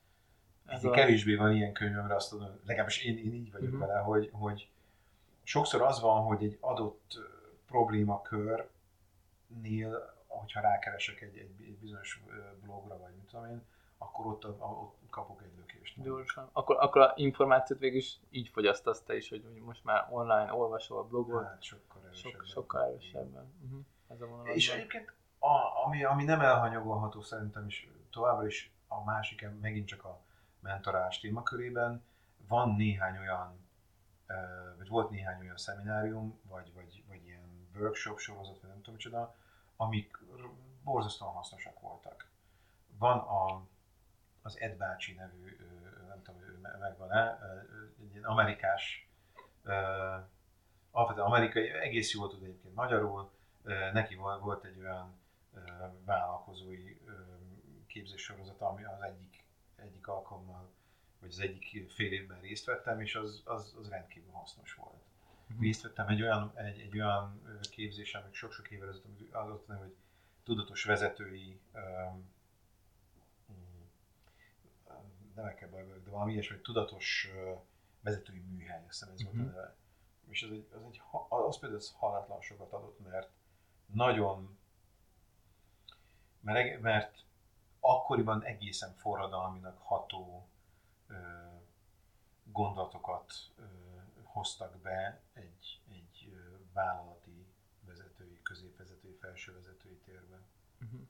Ez 0.66 0.84
a- 0.84 0.90
kevésbé 0.90 1.34
van 1.34 1.52
ilyen 1.52 1.72
könyvemre, 1.72 2.14
azt 2.14 2.30
tudom, 2.30 2.48
legalábbis 2.66 3.04
én, 3.04 3.18
én 3.18 3.34
így 3.34 3.52
vagyok 3.52 3.72
uh-huh. 3.72 3.86
vele, 3.86 3.98
hogy, 4.00 4.30
hogy 4.32 4.70
sokszor 5.42 5.82
az 5.82 6.00
van, 6.00 6.22
hogy 6.22 6.44
egy 6.44 6.56
adott 6.60 7.18
problémakörnél, 7.66 8.70
hogyha 10.26 10.60
rákeresek 10.60 11.20
egy, 11.20 11.36
egy, 11.36 11.54
egy 11.66 11.76
bizonyos 11.78 12.22
blogra, 12.64 12.98
vagy 12.98 13.14
mit 13.14 13.26
tudom 13.30 13.46
én, 13.46 13.62
akkor 13.98 14.26
ott, 14.26 14.44
a- 14.44 14.80
ott 14.82 14.96
kapok 15.10 15.42
egy 15.42 15.52
lökést. 15.56 16.02
Gyorsan. 16.02 16.48
Akkor, 16.52 16.76
akkor 16.80 17.00
a 17.02 17.12
információt 17.16 17.78
végül 17.78 17.98
is 17.98 18.18
így 18.30 18.48
fogyasztasz 18.48 19.02
te 19.02 19.16
is, 19.16 19.28
hogy 19.28 19.42
most 19.64 19.84
már 19.84 20.06
online 20.10 20.52
olvasol, 20.52 21.04
blogol, 21.04 21.42
Hát 21.42 21.62
sokkal 21.62 22.02
erősebben. 22.04 22.32
sok, 22.32 22.44
sokkal 22.46 22.84
erősebben. 22.84 23.52
Uh-huh. 23.64 23.80
Ez 24.08 24.20
a. 24.20 24.42
És 24.44 24.70
egyébként, 24.72 25.12
a, 25.44 25.84
ami, 25.84 26.04
ami 26.04 26.24
nem 26.24 26.40
elhanyagolható 26.40 27.22
szerintem 27.22 27.66
is 27.66 27.88
továbbra 28.10 28.46
is 28.46 28.72
a 28.88 29.04
másik, 29.04 29.48
megint 29.60 29.86
csak 29.86 30.04
a 30.04 30.20
mentorás 30.60 31.20
témakörében, 31.20 32.02
van 32.48 32.74
néhány 32.76 33.18
olyan, 33.18 33.68
vagy 34.76 34.88
volt 34.88 35.10
néhány 35.10 35.40
olyan 35.40 35.56
szeminárium, 35.56 36.40
vagy, 36.42 36.72
vagy, 36.74 37.04
vagy 37.08 37.26
ilyen 37.26 37.68
workshop 37.76 38.18
sorozat, 38.18 38.60
vagy 38.60 38.68
nem 38.68 38.78
tudom 38.78 38.94
micsoda, 38.94 39.34
amik 39.76 40.18
borzasztóan 40.82 41.32
hasznosak 41.32 41.80
voltak. 41.80 42.26
Van 42.98 43.18
a, 43.18 43.62
az 44.42 44.58
Ed 44.60 44.76
bácsi 44.76 45.12
nevű, 45.14 45.56
nem 46.08 46.22
tudom, 46.22 46.40
ő 46.40 46.58
me- 46.62 46.78
megvan-e, 46.78 47.38
egy 48.00 48.12
ilyen 48.12 48.24
amerikás, 48.24 49.08
alapvetően 50.90 51.26
amerikai, 51.26 51.70
egész 51.70 52.14
jól 52.14 52.28
tud 52.28 52.42
egyébként 52.42 52.74
magyarul, 52.74 53.30
neki 53.92 54.14
volt, 54.14 54.40
volt 54.40 54.64
egy 54.64 54.78
olyan 54.78 55.20
vállalkozói 56.04 56.96
képzéssorozata, 57.86 58.68
ami 58.68 58.84
az 58.84 59.02
egyik, 59.02 59.44
egyik 59.76 60.06
alkalommal, 60.06 60.70
vagy 61.20 61.30
az 61.30 61.38
egyik 61.38 61.90
fél 61.92 62.12
évben 62.12 62.40
részt 62.40 62.64
vettem, 62.64 63.00
és 63.00 63.14
az, 63.14 63.42
az, 63.44 63.74
az 63.78 63.88
rendkívül 63.88 64.30
hasznos 64.30 64.74
volt. 64.74 65.04
Mhm. 65.46 65.60
Részt 65.60 65.82
vettem 65.82 66.08
egy 66.08 66.22
olyan, 66.22 66.52
egy, 66.54 66.80
egy 66.80 66.94
olyan 66.94 67.42
képzésen, 67.70 68.22
még 68.24 68.34
sok-sok 68.34 68.70
évvel 68.70 68.88
ezelőtt, 68.88 69.04
amit 69.04 69.34
az 69.34 69.50
ott 69.50 69.66
neve, 69.66 69.80
hogy 69.80 69.96
tudatos 70.42 70.84
vezetői 70.84 71.60
mm, 71.76 72.20
nevekkel 75.34 75.68
baj 75.68 75.86
vagyok, 75.86 76.04
de 76.04 76.10
valami 76.10 76.32
ilyesmi, 76.32 76.54
hogy 76.54 76.64
tudatos 76.64 77.30
vezetői 78.00 78.38
műhely, 78.38 78.84
azt 78.88 78.98
hiszem 78.98 79.14
ez 79.14 79.22
volt 79.22 79.34
a 79.34 79.38
Mhm. 79.38 79.46
neve. 79.46 79.76
És 80.28 80.42
az, 80.42 80.50
egy, 80.50 80.68
az, 80.72 80.82
egy, 80.82 81.02
az 81.28 81.58
például 81.58 81.80
az 81.80 81.92
halatlan 81.96 82.40
sokat 82.40 82.72
adott, 82.72 82.98
mert 82.98 83.30
nagyon 83.86 84.58
Mert, 86.42 86.80
mert 86.80 87.24
akkoriban 87.80 88.42
egészen 88.42 88.94
forradalminak 88.94 89.78
ható 89.78 90.48
ö, 91.06 91.14
gondolatokat 92.44 93.32
ö, 93.56 93.62
hoztak 94.22 94.76
be 94.76 95.20
egy, 95.32 95.80
egy 95.88 96.36
vállalati 96.72 97.46
vezetői, 97.86 98.42
középvezetői, 98.42 99.16
felsővezetői 99.20 99.98
térben. 100.04 100.40
Uh-huh. 100.80 101.00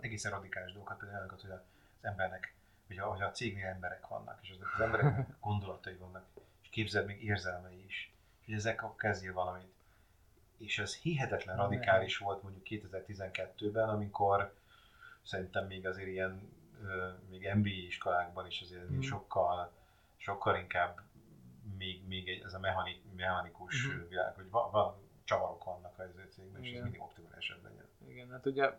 Egészen 0.00 0.30
radikális 0.30 0.72
dolgokat, 0.72 0.98
például 0.98 1.28
hogy 1.40 1.50
az 1.50 1.60
embernek, 2.00 2.54
hogy 2.86 2.98
a, 2.98 3.06
hogy 3.06 3.22
a 3.22 3.30
cégnél 3.30 3.66
emberek 3.66 4.06
vannak, 4.06 4.38
és 4.42 4.50
az 4.50 4.80
embereknek 4.80 5.36
gondolatai 5.40 5.94
vannak, 5.94 6.26
és 6.62 6.68
képzeld 6.68 7.06
még 7.06 7.24
érzelmei 7.24 7.84
is, 7.84 8.12
és 8.40 8.46
hogy 8.46 8.54
ezek 8.54 8.82
kezdjél 8.96 9.32
valamit. 9.32 9.72
És 10.64 10.78
ez 10.78 10.96
hihetetlen 10.96 11.56
radikális 11.56 12.18
volt 12.18 12.42
mondjuk 12.42 12.66
2012-ben, 12.92 13.88
amikor 13.88 14.54
szerintem 15.22 15.66
még 15.66 15.86
azért 15.86 16.08
ilyen, 16.08 16.48
még 17.30 17.52
MBA 17.54 17.68
iskolákban 17.68 18.46
is 18.46 18.60
azért 18.60 18.90
mm. 18.90 19.00
sokkal, 19.00 19.72
sokkal 20.16 20.56
inkább 20.56 21.00
még, 21.78 22.06
még 22.06 22.28
egy, 22.28 22.42
ez 22.44 22.54
a 22.54 22.58
mechanik, 22.58 23.02
mechanikus 23.16 23.86
mm. 23.86 24.08
világ, 24.08 24.34
hogy 24.34 24.50
van, 24.50 24.70
van 24.70 24.94
csavarok 25.24 25.64
vannak 25.64 25.98
az 25.98 26.06
cégben, 26.30 26.62
és 26.62 26.72
ez 26.72 26.82
mindig 26.82 27.02
optimálisabb 27.02 27.62
legyen. 27.62 27.86
Igen, 28.08 28.30
hát 28.30 28.46
ugye 28.46 28.72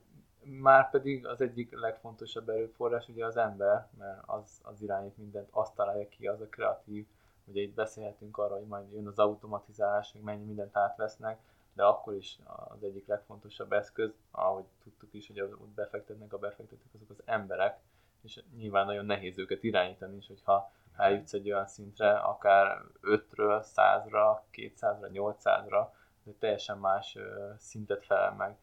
már 0.44 0.90
pedig 0.90 1.28
az 1.28 1.42
egyik 1.42 1.72
legfontosabb 1.72 2.50
erőforrás 2.50 3.08
ugye 3.08 3.26
az 3.26 3.38
ember, 3.38 3.88
mert 3.98 4.22
az, 4.26 4.60
az 4.64 4.82
irányít 4.82 5.18
mindent, 5.18 5.48
azt 5.52 5.76
találja 5.76 6.08
ki, 6.08 6.28
az 6.28 6.42
a 6.42 6.48
kreatív, 6.48 7.06
ugye 7.46 7.62
itt 7.62 7.74
beszélhetünk 7.74 8.38
arról, 8.38 8.58
hogy 8.58 8.68
majd 8.68 8.92
jön 8.94 9.08
az 9.08 9.20
automatizálás, 9.20 10.12
hogy 10.12 10.22
mennyi 10.22 10.46
mindent 10.46 10.78
átvesznek, 10.78 11.40
de 11.76 11.84
akkor 11.84 12.16
is 12.16 12.40
az 12.46 12.84
egyik 12.84 13.08
legfontosabb 13.08 13.72
eszköz, 13.72 14.14
ahogy 14.32 14.66
tudtuk 14.84 15.14
is, 15.14 15.28
hogy 15.28 15.40
ott 15.40 15.68
befektetnek 15.68 16.34
a 16.34 16.38
befektetők, 16.38 16.94
azok 16.94 17.10
az 17.10 17.22
emberek, 17.26 17.80
és 18.22 18.44
nyilván 18.56 18.86
nagyon 18.86 19.06
nehéz 19.06 19.38
őket 19.38 19.64
irányítani 19.64 20.16
is, 20.16 20.28
hogyha 20.28 20.72
eljutsz 20.98 21.34
egy 21.34 21.52
olyan 21.52 21.68
szintre, 21.68 22.18
akár 22.18 22.82
5-ről 23.02 23.66
100-ra, 23.76 24.40
200-ra, 24.52 25.10
800-ra, 25.14 25.88
de 26.24 26.32
teljesen 26.40 26.78
más 26.78 27.18
szintet 27.58 28.06
felel 28.06 28.34
meg 28.34 28.58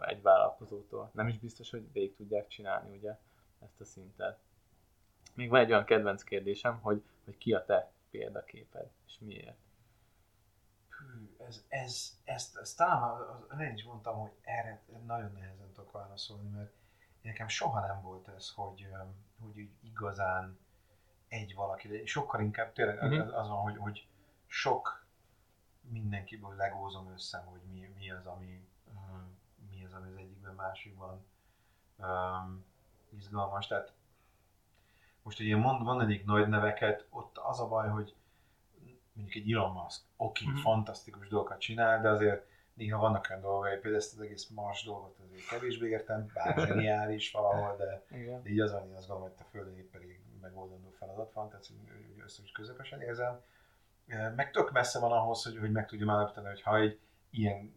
egy 0.00 0.22
vállalkozótól. 0.22 1.10
Nem 1.12 1.28
is 1.28 1.38
biztos, 1.38 1.70
hogy 1.70 1.92
végig 1.92 2.16
tudják 2.16 2.46
csinálni 2.46 2.96
ugye 2.96 3.18
ezt 3.58 3.80
a 3.80 3.84
szintet. 3.84 4.38
Még 5.34 5.50
van 5.50 5.60
egy 5.60 5.70
olyan 5.70 5.84
kedvenc 5.84 6.22
kérdésem, 6.22 6.80
hogy, 6.80 7.02
hogy 7.24 7.38
ki 7.38 7.52
a 7.52 7.64
te 7.64 7.90
példaképed, 8.10 8.90
és 9.06 9.18
miért? 9.18 9.56
Ez, 11.38 11.64
ez, 11.68 12.18
ezt, 12.24 12.56
ezt 12.56 12.76
talán 12.76 13.60
én 13.60 13.74
is 13.74 13.84
mondtam, 13.84 14.18
hogy 14.18 14.32
erre 14.42 14.82
nagyon 15.06 15.32
nehezen 15.32 15.72
tudok 15.72 15.92
válaszolni, 15.92 16.48
mert 16.48 16.72
nekem 17.22 17.48
soha 17.48 17.86
nem 17.86 18.02
volt 18.02 18.28
ez, 18.28 18.50
hogy, 18.54 18.88
hogy 19.40 19.70
igazán 19.82 20.58
egy 21.28 21.54
valaki, 21.54 21.88
de 21.88 22.06
sokkal 22.06 22.40
inkább 22.40 22.72
tényleg 22.72 23.02
uh-huh. 23.02 23.38
az 23.38 23.48
van, 23.48 23.62
hogy, 23.62 23.76
hogy 23.76 24.08
sok 24.46 25.04
mindenkiből 25.80 26.54
legózom 26.54 27.12
össze, 27.12 27.38
hogy 27.38 27.60
mi, 27.72 27.92
mi 27.98 28.10
az, 28.10 28.26
ami 28.26 28.68
mi 29.70 29.84
az, 29.84 29.92
ami 29.92 30.08
az 30.10 30.16
egyikben, 30.16 30.54
másikban 30.54 31.24
um, 31.96 32.64
izgalmas. 33.08 33.66
Tehát 33.66 33.92
most, 35.22 35.40
én 35.40 35.56
mond, 35.56 35.82
mondanék 35.82 36.24
nagy 36.24 36.48
neveket, 36.48 37.06
ott 37.10 37.38
az 37.38 37.60
a 37.60 37.68
baj, 37.68 37.88
hogy 37.88 38.14
mondjuk 39.20 39.44
egy 39.44 39.52
Elon 39.52 39.72
Musk, 39.72 40.02
oké, 40.16 40.44
mm-hmm. 40.44 40.56
fantasztikus 40.56 41.28
dolgokat 41.28 41.60
csinál, 41.60 42.00
de 42.00 42.08
azért 42.08 42.46
néha 42.74 42.98
vannak 42.98 43.26
olyan 43.30 43.42
dolgai, 43.42 43.72
például 43.72 43.96
ezt 43.96 44.12
az 44.12 44.20
egész 44.20 44.48
Mars 44.48 44.84
dolgot 44.84 45.18
azért 45.18 45.48
kevésbé 45.48 45.88
értem, 45.88 46.30
bár 46.34 46.58
zseniális 46.66 47.30
valahol, 47.30 47.76
de, 47.76 48.02
de 48.42 48.50
így 48.50 48.60
az 48.60 48.72
van, 48.72 48.88
én 48.88 48.94
azt 48.94 49.06
gondolom, 49.06 49.32
hogy 49.32 49.44
a 49.46 49.50
Földön 49.50 49.76
épp 49.76 49.94
elég 49.94 50.20
megoldandó 50.40 50.90
feladat 50.90 51.32
van, 51.32 51.48
tehát 51.48 51.66
össze 52.24 52.42
is 52.42 52.52
közepesen 52.52 53.00
érzem. 53.00 53.40
Meg 54.36 54.50
tök 54.50 54.72
messze 54.72 54.98
van 54.98 55.12
ahhoz, 55.12 55.44
hogy, 55.44 55.58
hogy 55.58 55.70
meg 55.70 55.86
tudjam 55.86 56.10
állapítani, 56.10 56.46
hogy 56.46 56.62
ha 56.62 56.78
egy 56.78 57.00
ilyen 57.30 57.74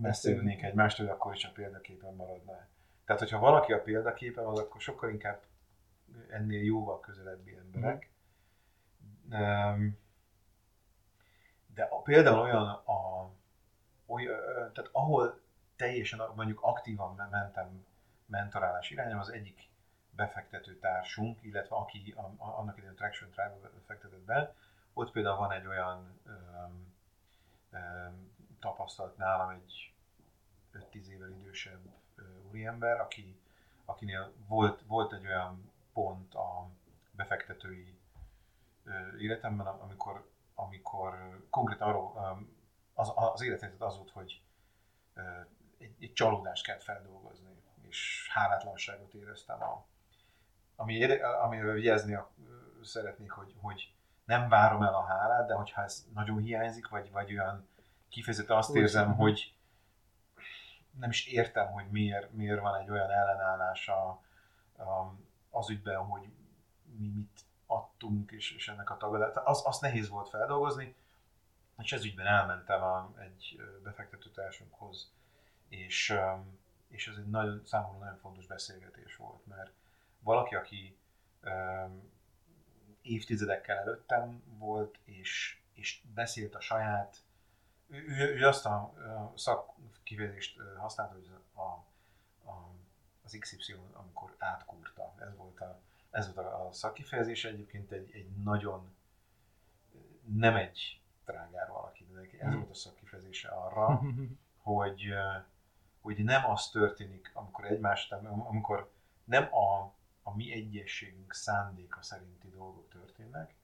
messze 0.00 0.30
ülnék 0.30 0.62
egymástól, 0.62 1.08
akkor 1.08 1.34
is 1.34 1.44
a 1.44 1.50
példaképen 1.54 2.14
maradna. 2.14 2.52
Tehát, 3.04 3.20
hogyha 3.20 3.38
valaki 3.38 3.72
a 3.72 3.82
példaképen, 3.82 4.44
az 4.44 4.58
akkor 4.58 4.80
sokkal 4.80 5.10
inkább 5.10 5.42
ennél 6.28 6.62
jóval 6.62 7.00
közelebbi 7.00 7.56
emberek. 7.56 8.10
Mm. 9.34 9.40
Um, 9.40 9.98
de 11.80 11.86
a, 11.86 12.02
például 12.02 12.38
olyan, 12.38 12.68
a, 12.68 13.30
olyan, 14.06 14.38
tehát 14.72 14.90
ahol 14.92 15.40
teljesen 15.76 16.20
mondjuk 16.34 16.60
aktívan 16.62 17.28
mentem 17.30 17.86
mentorálás 18.26 18.90
irányába, 18.90 19.20
az 19.20 19.32
egyik 19.32 19.68
befektető 20.10 20.78
társunk, 20.78 21.42
illetve 21.42 21.76
aki 21.76 22.14
a, 22.16 22.20
a, 22.20 22.58
annak 22.58 22.76
idején 22.76 22.96
Traction 22.96 23.30
Tribe 23.30 23.70
fektetett 23.86 24.24
be, 24.24 24.54
ott 24.92 25.10
például 25.10 25.36
van 25.36 25.52
egy 25.52 25.66
olyan 25.66 26.20
um, 26.26 26.94
um, 27.72 28.30
tapasztalt 28.60 29.16
nálam 29.16 29.48
egy 29.48 29.92
5-10 30.92 31.06
évvel 31.06 31.30
idősebb 31.30 31.80
úriember, 32.48 33.00
aki, 33.00 33.40
akinél 33.84 34.32
volt, 34.46 34.82
volt 34.86 35.12
egy 35.12 35.26
olyan 35.26 35.70
pont 35.92 36.34
a 36.34 36.68
befektetői 37.10 37.98
életemben, 39.18 39.66
amikor 39.66 40.28
amikor 40.60 41.40
konkrétan 41.50 41.88
arról 41.88 42.38
az, 42.94 43.12
az 43.14 43.42
életetet 43.42 43.82
az 43.82 43.96
volt, 43.96 44.10
hogy 44.10 44.42
egy, 45.78 45.94
egy 46.00 46.12
csalódást 46.12 46.64
kellett 46.64 46.82
feldolgozni, 46.82 47.62
és 47.88 48.28
hálátlanságot 48.32 49.14
éreztem. 49.14 49.62
A, 49.62 49.86
ami, 50.76 51.12
amivel 51.20 51.72
vigyázni 51.74 52.18
szeretnék, 52.82 53.30
hogy, 53.30 53.54
hogy 53.60 53.94
nem 54.24 54.48
várom 54.48 54.82
el 54.82 54.94
a 54.94 55.04
hálát, 55.04 55.46
de 55.46 55.54
hogyha 55.54 55.82
ez 55.82 56.06
nagyon 56.14 56.38
hiányzik, 56.38 56.88
vagy, 56.88 57.10
vagy 57.10 57.32
olyan 57.32 57.68
kifejezetten 58.08 58.56
azt 58.56 58.74
érzem, 58.74 59.14
hogy 59.14 59.54
nem 60.98 61.10
is 61.10 61.26
értem, 61.26 61.66
hogy 61.66 61.90
miért, 61.90 62.32
miért 62.32 62.60
van 62.60 62.80
egy 62.80 62.90
olyan 62.90 63.10
ellenállás 63.10 63.88
a, 63.88 64.08
a, 64.76 65.14
az 65.50 65.70
ügyben, 65.70 65.96
hogy 65.96 66.28
mi 66.98 67.08
mit 67.08 67.40
adtunk, 67.70 68.30
és, 68.30 68.52
és 68.52 68.68
ennek 68.68 68.90
a 68.90 68.96
tagadát, 68.96 69.36
az, 69.36 69.62
azt 69.64 69.80
nehéz 69.80 70.08
volt 70.08 70.28
feldolgozni, 70.28 70.94
és 71.78 71.92
ez 71.92 72.04
ügyben 72.04 72.26
elmentem 72.26 72.82
a, 72.82 73.12
egy 73.18 73.60
befektetőtársunkhoz, 73.82 75.12
és, 75.68 76.14
és 76.88 77.08
ez 77.08 77.16
egy 77.16 77.30
nagyon, 77.30 77.62
számomra 77.64 77.98
nagyon 77.98 78.18
fontos 78.18 78.46
beszélgetés 78.46 79.16
volt, 79.16 79.46
mert 79.46 79.72
valaki, 80.20 80.54
aki 80.54 80.98
évtizedekkel 83.02 83.78
előttem 83.78 84.42
volt, 84.58 84.98
és, 85.04 85.60
és 85.72 86.02
beszélt 86.14 86.54
a 86.54 86.60
saját, 86.60 87.16
ő, 87.88 88.36
ő 88.36 88.46
azt 88.46 88.66
a, 88.66 88.76
a 88.76 89.32
szakkifejezést 89.36 90.60
használta, 90.76 91.14
hogy 91.14 91.30
a, 91.52 91.60
a, 91.60 91.84
az 93.24 93.36
XY, 93.40 93.76
amikor 93.92 94.34
átkúrta. 94.38 95.14
Ez 95.20 95.36
volt 95.36 95.60
a, 95.60 95.80
ez 96.10 96.34
volt 96.34 96.46
a, 96.46 96.68
szakifejezés, 96.72 97.44
egyébként 97.44 97.90
egy, 97.90 98.10
egy 98.12 98.30
nagyon, 98.42 98.94
nem 100.34 100.56
egy 100.56 101.00
trágár 101.24 101.68
valaki, 101.68 102.06
de 102.12 102.44
ez 102.46 102.54
volt 102.54 102.70
a 102.70 102.74
szakifejezése 102.74 103.48
arra, 103.48 104.00
hogy, 104.62 105.04
hogy 106.00 106.24
nem 106.24 106.50
az 106.50 106.70
történik, 106.70 107.30
amikor 107.34 107.64
egymást, 107.64 108.12
amikor 108.12 108.90
nem 109.24 109.54
a, 109.54 109.94
a 110.22 110.36
mi 110.36 110.52
egyességünk 110.52 111.32
szándéka 111.32 112.02
szerinti 112.02 112.48
dolgok 112.48 112.88
történnek, 112.88 113.54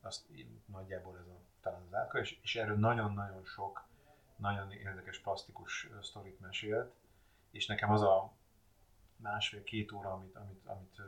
azt 0.00 0.26
nagyjából 0.66 1.18
ez 1.18 1.26
a, 1.26 1.40
talán 1.60 1.82
az 1.86 1.94
átka, 1.94 2.18
és, 2.18 2.38
és 2.42 2.56
erről 2.56 2.78
nagyon-nagyon 2.78 3.44
sok, 3.44 3.86
nagyon 4.36 4.72
érdekes, 4.72 5.18
plastikus 5.18 5.88
sztorit 6.02 6.40
mesélt, 6.40 6.92
és 7.50 7.66
nekem 7.66 7.90
az 7.90 8.02
a 8.02 8.32
másfél-két 9.22 9.92
óra, 9.92 10.12
amit, 10.12 10.36
amit, 10.36 10.66
amit 10.66 11.00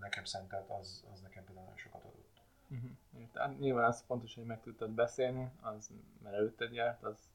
nekem 0.00 0.24
szentelt, 0.24 0.70
az, 0.70 1.04
az 1.12 1.20
nekem 1.20 1.44
például 1.44 1.64
nagyon 1.64 1.78
sokat 1.78 2.04
adott. 2.04 2.42
Uh-huh. 2.68 2.90
Tehát 3.32 3.58
nyilván 3.58 3.84
az 3.84 4.04
fontos, 4.06 4.34
hogy 4.34 4.44
meg 4.44 4.60
tudtad 4.60 4.90
beszélni, 4.90 5.50
az, 5.60 5.90
mert 6.22 6.34
előtted 6.34 6.72
járt, 6.72 7.02
az, 7.02 7.30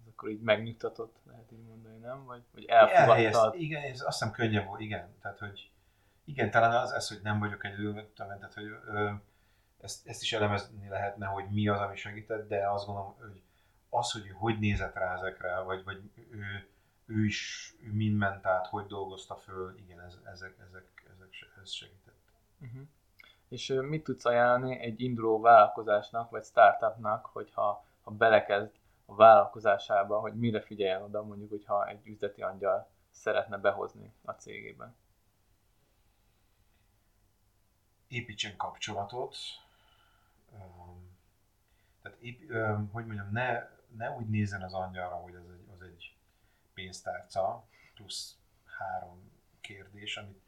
az 0.00 0.06
akkor 0.08 0.30
így 0.30 0.40
megnyugtatott, 0.40 1.16
lehet 1.26 1.52
így 1.52 1.64
mondani, 1.64 1.98
nem? 1.98 2.24
Vagy, 2.24 2.42
vagy 2.52 2.64
elfogadtad? 2.64 3.54
Igen, 3.54 3.82
ez 3.82 4.00
azt 4.00 4.18
hiszem 4.18 4.32
könnyebb 4.32 4.66
volt, 4.66 4.80
igen. 4.80 5.14
Tehát, 5.20 5.38
hogy 5.38 5.70
igen, 6.24 6.50
talán 6.50 6.82
az, 6.82 6.90
ez, 6.92 7.08
hogy 7.08 7.20
nem 7.22 7.38
vagyok 7.38 7.64
egy 7.64 7.74
tehát, 8.14 8.54
hogy 8.54 8.64
ö, 8.86 9.10
ezt, 9.80 10.08
ezt 10.08 10.22
is 10.22 10.32
elemezni 10.32 10.88
lehetne, 10.88 11.26
hogy 11.26 11.44
mi 11.50 11.68
az, 11.68 11.80
ami 11.80 11.96
segített, 11.96 12.48
de 12.48 12.70
azt 12.70 12.86
gondolom, 12.86 13.14
hogy 13.18 13.42
az, 13.88 14.10
hogy 14.10 14.30
hogy 14.34 14.58
nézett 14.58 14.94
rá 14.94 15.14
ezekre, 15.14 15.58
vagy, 15.58 15.84
vagy 15.84 16.10
ő, 16.30 16.68
ő 17.06 17.24
is 17.24 17.74
ő 17.82 17.92
mind 17.92 18.16
ment 18.16 18.46
át, 18.46 18.66
hogy 18.66 18.86
dolgozta 18.86 19.36
föl, 19.36 19.78
igen, 19.78 20.00
ez, 20.00 20.18
ezek, 20.24 20.58
ezek, 20.68 21.04
ezek, 21.14 21.28
ez 21.62 21.70
segített. 21.70 22.32
Uh-huh. 22.60 22.82
És 23.48 23.68
mit 23.82 24.04
tudsz 24.04 24.24
ajánlani 24.24 24.78
egy 24.78 25.00
induló 25.00 25.40
vállalkozásnak, 25.40 26.30
vagy 26.30 26.44
startupnak, 26.44 27.26
hogyha 27.26 27.84
ha 28.02 28.10
belekezd 28.10 28.72
a 29.06 29.14
vállalkozásába, 29.14 30.20
hogy 30.20 30.34
mire 30.34 30.60
figyeljen 30.60 31.02
oda, 31.02 31.22
mondjuk, 31.22 31.50
hogyha 31.50 31.88
egy 31.88 32.06
üzleti 32.06 32.42
angyal 32.42 32.88
szeretne 33.10 33.58
behozni 33.58 34.12
a 34.24 34.32
cégébe? 34.32 34.92
Építsen 38.08 38.56
kapcsolatot, 38.56 39.36
tehát 42.02 42.18
épp, 42.20 42.52
hogy 42.92 43.06
mondjam, 43.06 43.32
ne, 43.32 43.68
ne 43.96 44.10
úgy 44.10 44.28
nézzen 44.28 44.62
az 44.62 44.74
angyalra, 44.74 45.14
hogy 45.14 45.34
az 45.34 45.50
egy 45.50 45.63
pénztárca, 46.74 47.64
plusz 47.94 48.36
három 48.78 49.32
kérdés, 49.60 50.16
amit 50.16 50.42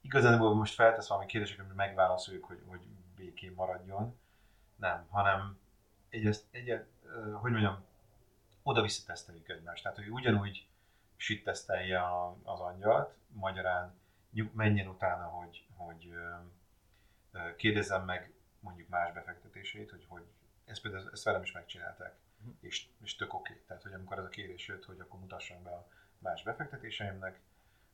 igazán 0.00 0.38
most 0.38 0.74
feltesz 0.74 1.08
valami 1.08 1.26
kérdéseket, 1.26 1.64
amit 1.64 1.76
megválaszoljuk, 1.76 2.44
hogy, 2.44 2.62
hogy 2.66 2.80
békén 3.16 3.52
maradjon. 3.52 4.18
Nem, 4.76 5.06
hanem 5.10 5.58
egy, 6.08 6.44
egy, 6.50 6.84
hogy 7.32 7.50
mondjam, 7.50 7.84
oda-vissza 8.62 9.02
teszteljük 9.06 9.48
egymást. 9.48 9.82
Tehát, 9.82 9.98
hogy 9.98 10.08
ugyanúgy 10.08 10.66
süt 11.16 11.44
tesztelje 11.44 12.02
az 12.42 12.60
angyalt, 12.60 13.14
magyarán 13.28 13.94
menjen 14.52 14.86
utána, 14.86 15.24
hogy, 15.24 15.66
hogy 15.76 16.12
kérdezzem 17.56 18.04
meg 18.04 18.32
mondjuk 18.60 18.88
más 18.88 19.12
befektetését, 19.12 19.90
hogy, 19.90 20.04
hogy 20.08 20.26
ezt 20.64 20.80
például 20.80 21.10
ezt 21.12 21.24
velem 21.24 21.42
is 21.42 21.52
megcsinálták. 21.52 22.14
És, 22.60 22.86
és 23.02 23.16
tök 23.16 23.34
oké. 23.34 23.52
Okay. 23.52 23.64
Tehát, 23.66 23.82
hogy 23.82 23.92
amikor 23.92 24.18
ez 24.18 24.24
a 24.24 24.28
kérés 24.28 24.66
jött, 24.66 24.84
hogy 24.84 25.00
akkor 25.00 25.20
mutassam 25.20 25.62
be 25.62 25.70
a 25.70 25.88
más 26.18 26.42
befektetéseimnek, 26.42 27.40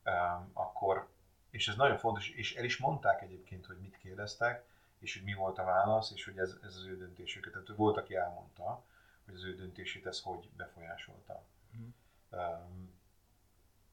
um, 0.04 0.50
akkor, 0.52 1.08
és 1.50 1.68
ez 1.68 1.76
nagyon 1.76 1.98
fontos, 1.98 2.28
és 2.28 2.54
el 2.54 2.64
is 2.64 2.76
mondták 2.76 3.22
egyébként, 3.22 3.66
hogy 3.66 3.78
mit 3.78 3.96
kérdeztek, 3.96 4.64
és 4.98 5.14
hogy 5.14 5.22
mi 5.22 5.34
volt 5.34 5.58
a 5.58 5.64
válasz, 5.64 6.10
és 6.10 6.24
hogy 6.24 6.38
ez, 6.38 6.56
ez 6.62 6.76
az 6.76 6.86
ő 6.86 6.96
döntésük. 6.96 7.50
Tehát 7.50 7.68
volt, 7.76 7.96
aki 7.96 8.14
elmondta, 8.14 8.84
hogy 9.24 9.34
az 9.34 9.44
ő 9.44 9.54
döntését 9.54 10.06
ez 10.06 10.20
hogy 10.20 10.48
befolyásolta. 10.56 11.44
Uh-huh. 11.72 11.88
Um, 12.30 13.00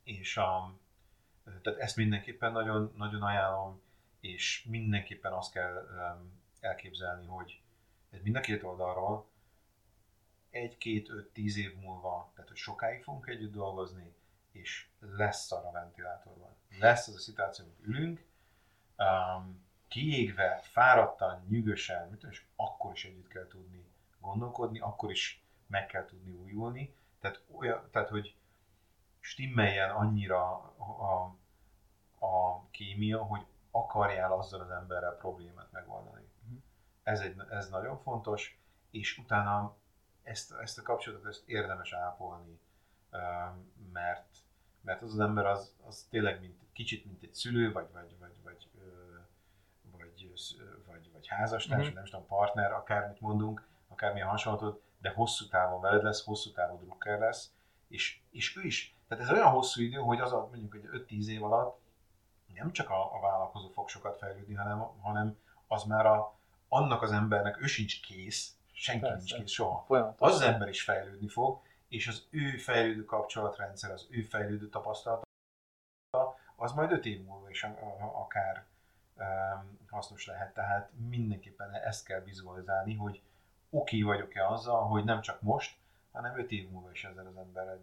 és 0.04 0.38
a, 0.38 0.74
tehát 1.62 1.80
ezt 1.80 1.96
mindenképpen 1.96 2.52
nagyon, 2.52 2.94
nagyon 2.98 3.22
ajánlom, 3.22 3.82
és 4.20 4.66
mindenképpen 4.70 5.34
azt 5.34 5.52
kell 5.52 5.88
um, 5.92 6.42
elképzelni, 6.60 7.26
hogy 7.26 7.62
ez 8.10 8.22
mind 8.22 8.36
a 8.36 8.40
két 8.40 8.64
oldalról 8.64 9.28
egy, 10.50 10.78
két, 10.78 11.10
öt, 11.10 11.30
tíz 11.34 11.58
év 11.58 11.76
múlva, 11.76 12.32
tehát 12.34 12.50
hogy 12.50 12.58
sokáig 12.58 13.04
fogunk 13.04 13.28
együtt 13.28 13.52
dolgozni, 13.52 14.14
és 14.52 14.88
lesz 15.00 15.52
arra 15.52 15.72
ventilátorban. 15.72 16.56
Lesz 16.80 17.08
az 17.08 17.16
a 17.16 17.20
szituáció, 17.20 17.66
hogy 17.66 17.88
ülünk, 17.88 18.26
um, 18.98 19.68
kiégve, 19.88 20.60
fáradtan, 20.64 21.46
nyűgösen, 21.48 22.10
mit 22.10 22.24
és 22.24 22.46
akkor 22.56 22.92
is 22.92 23.06
együtt 23.06 23.28
kell 23.28 23.48
tudni 23.48 23.88
gondolkodni, 24.20 24.80
akkor 24.80 25.12
is 25.12 25.44
meg 25.68 25.86
kell 25.86 26.06
tudni 26.06 26.32
újulni. 26.32 26.96
Tehát, 27.20 27.44
olyan, 27.52 27.90
tehát 27.92 28.10
hogy 28.10 28.36
stimmeljen 29.20 29.90
annyira 29.90 30.52
a, 30.78 31.36
a 32.26 32.66
kémia, 32.72 33.24
hogy 33.24 33.46
akarjál 33.72 34.32
azzal 34.32 34.62
az 34.62 34.70
emberrel 34.70 35.16
problémát 35.18 35.72
megoldani. 35.72 36.28
Uh-huh. 36.44 36.62
Ez, 37.04 37.20
egy, 37.20 37.36
ez 37.50 37.70
nagyon 37.70 37.98
fontos, 37.98 38.60
és 38.92 39.18
utána 39.18 39.76
ezt, 40.24 40.52
ezt 40.52 40.78
a 40.78 40.82
kapcsolatot 40.82 41.28
ezt 41.28 41.48
érdemes 41.48 41.94
ápolni, 41.94 42.60
mert, 43.94 44.38
mert 44.82 45.02
az 45.02 45.14
az 45.14 45.20
ember 45.20 45.46
az, 45.46 45.76
az 45.86 46.08
tényleg 46.10 46.40
mint, 46.40 46.60
kicsit 46.74 47.06
mint 47.06 47.24
egy 47.24 47.34
szülő, 47.34 47.72
vagy, 47.72 47.88
vagy, 47.94 48.16
vagy, 48.20 48.34
vagy, 48.44 48.68
vagy, 49.92 50.62
vagy, 50.86 51.12
vagy 51.14 51.28
házastárs, 51.28 51.80
uh-huh. 51.80 51.94
nem 51.94 52.04
is 52.04 52.10
tudom, 52.10 52.26
partner, 52.26 52.72
akármit 52.72 53.22
mondunk, 53.22 53.68
akármilyen 53.88 54.28
hasonlatot, 54.28 54.82
de 55.02 55.10
hosszú 55.10 55.48
távon 55.48 55.82
veled 55.82 56.04
lesz, 56.04 56.26
hosszú 56.26 56.52
távú 56.52 56.80
drukker 56.80 57.20
lesz, 57.20 57.52
és, 57.88 58.20
és 58.32 58.58
ő 58.58 58.62
is, 58.62 58.96
tehát 59.08 59.24
ez 59.24 59.32
olyan 59.32 59.50
hosszú 59.50 59.82
idő, 59.82 59.98
hogy 59.98 60.20
az 60.20 60.32
a 60.32 60.48
mondjuk 60.52 60.72
hogy 60.72 61.06
5-10 61.08 61.26
év 61.28 61.44
alatt 61.44 61.80
nem 62.60 62.72
csak 62.72 62.90
a, 62.90 63.16
a 63.16 63.20
vállalkozó 63.20 63.68
fog 63.68 63.90
sokat 63.90 64.18
fejlődni, 64.18 64.54
hanem, 64.54 64.80
hanem 65.02 65.38
az 65.68 65.84
már 65.84 66.06
a, 66.06 66.34
annak 66.68 67.02
az 67.02 67.12
embernek, 67.12 67.62
ő 67.62 67.66
sincs 67.66 68.02
kész, 68.02 68.58
senki 68.80 69.02
Persze. 69.02 69.16
nincs 69.18 69.36
kész 69.36 69.52
soha. 69.52 69.84
Folyamatos. 69.88 70.30
Az 70.30 70.36
az 70.36 70.42
ember 70.42 70.68
is 70.68 70.84
fejlődni 70.84 71.28
fog, 71.28 71.62
és 71.88 72.08
az 72.08 72.28
ő 72.30 72.58
fejlődő 72.58 73.06
kapcsolatrendszer, 73.06 73.92
az 73.92 74.08
ő 74.10 74.22
fejlődő 74.22 74.70
tapasztalata, 74.70 75.24
az 76.56 76.72
majd 76.72 76.92
öt 76.92 77.06
év 77.06 77.24
múlva 77.24 77.50
is 77.50 77.64
akár 78.14 78.66
hasznos 79.90 80.26
lehet. 80.26 80.54
Tehát 80.54 80.90
mindenképpen 81.10 81.74
ezt 81.74 82.06
kell 82.06 82.20
vizualizálni, 82.20 82.96
hogy 82.96 83.22
oké 83.70 84.02
okay 84.02 84.02
vagyok-e 84.02 84.48
azzal, 84.48 84.88
hogy 84.88 85.04
nem 85.04 85.22
csak 85.22 85.42
most, 85.42 85.78
hanem 86.12 86.40
öt 86.40 86.52
év 86.52 86.70
múlva 86.70 86.92
is 86.92 87.04
ezzel 87.04 87.26
az 87.26 87.38
emberrel 87.38 87.80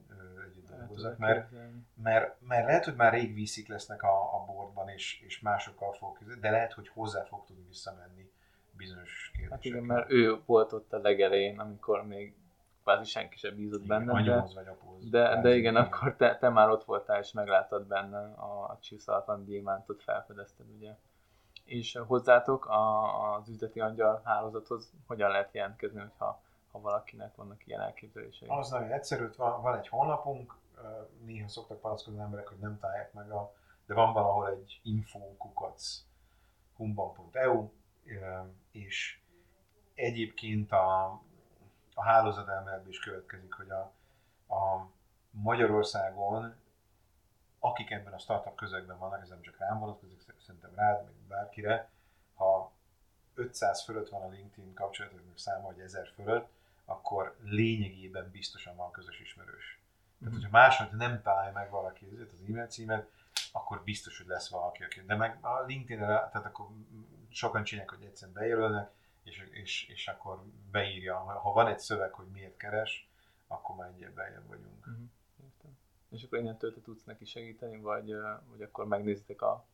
együtt 0.50 0.68
dolgozok. 0.68 1.18
Mert, 1.18 1.50
mert, 1.94 2.40
mert, 2.40 2.66
lehet, 2.66 2.84
hogy 2.84 2.94
már 2.94 3.12
rég 3.12 3.34
vízik 3.34 3.68
lesznek 3.68 4.02
a, 4.02 4.34
a 4.34 4.44
boardban, 4.44 4.88
és, 4.88 5.20
és 5.20 5.40
másokkal 5.40 5.92
fog 5.92 6.18
de 6.40 6.50
lehet, 6.50 6.72
hogy 6.72 6.88
hozzá 6.88 7.24
fog 7.24 7.44
tudni 7.44 7.64
visszamenni 7.66 8.30
bizonyos 8.76 9.30
kérdésekkel. 9.32 9.56
Hát 9.56 9.64
igen, 9.64 9.82
mert 9.82 10.10
ő 10.10 10.40
volt 10.46 10.72
ott 10.72 10.92
a 10.92 10.98
legelején, 10.98 11.58
amikor 11.58 12.06
még 12.06 12.34
kvázi 12.82 13.10
senki 13.10 13.36
sem 13.36 13.56
bízott 13.56 13.84
igen, 13.84 14.06
benne. 14.06 14.12
Anyóhoz 14.12 14.54
vagy 14.54 14.66
apóhoz. 14.66 15.10
De, 15.10 15.28
de 15.28 15.48
igen, 15.48 15.56
igen, 15.56 15.76
akkor 15.76 16.16
te, 16.16 16.38
te 16.38 16.48
már 16.48 16.70
ott 16.70 16.84
voltál, 16.84 17.20
és 17.20 17.32
megláttad 17.32 17.86
benne 17.86 18.18
a, 18.18 18.70
a 18.70 18.78
csiszalatlan 18.80 19.44
gyémántot, 19.44 20.02
felfedezted, 20.02 20.66
ugye. 20.78 20.96
És 21.64 21.98
hozzátok 22.06 22.66
a, 22.66 23.34
az 23.34 23.48
üzleti 23.48 23.80
angyal 23.80 24.20
hálózathoz 24.24 24.90
hogyan 25.06 25.30
lehet 25.30 25.52
jelentkezni, 25.52 26.00
hogyha 26.00 26.40
ha 26.72 26.80
valakinek 26.80 27.34
vannak 27.34 27.66
ilyen 27.66 27.80
elképzelései? 27.80 28.48
Az 28.48 28.70
nagyon 28.70 28.92
egyszerű, 28.92 29.26
van, 29.36 29.62
van 29.62 29.78
egy 29.78 29.88
honlapunk, 29.88 30.54
néha 31.24 31.48
szoktak 31.48 31.80
panaszkodni 31.80 32.20
emberek, 32.20 32.48
hogy 32.48 32.58
nem 32.58 32.78
találják 32.78 33.12
meg 33.12 33.30
a, 33.30 33.52
de 33.86 33.94
van 33.94 34.12
valahol 34.12 34.48
egy 34.48 34.80
infókukac 34.82 36.04
humban.eu, 36.76 37.68
és 38.70 39.20
egyébként 39.94 40.72
a, 40.72 41.04
a 41.94 42.02
hálózat 42.02 42.48
elméletből 42.48 42.90
is 42.90 42.98
következik, 42.98 43.52
hogy 43.52 43.70
a, 43.70 43.92
a 44.54 44.90
Magyarországon, 45.30 46.54
akik 47.58 47.90
ebben 47.90 48.12
a 48.12 48.18
startup 48.18 48.54
közegben 48.54 48.98
vannak, 48.98 49.22
ez 49.22 49.28
nem 49.28 49.40
csak 49.40 49.58
rám 49.58 49.78
vonatkozik, 49.78 50.20
szerintem 50.38 50.74
rád, 50.74 51.04
meg 51.04 51.14
bárkire, 51.28 51.90
ha 52.34 52.72
500 53.34 53.84
fölött 53.84 54.08
van 54.08 54.22
a 54.22 54.28
LinkedIn 54.28 54.74
kapcsolatoknak 54.74 55.38
száma, 55.38 55.66
vagy 55.66 55.80
1000 55.80 56.12
fölött, 56.14 56.48
akkor 56.84 57.36
lényegében 57.42 58.30
biztosan 58.30 58.76
van 58.76 58.90
közös 58.90 59.20
ismerős. 59.20 59.80
Tehát, 60.18 60.34
mhm. 60.34 60.42
hogyha 60.42 60.58
máshogy 60.58 60.96
nem 60.96 61.22
találja 61.22 61.52
meg 61.52 61.70
valaki 61.70 62.18
az 62.32 62.42
e-mail 62.48 62.66
címet, 62.66 63.08
akkor 63.52 63.82
biztos, 63.82 64.18
hogy 64.18 64.26
lesz 64.26 64.48
valaki, 64.48 64.82
aki. 64.82 65.00
De 65.00 65.14
meg 65.14 65.44
a 65.44 65.62
linkedin 65.66 66.06
tehát 66.06 66.44
akkor 66.44 66.66
sokan 67.36 67.64
csinálják, 67.64 67.94
hogy 67.94 68.04
egyszerűen 68.04 68.36
bejelölnek, 68.36 68.90
és, 69.22 69.48
és, 69.50 69.88
és 69.88 70.08
akkor 70.08 70.42
beírja, 70.70 71.16
ha 71.16 71.52
van 71.52 71.66
egy 71.66 71.78
szöveg, 71.78 72.12
hogy 72.12 72.26
miért 72.26 72.56
keres, 72.56 73.08
akkor 73.46 73.76
már 73.76 73.88
egyébben 73.88 74.14
beljebb 74.14 74.46
vagyunk. 74.46 74.86
Uh-huh. 74.86 75.04
Értem. 75.44 75.78
És 76.08 76.22
akkor 76.22 76.38
innentől 76.38 76.74
te 76.74 76.80
tudsz 76.80 77.04
neki 77.04 77.24
segíteni, 77.24 77.80
vagy, 77.80 78.14
vagy 78.50 78.62
akkor 78.62 78.86
megnézitek 78.86 79.42
a 79.42 79.64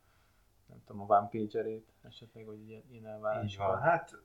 nem 0.67 0.83
tudom, 0.85 1.11
a 1.11 1.17
one 1.17 1.29
pagerét 1.29 1.89
esetleg, 2.03 2.47
hogy 2.47 2.69
ilyen, 2.69 2.83
ilyen 2.91 3.07
elvárás. 3.07 3.53
Így 3.53 3.57
van. 3.57 3.81
Hát 3.81 4.17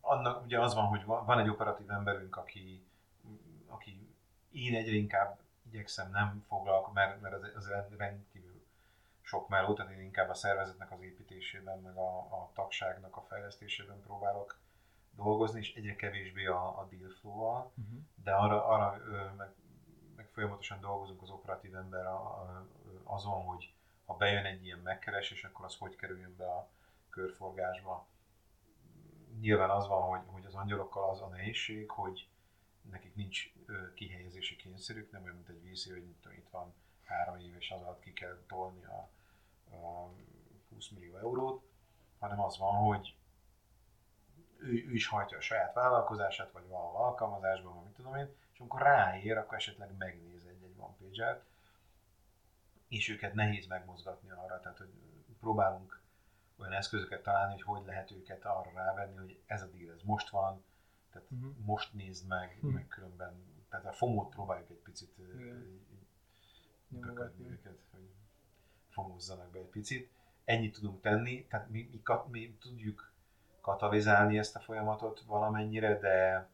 annak 0.00 0.44
ugye 0.44 0.60
az 0.60 0.74
van, 0.74 0.86
hogy 0.86 1.04
van 1.04 1.38
egy 1.38 1.48
operatív 1.48 1.90
emberünk, 1.90 2.36
aki, 2.36 2.86
aki 3.66 4.08
én 4.50 4.74
egyre 4.74 4.94
inkább 4.94 5.38
igyekszem 5.62 6.10
nem 6.10 6.44
foglalkozni, 6.48 7.00
mert, 7.00 7.20
mert 7.20 7.34
az, 7.34 7.52
az 7.54 7.68
rendkívül 7.68 8.33
sok 9.24 9.48
meló, 9.48 9.74
tehát 9.74 9.92
én 9.92 10.00
inkább 10.00 10.28
a 10.28 10.34
szervezetnek 10.34 10.92
az 10.92 11.00
építésében, 11.00 11.78
meg 11.78 11.96
a, 11.96 12.18
a 12.18 12.50
tagságnak 12.54 13.16
a 13.16 13.24
fejlesztésében 13.28 14.00
próbálok 14.00 14.58
dolgozni, 15.10 15.58
és 15.58 15.74
egyre 15.74 15.96
kevésbé 15.96 16.46
a, 16.46 16.78
a 16.78 16.88
deal 16.90 17.10
flow-val, 17.10 17.72
uh-huh. 17.76 17.98
de 18.14 18.32
arra, 18.32 18.66
arra 18.66 18.96
meg, 19.36 19.54
meg 20.16 20.28
folyamatosan 20.32 20.80
dolgozunk 20.80 21.22
az 21.22 21.30
operatív 21.30 21.74
ember 21.74 22.06
a, 22.06 22.16
a, 22.16 22.66
azon, 23.04 23.42
hogy 23.42 23.74
ha 24.04 24.16
bejön 24.16 24.44
egy 24.44 24.64
ilyen 24.64 24.78
megkeresés, 24.78 25.44
akkor 25.44 25.64
az 25.64 25.76
hogy 25.76 25.96
kerüljön 25.96 26.36
be 26.36 26.44
a 26.44 26.68
körforgásba 27.10 28.06
nyilván 29.40 29.70
az 29.70 29.88
van, 29.88 30.02
hogy, 30.02 30.20
hogy 30.26 30.46
az 30.46 30.54
angyalokkal 30.54 31.10
az 31.10 31.20
a 31.20 31.26
nehézség, 31.26 31.90
hogy 31.90 32.28
nekik 32.90 33.14
nincs 33.14 33.52
kihelyezési 33.94 34.56
kényszerük, 34.56 35.10
nem 35.10 35.22
olyan, 35.22 35.34
mint 35.34 35.48
egy 35.48 35.62
vízi, 35.62 35.90
hogy 35.90 36.08
itt 36.36 36.48
van 36.50 36.74
három 37.04 37.38
év, 37.38 37.54
és 37.58 37.70
az 37.70 37.82
alatt 37.82 38.00
ki 38.00 38.12
kell 38.12 38.38
tolni 38.46 38.84
a, 38.84 39.08
a 39.76 40.10
20 40.70 40.88
millió 40.88 41.16
eurót, 41.16 41.62
hanem 42.18 42.40
az 42.40 42.58
van, 42.58 42.74
hogy 42.74 43.16
ő, 44.58 44.86
ő 44.88 44.92
is 44.92 45.06
hajtja 45.06 45.36
a 45.36 45.40
saját 45.40 45.74
vállalkozását, 45.74 46.52
vagy 46.52 46.68
valahol 46.68 47.04
alkalmazásban, 47.04 47.74
vagy 47.74 47.84
mit 47.84 47.94
tudom 47.94 48.14
én, 48.14 48.28
és 48.52 48.58
amikor 48.58 48.82
ráér, 48.82 49.36
akkor 49.36 49.56
esetleg 49.56 49.96
megnéz 49.96 50.46
egy-egy 50.46 50.74
one 50.78 50.94
page 50.98 51.42
és 52.88 53.08
őket 53.08 53.34
nehéz 53.34 53.66
megmozgatni 53.66 54.30
arra, 54.30 54.60
tehát 54.60 54.78
hogy 54.78 54.92
próbálunk 55.40 56.00
olyan 56.56 56.72
eszközöket 56.72 57.22
találni, 57.22 57.52
hogy 57.52 57.62
hogy 57.62 57.86
lehet 57.86 58.10
őket 58.10 58.44
arra 58.44 58.70
rávenni, 58.74 59.16
hogy 59.16 59.40
ez 59.46 59.62
a 59.62 59.66
díl, 59.66 59.92
ez 59.92 60.02
most 60.02 60.28
van, 60.28 60.64
tehát 61.12 61.28
uh-huh. 61.30 61.56
most 61.64 61.92
nézd 61.92 62.26
meg, 62.26 62.54
uh-huh. 62.56 62.72
meg 62.72 62.88
különben, 62.88 63.32
tehát 63.68 63.86
a 63.86 63.92
FOMO-t 63.92 64.34
próbáljuk 64.34 64.70
egy 64.70 64.82
picit. 64.82 65.14
Nyomogatni. 67.00 67.44
őket, 67.50 67.78
hogy 67.90 68.08
fogozzanak 68.88 69.50
be 69.50 69.58
egy 69.58 69.64
picit. 69.66 70.10
Ennyit 70.44 70.74
tudunk 70.74 71.00
tenni, 71.00 71.44
tehát 71.46 71.68
mi, 71.68 71.90
mi, 71.92 72.02
mi 72.30 72.56
tudjuk 72.60 73.12
katalizálni 73.60 74.38
ezt 74.38 74.56
a 74.56 74.60
folyamatot 74.60 75.20
valamennyire, 75.26 75.98
de, 75.98 76.48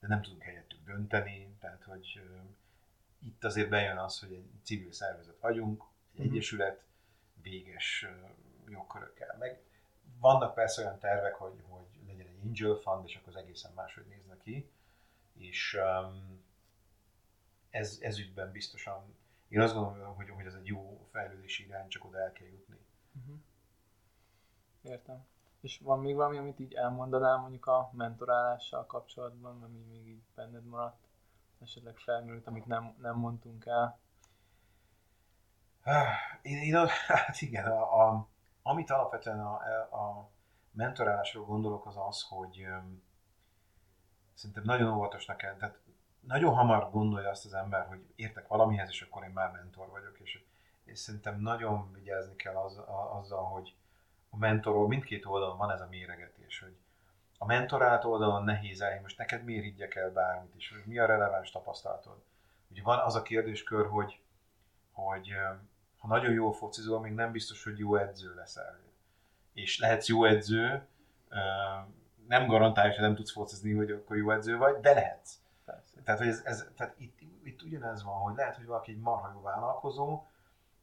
de 0.00 0.06
nem 0.08 0.22
tudunk 0.22 0.42
helyettük 0.42 0.84
dönteni, 0.84 1.56
tehát 1.60 1.82
hogy 1.82 2.22
itt 3.18 3.44
azért 3.44 3.68
bejön 3.68 3.96
az, 3.98 4.20
hogy 4.20 4.32
egy 4.32 4.46
civil 4.62 4.92
szervezet 4.92 5.40
vagyunk, 5.40 5.82
egy 6.14 6.24
Mhm. 6.24 6.28
egyesület 6.32 6.84
véges 7.42 8.06
jogkörökkel. 8.68 9.36
Meg 9.38 9.60
vannak 10.20 10.54
persze 10.54 10.82
olyan 10.82 10.98
tervek, 10.98 11.34
hogy, 11.34 11.62
hogy 11.68 11.86
legyen 12.06 12.26
egy 12.26 12.38
angel 12.44 12.74
fund, 12.74 13.04
és 13.06 13.16
akkor 13.16 13.28
az 13.28 13.42
egészen 13.42 13.72
máshogy 13.74 14.06
nézne 14.06 14.36
ki, 14.42 14.70
és 15.32 15.78
um, 15.80 16.42
ez, 17.70 17.98
ez 18.00 18.18
ügyben 18.18 18.52
biztosan, 18.52 19.16
én 19.48 19.60
azt 19.60 19.74
gondolom, 19.74 20.14
hogy, 20.14 20.28
hogy 20.28 20.46
ez 20.46 20.54
egy 20.54 20.66
jó 20.66 21.08
fejlődési 21.10 21.66
irány, 21.66 21.88
csak 21.88 22.04
oda 22.04 22.18
el 22.18 22.32
kell 22.32 22.46
jutni. 22.46 22.78
Uh-huh. 23.20 23.38
Értem. 24.82 25.26
És 25.60 25.78
van 25.78 26.00
még 26.00 26.14
valami, 26.14 26.38
amit 26.38 26.58
így 26.58 26.74
elmondanál 26.74 27.36
mondjuk 27.36 27.66
a 27.66 27.90
mentorálással 27.92 28.86
kapcsolatban, 28.86 29.62
ami 29.62 29.78
még 29.78 30.08
így 30.08 30.22
benned 30.34 30.64
maradt? 30.64 31.06
Esetleg 31.60 31.96
felmerült, 31.96 32.46
amit 32.46 32.66
nem, 32.66 32.94
nem 33.00 33.16
mondtunk 33.16 33.66
el? 33.66 33.98
Én, 36.42 36.62
én 36.62 36.74
a, 36.76 36.86
hát 37.06 37.40
igen, 37.40 37.66
a, 37.66 38.08
a, 38.08 38.28
amit 38.62 38.90
alapvetően 38.90 39.40
a, 39.40 39.54
a 39.96 40.30
mentorálásról 40.70 41.44
gondolok, 41.44 41.86
az 41.86 41.96
az, 41.96 42.22
hogy 42.28 42.62
öm, 42.62 43.02
szerintem 44.34 44.64
nagyon 44.64 44.94
óvatosnak 44.94 45.36
kell, 45.36 45.56
tehát 45.56 45.78
nagyon 46.28 46.54
hamar 46.54 46.90
gondolja 46.90 47.30
azt 47.30 47.44
az 47.44 47.54
ember, 47.54 47.86
hogy 47.86 48.00
értek 48.16 48.48
valamihez, 48.48 48.88
és 48.88 49.02
akkor 49.02 49.24
én 49.24 49.30
már 49.30 49.50
mentor 49.50 49.88
vagyok, 49.88 50.18
és, 50.18 50.40
és 50.84 50.98
szerintem 50.98 51.40
nagyon 51.40 51.92
vigyázni 51.92 52.36
kell 52.36 52.54
az, 52.54 52.78
a, 52.78 53.18
azzal, 53.18 53.44
hogy 53.44 53.74
a 54.30 54.36
mentorról 54.36 54.88
mindkét 54.88 55.26
oldalon 55.26 55.56
van 55.56 55.70
ez 55.70 55.80
a 55.80 55.88
méregetés, 55.90 56.60
hogy 56.60 56.76
a 57.38 57.44
mentorált 57.44 58.04
oldalon 58.04 58.44
nehéz 58.44 58.80
el, 58.80 59.00
most 59.00 59.18
neked 59.18 59.44
miért 59.44 59.64
higgyek 59.64 59.94
el 59.94 60.10
bármit 60.10 60.54
is, 60.54 60.70
hogy 60.70 60.82
mi 60.84 60.98
a 60.98 61.06
releváns 61.06 61.50
tapasztalatod. 61.50 62.22
Ugye 62.70 62.82
van 62.82 62.98
az 62.98 63.14
a 63.14 63.22
kérdéskör, 63.22 63.86
hogy, 63.86 64.20
hogy 64.92 65.32
ha 65.98 66.06
nagyon 66.06 66.32
jól 66.32 66.52
focizol, 66.52 67.00
még 67.00 67.12
nem 67.12 67.32
biztos, 67.32 67.64
hogy 67.64 67.78
jó 67.78 67.96
edző 67.96 68.34
leszel. 68.34 68.78
És 69.52 69.78
lehetsz 69.78 70.08
jó 70.08 70.24
edző, 70.24 70.86
nem 72.26 72.46
garantálja, 72.46 72.92
hogy 72.92 73.00
nem 73.00 73.14
tudsz 73.14 73.32
focizni, 73.32 73.72
hogy 73.72 73.90
akkor 73.90 74.16
jó 74.16 74.30
edző 74.30 74.56
vagy, 74.56 74.80
de 74.80 74.92
lehetsz. 74.92 75.38
Tehát, 76.04 76.20
hogy 76.20 76.28
ez, 76.28 76.42
ez, 76.44 76.66
tehát 76.76 76.94
itt, 76.98 77.20
itt 77.42 77.62
ugyanez 77.62 78.02
van, 78.02 78.20
hogy 78.20 78.36
lehet, 78.36 78.56
hogy 78.56 78.66
valaki 78.66 78.92
egy 78.92 78.98
marha 78.98 79.30
jó 79.32 79.40
vállalkozó, 79.40 80.26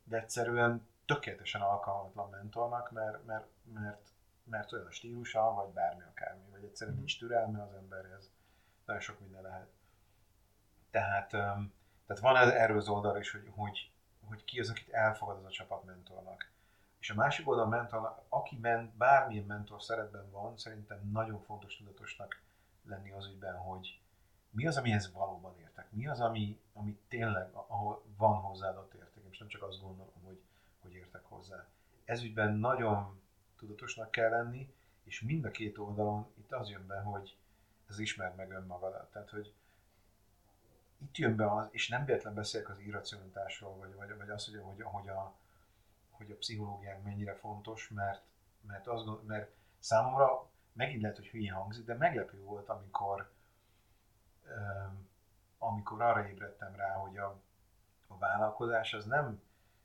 de 0.04 0.18
egyszerűen 0.18 0.88
tökéletesen 1.06 1.62
alkalmatlan 1.62 2.30
mentornak, 2.30 2.92
mert, 2.92 3.26
mert, 3.26 3.48
mert, 3.74 4.10
mert 4.44 4.72
olyan 4.72 4.86
a 4.86 4.92
stílusa, 4.92 5.54
vagy 5.54 5.70
bármi 5.70 6.04
akármi, 6.04 6.50
vagy 6.52 6.64
egyszerűen 6.64 6.98
nincs 6.98 7.20
türelme 7.20 7.62
az 7.62 7.74
emberhez. 7.74 8.32
Nagyon 8.86 9.02
sok 9.02 9.20
minden 9.20 9.42
lehet. 9.42 9.68
Tehát, 10.92 11.30
tehát 11.30 12.20
van 12.22 12.36
ez, 12.36 12.50
erről 12.50 12.78
az 12.78 12.88
oldal 12.88 13.18
is, 13.18 13.32
hogy, 13.32 13.52
hogy, 13.56 13.92
hogy 14.28 14.44
ki 14.44 14.60
az, 14.60 14.70
akit 14.70 14.90
elfogad 14.90 15.38
az 15.38 15.46
a 15.46 15.50
csapat 15.50 15.84
mentornak. 15.84 16.54
És 17.00 17.10
a 17.10 17.16
másik 17.16 17.48
oldal 17.48 17.68
mentor, 17.68 18.24
aki 18.30 18.58
men, 18.62 18.94
bármilyen 18.98 19.46
mentor 19.46 19.84
szerepben 19.84 20.32
van, 20.32 20.58
szerintem 20.58 21.10
nagyon 21.12 21.42
fontos 21.42 21.78
tudatosnak 21.78 22.42
lenni 22.84 23.12
az 23.12 23.28
ügyben, 23.28 23.56
hogy 23.56 24.00
mi 24.56 24.68
az, 24.68 24.78
amihez 24.78 25.12
valóban 25.12 25.56
értek, 25.60 25.92
mi 25.92 26.08
az, 26.08 26.20
ami, 26.20 26.60
ami 26.74 27.00
tényleg, 27.08 27.50
ahol 27.54 28.04
van 28.18 28.36
hozzáadott 28.36 28.94
érték, 28.94 29.24
és 29.30 29.38
nem 29.38 29.48
csak 29.48 29.64
azt 29.64 29.82
gondolom, 29.82 30.14
hogy, 30.24 30.42
hogy 30.82 30.94
értek 30.94 31.24
hozzá. 31.24 31.68
Ez 32.06 32.22
ügyben 32.22 32.54
nagyon 32.54 33.22
tudatosnak 33.58 34.12
kell 34.12 34.30
lenni, 34.30 34.74
és 35.04 35.22
mind 35.22 35.46
a 35.46 35.52
két 35.52 35.78
oldalon 35.78 36.28
itt 36.38 36.52
az 36.52 36.70
jön 36.70 36.88
be, 36.88 37.00
hogy 37.00 37.38
ez 37.90 38.00
ismerd 38.00 38.36
meg 38.36 38.52
önmagadat. 38.52 39.12
Tehát, 39.12 39.30
hogy 39.30 39.54
itt 40.98 41.18
jön 41.18 41.36
be 41.36 41.52
az, 41.52 41.68
és 41.72 41.88
nem 41.88 42.06
véletlen 42.06 42.34
beszélek 42.34 42.70
az 42.70 42.80
irracionalitásról, 42.80 43.76
vagy, 43.78 43.96
vagy, 43.96 44.18
vagy 44.18 44.30
az, 44.30 44.46
hogy, 44.46 44.60
hogy, 44.64 44.82
hogy, 44.82 45.08
a, 45.08 45.34
hogy 46.10 46.32
a 46.32 46.36
pszichológiánk 46.36 47.04
mennyire 47.04 47.34
fontos, 47.34 47.90
mert, 47.90 48.22
mert, 48.68 48.86
gondol, 48.86 49.22
mert 49.28 49.52
számomra 49.80 50.50
megint 50.74 51.02
lehet, 51.02 51.18
hogy 51.18 51.28
hülyén 51.28 51.54
hangzik, 51.54 51.86
de 51.86 51.94
meglepő 51.94 52.42
volt, 52.42 52.70
amikor 52.70 53.34
amikor 55.58 56.02
arra 56.02 56.28
ébredtem 56.28 56.76
rá, 56.76 56.94
hogy 56.94 57.18
a, 57.18 57.40
a 58.08 58.18
vállalkozás 58.18 58.94
az 58.94 59.06
nem, 59.06 59.42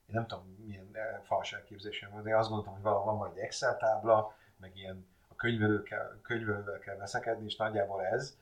én 0.07 0.15
nem 0.15 0.27
tudom 0.27 0.57
milyen 0.65 0.89
eh, 0.93 1.21
fals 1.23 1.53
elképzelésem 1.53 2.11
volt, 2.11 2.25
de 2.25 2.31
én 2.31 2.37
azt 2.37 2.49
gondoltam, 2.49 2.75
hogy 2.75 2.83
valahol 2.83 3.05
van 3.05 3.17
majd 3.17 3.37
egy 3.37 3.43
Excel 3.43 3.77
tábla, 3.77 4.37
meg 4.57 4.77
ilyen 4.77 5.07
a 5.29 5.35
könyvelőkkel, 5.35 6.19
könyvelővel 6.23 6.79
kell 6.79 6.97
veszekedni, 6.97 7.45
és 7.45 7.57
nagyjából 7.57 8.05
ez, 8.05 8.37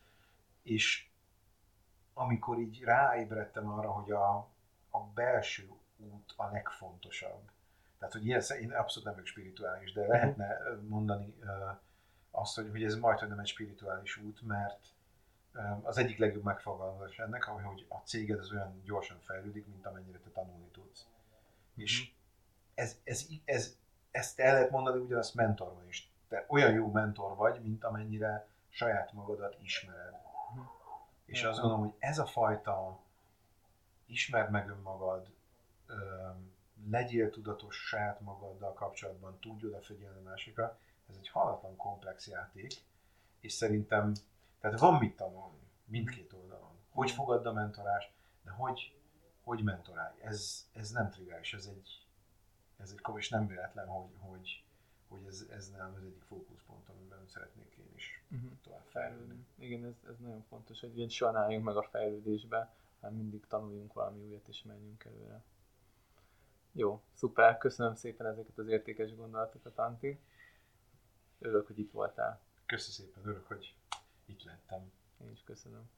és 0.62 1.08
amikor 2.14 2.58
így 2.58 2.82
ráébredtem 2.82 3.68
arra, 3.68 3.90
hogy 3.90 4.10
a, 4.10 4.36
a 4.90 5.00
belső 5.14 5.70
út 5.96 6.32
a 6.36 6.46
legfontosabb. 6.50 7.50
Tehát, 7.98 8.14
hogy 8.14 8.26
ilyen, 8.26 8.42
én 8.60 8.72
abszolút 8.72 9.04
nem 9.04 9.12
vagyok 9.12 9.26
spirituális, 9.26 9.92
de 9.92 10.06
lehetne 10.06 10.58
mondani 10.88 11.34
azt, 12.30 12.54
hogy, 12.54 12.70
hogy 12.70 12.84
ez 12.84 12.94
majd, 12.94 13.18
hogy 13.18 13.28
nem 13.28 13.38
egy 13.38 13.46
spirituális 13.46 14.16
út, 14.16 14.42
mert 14.42 14.92
az 15.82 15.98
egyik 15.98 16.18
legjobb 16.18 16.44
megfogalmazás 16.44 17.18
ennek, 17.18 17.42
hogy 17.42 17.86
a 17.88 17.96
céged 17.96 18.38
az 18.38 18.52
olyan 18.52 18.80
gyorsan 18.84 19.18
fejlődik, 19.20 19.66
mint 19.66 19.86
amennyire 19.86 20.18
te 20.18 20.30
tanulni 20.30 20.68
tudsz. 20.72 21.06
Mm-hmm. 21.06 21.82
És 21.82 22.12
ez, 22.74 22.96
ez, 23.04 23.26
ez, 23.44 23.76
ezt 24.10 24.40
el 24.40 24.52
lehet 24.52 24.70
mondani 24.70 25.00
ugyanazt 25.00 25.34
mentorban 25.34 25.86
is. 25.88 26.10
Te 26.28 26.44
olyan 26.48 26.72
jó 26.72 26.90
mentor 26.90 27.36
vagy, 27.36 27.62
mint 27.62 27.84
amennyire 27.84 28.48
saját 28.68 29.12
magadat 29.12 29.56
ismered. 29.62 30.14
Mhm. 30.54 30.64
És 31.24 31.42
azt 31.42 31.60
gondolom, 31.60 31.84
hogy 31.84 31.94
ez 31.98 32.18
a 32.18 32.26
fajta 32.26 32.98
ismerd 34.06 34.50
meg 34.50 34.68
önmagad, 34.68 35.26
legyél 36.90 37.30
tudatos 37.30 37.76
saját 37.76 38.20
magaddal 38.20 38.72
kapcsolatban, 38.72 39.38
tudj 39.40 39.66
odafigyelni 39.66 40.18
a 40.18 40.28
másikra, 40.28 40.78
ez 41.08 41.16
egy 41.16 41.28
halatlan 41.28 41.76
komplex 41.76 42.26
játék, 42.28 42.72
és 43.40 43.52
szerintem, 43.52 44.12
tehát 44.60 44.78
van 44.78 44.98
mit 44.98 45.16
tanulni 45.16 45.58
mindkét 45.84 46.32
oldalon. 46.32 46.76
Hogy 46.90 47.10
fogadd 47.10 47.46
a 47.46 47.52
mentorást, 47.52 48.10
de 48.44 48.50
hogy, 48.50 48.94
hogy 49.42 49.62
mentorálj. 49.62 50.14
Ez, 50.20 50.68
ez 50.72 50.90
nem 50.90 51.10
triviális, 51.10 51.54
ez 51.54 51.66
egy, 51.66 52.06
ez 52.76 52.90
egy 52.90 53.00
komoly, 53.00 53.20
és 53.20 53.28
nem 53.28 53.46
véletlen, 53.46 53.86
hogy, 53.86 54.10
hogy, 54.18 54.64
hogy 55.08 55.26
ez, 55.26 55.46
ez 55.50 55.70
nem 55.70 55.92
az 55.96 56.02
egyik 56.02 56.22
fókuszpont, 56.22 56.88
amiben 56.88 57.26
szeretnék 57.26 57.76
én 57.78 57.92
is 57.94 58.22
Uh-huh. 58.30 58.50
tovább 58.62 58.84
fejlődni. 58.88 59.46
Igen, 59.54 59.84
ez, 59.84 59.94
ez 60.08 60.18
nagyon 60.18 60.42
fontos, 60.42 60.80
hogy 60.80 60.98
ilyen 60.98 61.36
álljunk 61.36 61.64
meg 61.64 61.76
a 61.76 61.82
fejlődésbe, 61.82 62.74
hanem 63.00 63.16
mindig 63.16 63.46
tanuljunk 63.46 63.92
valami 63.92 64.20
újat 64.20 64.48
és 64.48 64.62
menjünk 64.62 65.04
előre. 65.04 65.42
Jó, 66.72 67.02
szuper, 67.14 67.58
köszönöm 67.58 67.94
szépen 67.94 68.26
ezeket 68.26 68.58
az 68.58 68.68
értékes 68.68 69.14
gondolatokat, 69.14 69.78
Anti. 69.78 70.20
Örülök, 71.38 71.66
hogy 71.66 71.78
itt 71.78 71.92
voltál. 71.92 72.40
Köszi 72.66 72.90
szépen, 72.90 73.22
örülök, 73.22 73.46
hogy 73.46 73.74
itt 74.28 74.42
lettem. 74.42 74.92
Én 75.20 75.30
is 75.30 75.42
köszönöm. 75.44 75.88